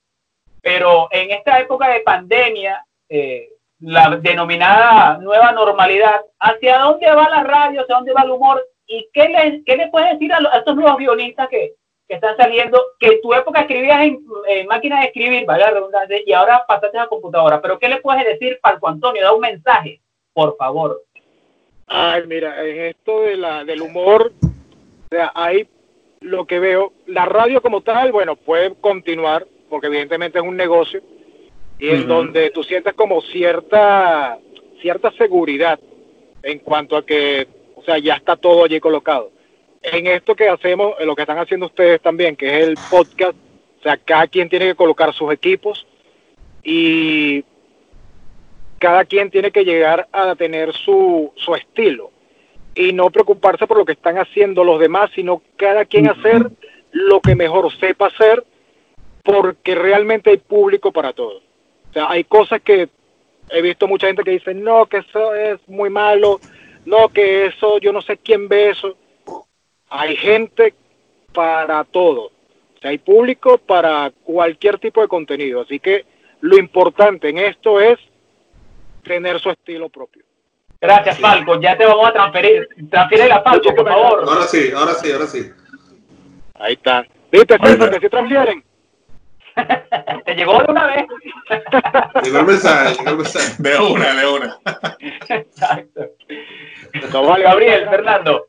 pero 0.62 1.08
en 1.10 1.30
esta 1.30 1.58
época 1.60 1.88
de 1.88 2.00
pandemia, 2.00 2.84
eh, 3.08 3.50
la 3.80 4.16
denominada 4.16 5.18
nueva 5.18 5.52
normalidad, 5.52 6.22
¿hacia 6.40 6.78
dónde 6.78 7.12
va 7.12 7.28
la 7.28 7.44
radio? 7.44 7.82
¿Hacia 7.82 7.94
dónde 7.96 8.12
va 8.14 8.22
el 8.22 8.30
humor? 8.30 8.66
¿Y 8.86 9.08
qué 9.12 9.28
le, 9.28 9.62
qué 9.64 9.76
le 9.76 9.88
puedes 9.88 10.12
decir 10.12 10.32
a, 10.32 10.40
los- 10.40 10.52
a 10.52 10.58
estos 10.58 10.74
nuevos 10.76 10.96
guionistas 10.96 11.48
que, 11.48 11.74
que 12.08 12.14
están 12.14 12.36
saliendo? 12.38 12.82
Que 12.98 13.08
en 13.08 13.20
tu 13.20 13.34
época 13.34 13.60
escribías 13.60 14.00
en, 14.00 14.24
en 14.48 14.66
máquina 14.66 15.00
de 15.00 15.06
escribir, 15.08 15.44
vaya 15.44 15.66
la 15.66 15.72
redundancia, 15.72 16.18
y 16.24 16.32
ahora 16.32 16.64
pasaste 16.66 16.98
a 16.98 17.06
computadora. 17.06 17.60
¿Pero 17.60 17.78
qué 17.78 17.88
le 17.88 18.00
puedes 18.00 18.24
decir, 18.24 18.58
Falco 18.62 18.88
Antonio? 18.88 19.22
Da 19.22 19.34
un 19.34 19.40
mensaje, 19.40 20.00
por 20.32 20.56
favor. 20.56 21.02
Ay, 21.86 22.22
mira, 22.26 22.64
en 22.64 22.80
esto 22.86 23.22
de 23.22 23.36
la, 23.36 23.64
del 23.64 23.82
humor, 23.82 24.32
o 24.42 25.08
sea, 25.08 25.30
ahí 25.34 25.68
lo 26.20 26.46
que 26.46 26.58
veo, 26.58 26.92
la 27.06 27.26
radio 27.26 27.62
como 27.62 27.82
tal, 27.82 28.10
bueno, 28.10 28.36
puede 28.36 28.74
continuar, 28.74 29.46
porque 29.68 29.86
evidentemente 29.86 30.38
es 30.38 30.44
un 30.44 30.56
negocio, 30.56 31.00
y 31.78 31.90
en 31.90 32.08
donde 32.08 32.50
tú 32.50 32.64
sientes 32.64 32.94
como 32.94 33.20
cierta, 33.20 34.38
cierta 34.80 35.12
seguridad 35.12 35.78
en 36.42 36.58
cuanto 36.60 36.96
a 36.96 37.04
que, 37.04 37.46
o 37.74 37.82
sea, 37.82 37.98
ya 37.98 38.14
está 38.14 38.36
todo 38.36 38.64
allí 38.64 38.80
colocado. 38.80 39.30
En 39.82 40.06
esto 40.06 40.34
que 40.34 40.48
hacemos, 40.48 40.94
en 40.98 41.06
lo 41.06 41.14
que 41.14 41.22
están 41.22 41.38
haciendo 41.38 41.66
ustedes 41.66 42.00
también, 42.00 42.34
que 42.34 42.46
es 42.46 42.68
el 42.68 42.76
podcast, 42.90 43.36
o 43.78 43.82
sea, 43.82 43.96
cada 43.98 44.26
quien 44.26 44.48
tiene 44.48 44.66
que 44.66 44.74
colocar 44.74 45.12
sus 45.12 45.32
equipos 45.32 45.86
y 46.64 47.44
cada 48.78 49.04
quien 49.04 49.30
tiene 49.30 49.50
que 49.50 49.64
llegar 49.64 50.08
a 50.12 50.34
tener 50.34 50.72
su, 50.72 51.32
su 51.36 51.54
estilo 51.54 52.10
y 52.74 52.92
no 52.92 53.10
preocuparse 53.10 53.66
por 53.66 53.78
lo 53.78 53.84
que 53.84 53.92
están 53.92 54.18
haciendo 54.18 54.62
los 54.62 54.78
demás, 54.78 55.10
sino 55.14 55.42
cada 55.56 55.86
quien 55.86 56.08
hacer 56.08 56.50
lo 56.92 57.20
que 57.20 57.34
mejor 57.34 57.72
sepa 57.78 58.08
hacer, 58.08 58.44
porque 59.22 59.74
realmente 59.74 60.30
hay 60.30 60.36
público 60.36 60.92
para 60.92 61.12
todo. 61.12 61.38
O 61.90 61.92
sea, 61.92 62.10
hay 62.10 62.24
cosas 62.24 62.60
que 62.60 62.88
he 63.50 63.62
visto 63.62 63.88
mucha 63.88 64.06
gente 64.06 64.22
que 64.22 64.32
dice, 64.32 64.54
no, 64.54 64.86
que 64.86 64.98
eso 64.98 65.34
es 65.34 65.58
muy 65.66 65.88
malo, 65.88 66.38
no, 66.84 67.08
que 67.08 67.46
eso, 67.46 67.78
yo 67.78 67.92
no 67.92 68.02
sé 68.02 68.18
quién 68.18 68.48
ve 68.48 68.70
eso. 68.70 68.96
Hay 69.88 70.16
gente 70.16 70.74
para 71.32 71.84
todo. 71.84 72.26
O 72.26 72.78
sea, 72.80 72.90
hay 72.90 72.98
público 72.98 73.58
para 73.58 74.12
cualquier 74.24 74.78
tipo 74.78 75.00
de 75.00 75.08
contenido. 75.08 75.62
Así 75.62 75.80
que 75.80 76.04
lo 76.40 76.58
importante 76.58 77.30
en 77.30 77.38
esto 77.38 77.80
es 77.80 77.98
tener 79.06 79.40
su 79.40 79.50
estilo 79.50 79.88
propio. 79.88 80.24
Gracias, 80.80 81.18
Falco. 81.18 81.60
Ya 81.60 81.76
te 81.76 81.86
vamos 81.86 82.08
a 82.08 82.12
transferir. 82.12 82.68
Transfiere 82.90 83.28
la 83.28 83.42
Falco, 83.42 83.74
por 83.74 83.88
favor. 83.88 84.24
Ahora 84.28 84.46
sí, 84.46 84.70
ahora 84.74 84.94
sí, 84.94 85.12
ahora 85.12 85.26
sí. 85.26 85.50
Ahí 86.54 86.74
está. 86.74 87.04
¿Viste, 87.30 87.56
César, 87.58 87.90
que 87.90 88.00
sí 88.00 88.08
transfieren? 88.08 88.64
Te 90.24 90.34
llegó 90.34 90.58
de 90.58 90.70
una 90.70 90.86
vez. 90.86 91.06
Llegó 92.24 92.38
el 92.40 92.46
mensaje, 92.46 92.94
llegó 92.98 93.10
el 93.10 93.16
mensaje. 93.16 93.62
De 93.62 93.78
una, 93.78 94.14
de 94.14 94.26
una. 94.26 94.58
Exacto. 95.28 96.10
Gabriel, 97.12 97.88
Fernando. 97.88 98.46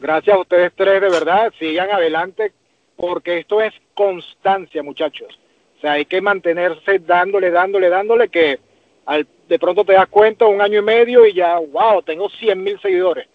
Gracias 0.00 0.36
a 0.36 0.40
ustedes 0.40 0.72
tres, 0.76 1.00
de 1.00 1.08
verdad. 1.08 1.52
Sigan 1.58 1.90
adelante, 1.90 2.52
porque 2.96 3.38
esto 3.38 3.60
es 3.62 3.72
constancia, 3.94 4.82
muchachos. 4.82 5.38
O 5.78 5.80
sea, 5.80 5.92
hay 5.92 6.04
que 6.04 6.20
mantenerse 6.20 6.98
dándole, 6.98 7.50
dándole, 7.50 7.88
dándole, 7.88 8.28
que 8.28 8.58
al, 9.06 9.26
de 9.48 9.58
pronto 9.58 9.84
te 9.84 9.94
das 9.94 10.08
cuenta 10.08 10.46
un 10.46 10.60
año 10.60 10.78
y 10.78 10.82
medio 10.82 11.26
y 11.26 11.32
ya, 11.32 11.58
wow, 11.58 12.02
tengo 12.02 12.28
100 12.28 12.62
mil 12.62 12.78
seguidores. 12.80 13.26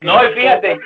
No, 0.00 0.24
y 0.24 0.32
fíjate, 0.34 0.80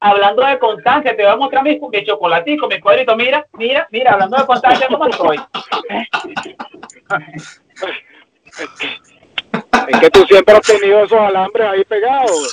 hablando 0.00 0.44
de 0.44 0.58
constancia, 0.58 1.16
te 1.16 1.22
voy 1.22 1.32
a 1.32 1.36
mostrar 1.36 1.62
mi, 1.62 1.78
mi 1.78 2.04
chocolatico, 2.04 2.68
mi 2.68 2.80
cuadrito. 2.80 3.16
Mira, 3.16 3.46
mira, 3.54 3.86
mira, 3.90 4.12
hablando 4.12 4.36
de 4.36 4.46
constancia, 4.46 4.86
¿cómo 4.88 5.06
estoy? 5.06 5.38
Es 9.88 10.00
que 10.00 10.10
tú 10.10 10.24
siempre 10.26 10.54
has 10.54 10.66
tenido 10.66 11.04
esos 11.04 11.18
alambres 11.18 11.66
ahí 11.66 11.84
pegados. 11.84 12.52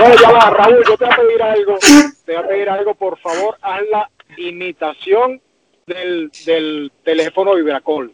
No, 0.00 0.14
ya 0.14 0.30
va, 0.30 0.50
Raúl, 0.50 0.84
yo 0.86 0.96
te 0.96 1.04
voy 1.04 1.14
a 1.14 1.16
pedir 1.16 1.42
algo. 1.42 1.78
Te 2.24 2.34
voy 2.34 2.44
a 2.44 2.48
pedir 2.48 2.70
algo, 2.70 2.94
por 2.94 3.18
favor, 3.18 3.56
haz 3.60 3.82
la 3.90 4.10
imitación 4.36 5.40
del, 5.86 6.30
del 6.46 6.92
teléfono 7.02 7.54
Vibracol. 7.54 8.12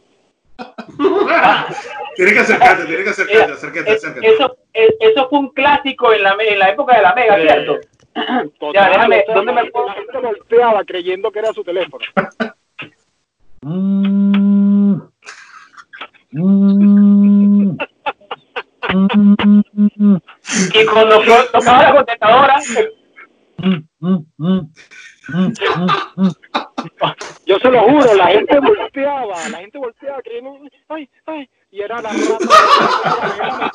Tienes 2.17 2.35
que 2.35 2.41
acercarte, 2.41 2.85
tienes 2.85 3.05
que 3.05 3.11
acercarte, 3.11 3.43
Mira, 3.45 3.55
acércate, 3.55 3.91
acércate. 3.93 4.27
eso, 4.27 4.57
es- 4.73 4.95
eso 5.01 5.29
fue 5.29 5.39
un 5.39 5.49
clásico 5.51 6.13
en 6.13 6.23
la, 6.23 6.37
en 6.39 6.59
la 6.59 6.71
época 6.71 6.97
de 6.97 7.03
la 7.03 7.15
Mega, 7.15 7.37
¿cierto? 7.41 7.79
Total, 8.59 8.73
Ya, 8.75 8.89
déjame, 8.91 9.25
¿dónde 9.35 9.53
me 9.53 9.65
puedo- 9.71 9.87
La 9.87 9.95
gente 9.95 10.19
volteaba 10.19 10.85
creyendo 10.85 11.31
que 11.31 11.39
era 11.39 11.53
su 11.53 11.63
teléfono. 11.65 12.05
Y 20.75 20.85
cuando 20.87 21.21
to- 21.23 21.47
tocaba 21.53 21.83
la 21.83 21.95
contestadora, 21.95 22.57
Yo 27.47 27.59
se 27.59 27.71
lo 27.71 27.81
juro, 27.83 28.15
la 28.15 28.27
gente 28.29 28.59
volteaba, 28.59 29.49
la 29.51 29.59
gente 29.59 29.79
volteaba 29.79 30.23
creyendo, 30.23 30.59
ay, 30.89 31.09
ay, 31.27 31.49
y 31.71 31.83
era 31.83 32.01
la 32.01 32.11
rata. 32.11 33.71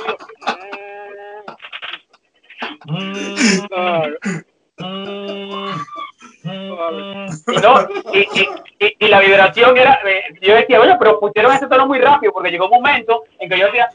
Y, 7.47 7.61
no, 7.61 7.87
y, 8.13 8.19
y, 8.19 8.47
y, 8.79 8.95
y 8.99 9.07
la 9.07 9.19
vibración 9.19 9.77
era, 9.77 9.99
eh, 10.05 10.23
yo 10.41 10.55
decía, 10.55 10.79
oye, 10.81 10.95
pero 10.99 11.19
pusieron 11.19 11.53
ese 11.53 11.67
tono 11.67 11.87
muy 11.87 11.99
rápido, 11.99 12.33
porque 12.33 12.51
llegó 12.51 12.65
un 12.65 12.81
momento 12.81 13.23
en 13.39 13.49
que 13.49 13.59
yo 13.59 13.65
decía, 13.67 13.89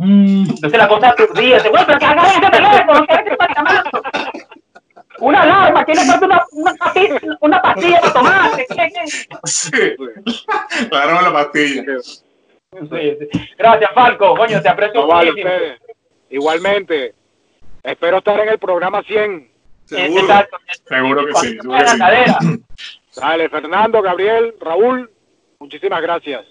entonces 0.00 0.78
la 0.78 0.88
cosa 0.88 1.08
aturdía, 1.10 1.60
se 1.60 1.68
bueno, 1.68 1.86
pero 1.86 1.98
que 1.98 2.04
haga 2.04 2.26
ese 2.28 2.50
teléfono, 2.50 3.06
¿qué 3.06 3.14
es 3.14 3.22
que 3.22 3.30
está 3.30 3.48
llamando? 3.54 3.90
Una 5.20 5.42
alarma, 5.42 5.84
tiene 5.84 6.04
falta 6.04 6.26
una, 6.26 6.46
una, 6.52 6.74
pastilla, 6.74 7.20
una 7.40 7.62
pastilla 7.62 8.00
para 8.00 8.12
tomar. 8.12 8.50
Sí. 9.44 9.70
Agarramos 10.92 11.22
la 11.22 11.32
pastilla. 11.32 11.84
Sí, 12.02 12.18
sí. 12.90 13.40
Gracias, 13.56 13.90
Falco, 13.94 14.36
coño, 14.36 14.60
te 14.62 14.68
aprecio 14.68 15.00
no 15.00 15.06
vale 15.06 15.30
muchísimo. 15.30 15.54
ustedes. 15.54 15.80
Igualmente, 16.30 17.14
espero 17.82 18.18
estar 18.18 18.38
en 18.40 18.48
el 18.50 18.58
programa 18.58 19.02
100. 19.02 19.50
Seguro. 19.86 20.22
Exacto. 20.22 20.58
Seguro 20.86 21.26
que 21.26 21.34
sí, 21.34 21.56
seguro 21.56 21.78
que. 21.78 22.60
Dale, 23.20 23.48
Fernando, 23.48 24.02
Gabriel, 24.02 24.54
Raúl, 24.60 25.10
muchísimas 25.58 26.02
gracias. 26.02 26.44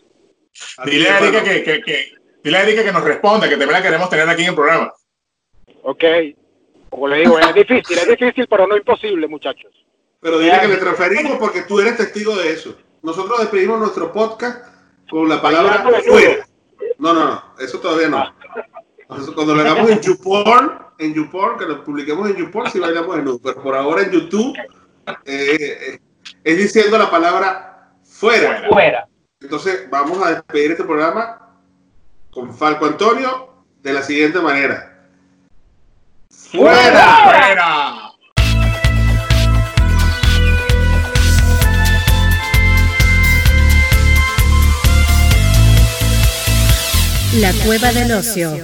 Dile 0.86 1.10
a 1.10 1.20
Erika 1.20 1.44
que, 1.44 1.64
que, 1.64 1.82
que, 1.82 2.12
dile 2.44 2.58
a 2.58 2.64
Erika 2.64 2.84
que 2.84 2.92
nos 2.92 3.04
responda, 3.04 3.48
que 3.48 3.56
también 3.56 3.72
la 3.72 3.82
queremos 3.82 4.10
tener 4.10 4.28
aquí 4.28 4.42
en 4.42 4.50
el 4.50 4.56
programa. 4.56 4.92
Ok, 5.84 6.04
como 6.98 7.10
le 7.10 7.20
digo, 7.20 7.38
es 7.38 7.54
difícil, 7.54 7.96
es 7.96 8.08
difícil, 8.08 8.48
pero 8.50 8.66
no 8.66 8.76
imposible, 8.76 9.28
muchachos. 9.28 9.72
Pero 10.20 10.40
dile 10.40 10.60
que 10.62 10.68
le 10.68 10.78
transferimos 10.78 11.38
porque 11.38 11.62
tú 11.62 11.80
eres 11.80 11.96
testigo 11.96 12.36
de 12.36 12.52
eso. 12.52 12.76
Nosotros 13.04 13.40
despedimos 13.40 13.80
nuestro 13.80 14.12
podcast 14.12 14.66
con 15.08 15.30
la 15.30 15.40
palabra 15.40 15.86
fuera. 16.08 16.48
No, 16.98 17.14
no, 17.14 17.26
no, 17.26 17.44
eso 17.60 17.80
todavía 17.80 18.10
no. 18.10 18.34
Cuando 19.36 19.54
lo 19.54 19.62
hagamos 19.62 19.92
en 19.92 20.02
YouPorn, 20.02 20.72
en 20.98 21.14
YouPorn, 21.14 21.60
que 21.60 21.66
lo 21.66 21.84
publiquemos 21.84 22.32
en 22.32 22.38
YouPorn, 22.38 22.72
si 22.72 22.80
bailamos 22.80 23.16
en 23.16 23.26
nudo. 23.26 23.42
Pero 23.44 23.62
por 23.62 23.76
ahora 23.76 24.02
en 24.02 24.10
YouTube 24.10 24.58
eh, 24.58 25.14
eh, 25.24 26.00
es 26.44 26.58
diciendo 26.58 26.98
la 26.98 27.12
palabra 27.12 27.92
fuera. 28.04 28.66
Fuera. 28.72 29.08
Entonces 29.40 29.88
vamos 29.92 30.20
a 30.26 30.32
despedir 30.32 30.72
este 30.72 30.84
programa 30.84 31.60
con 32.32 32.52
Falco 32.56 32.88
Antonio 32.88 33.54
de 33.84 33.94
la 33.94 34.02
siguiente 34.02 34.40
manera. 34.40 34.87
¡Fuera! 36.52 37.24
¡Fuera! 37.26 38.14
La 47.42 47.52
cueva 47.66 47.92
del 47.92 48.14
ocio. 48.14 48.58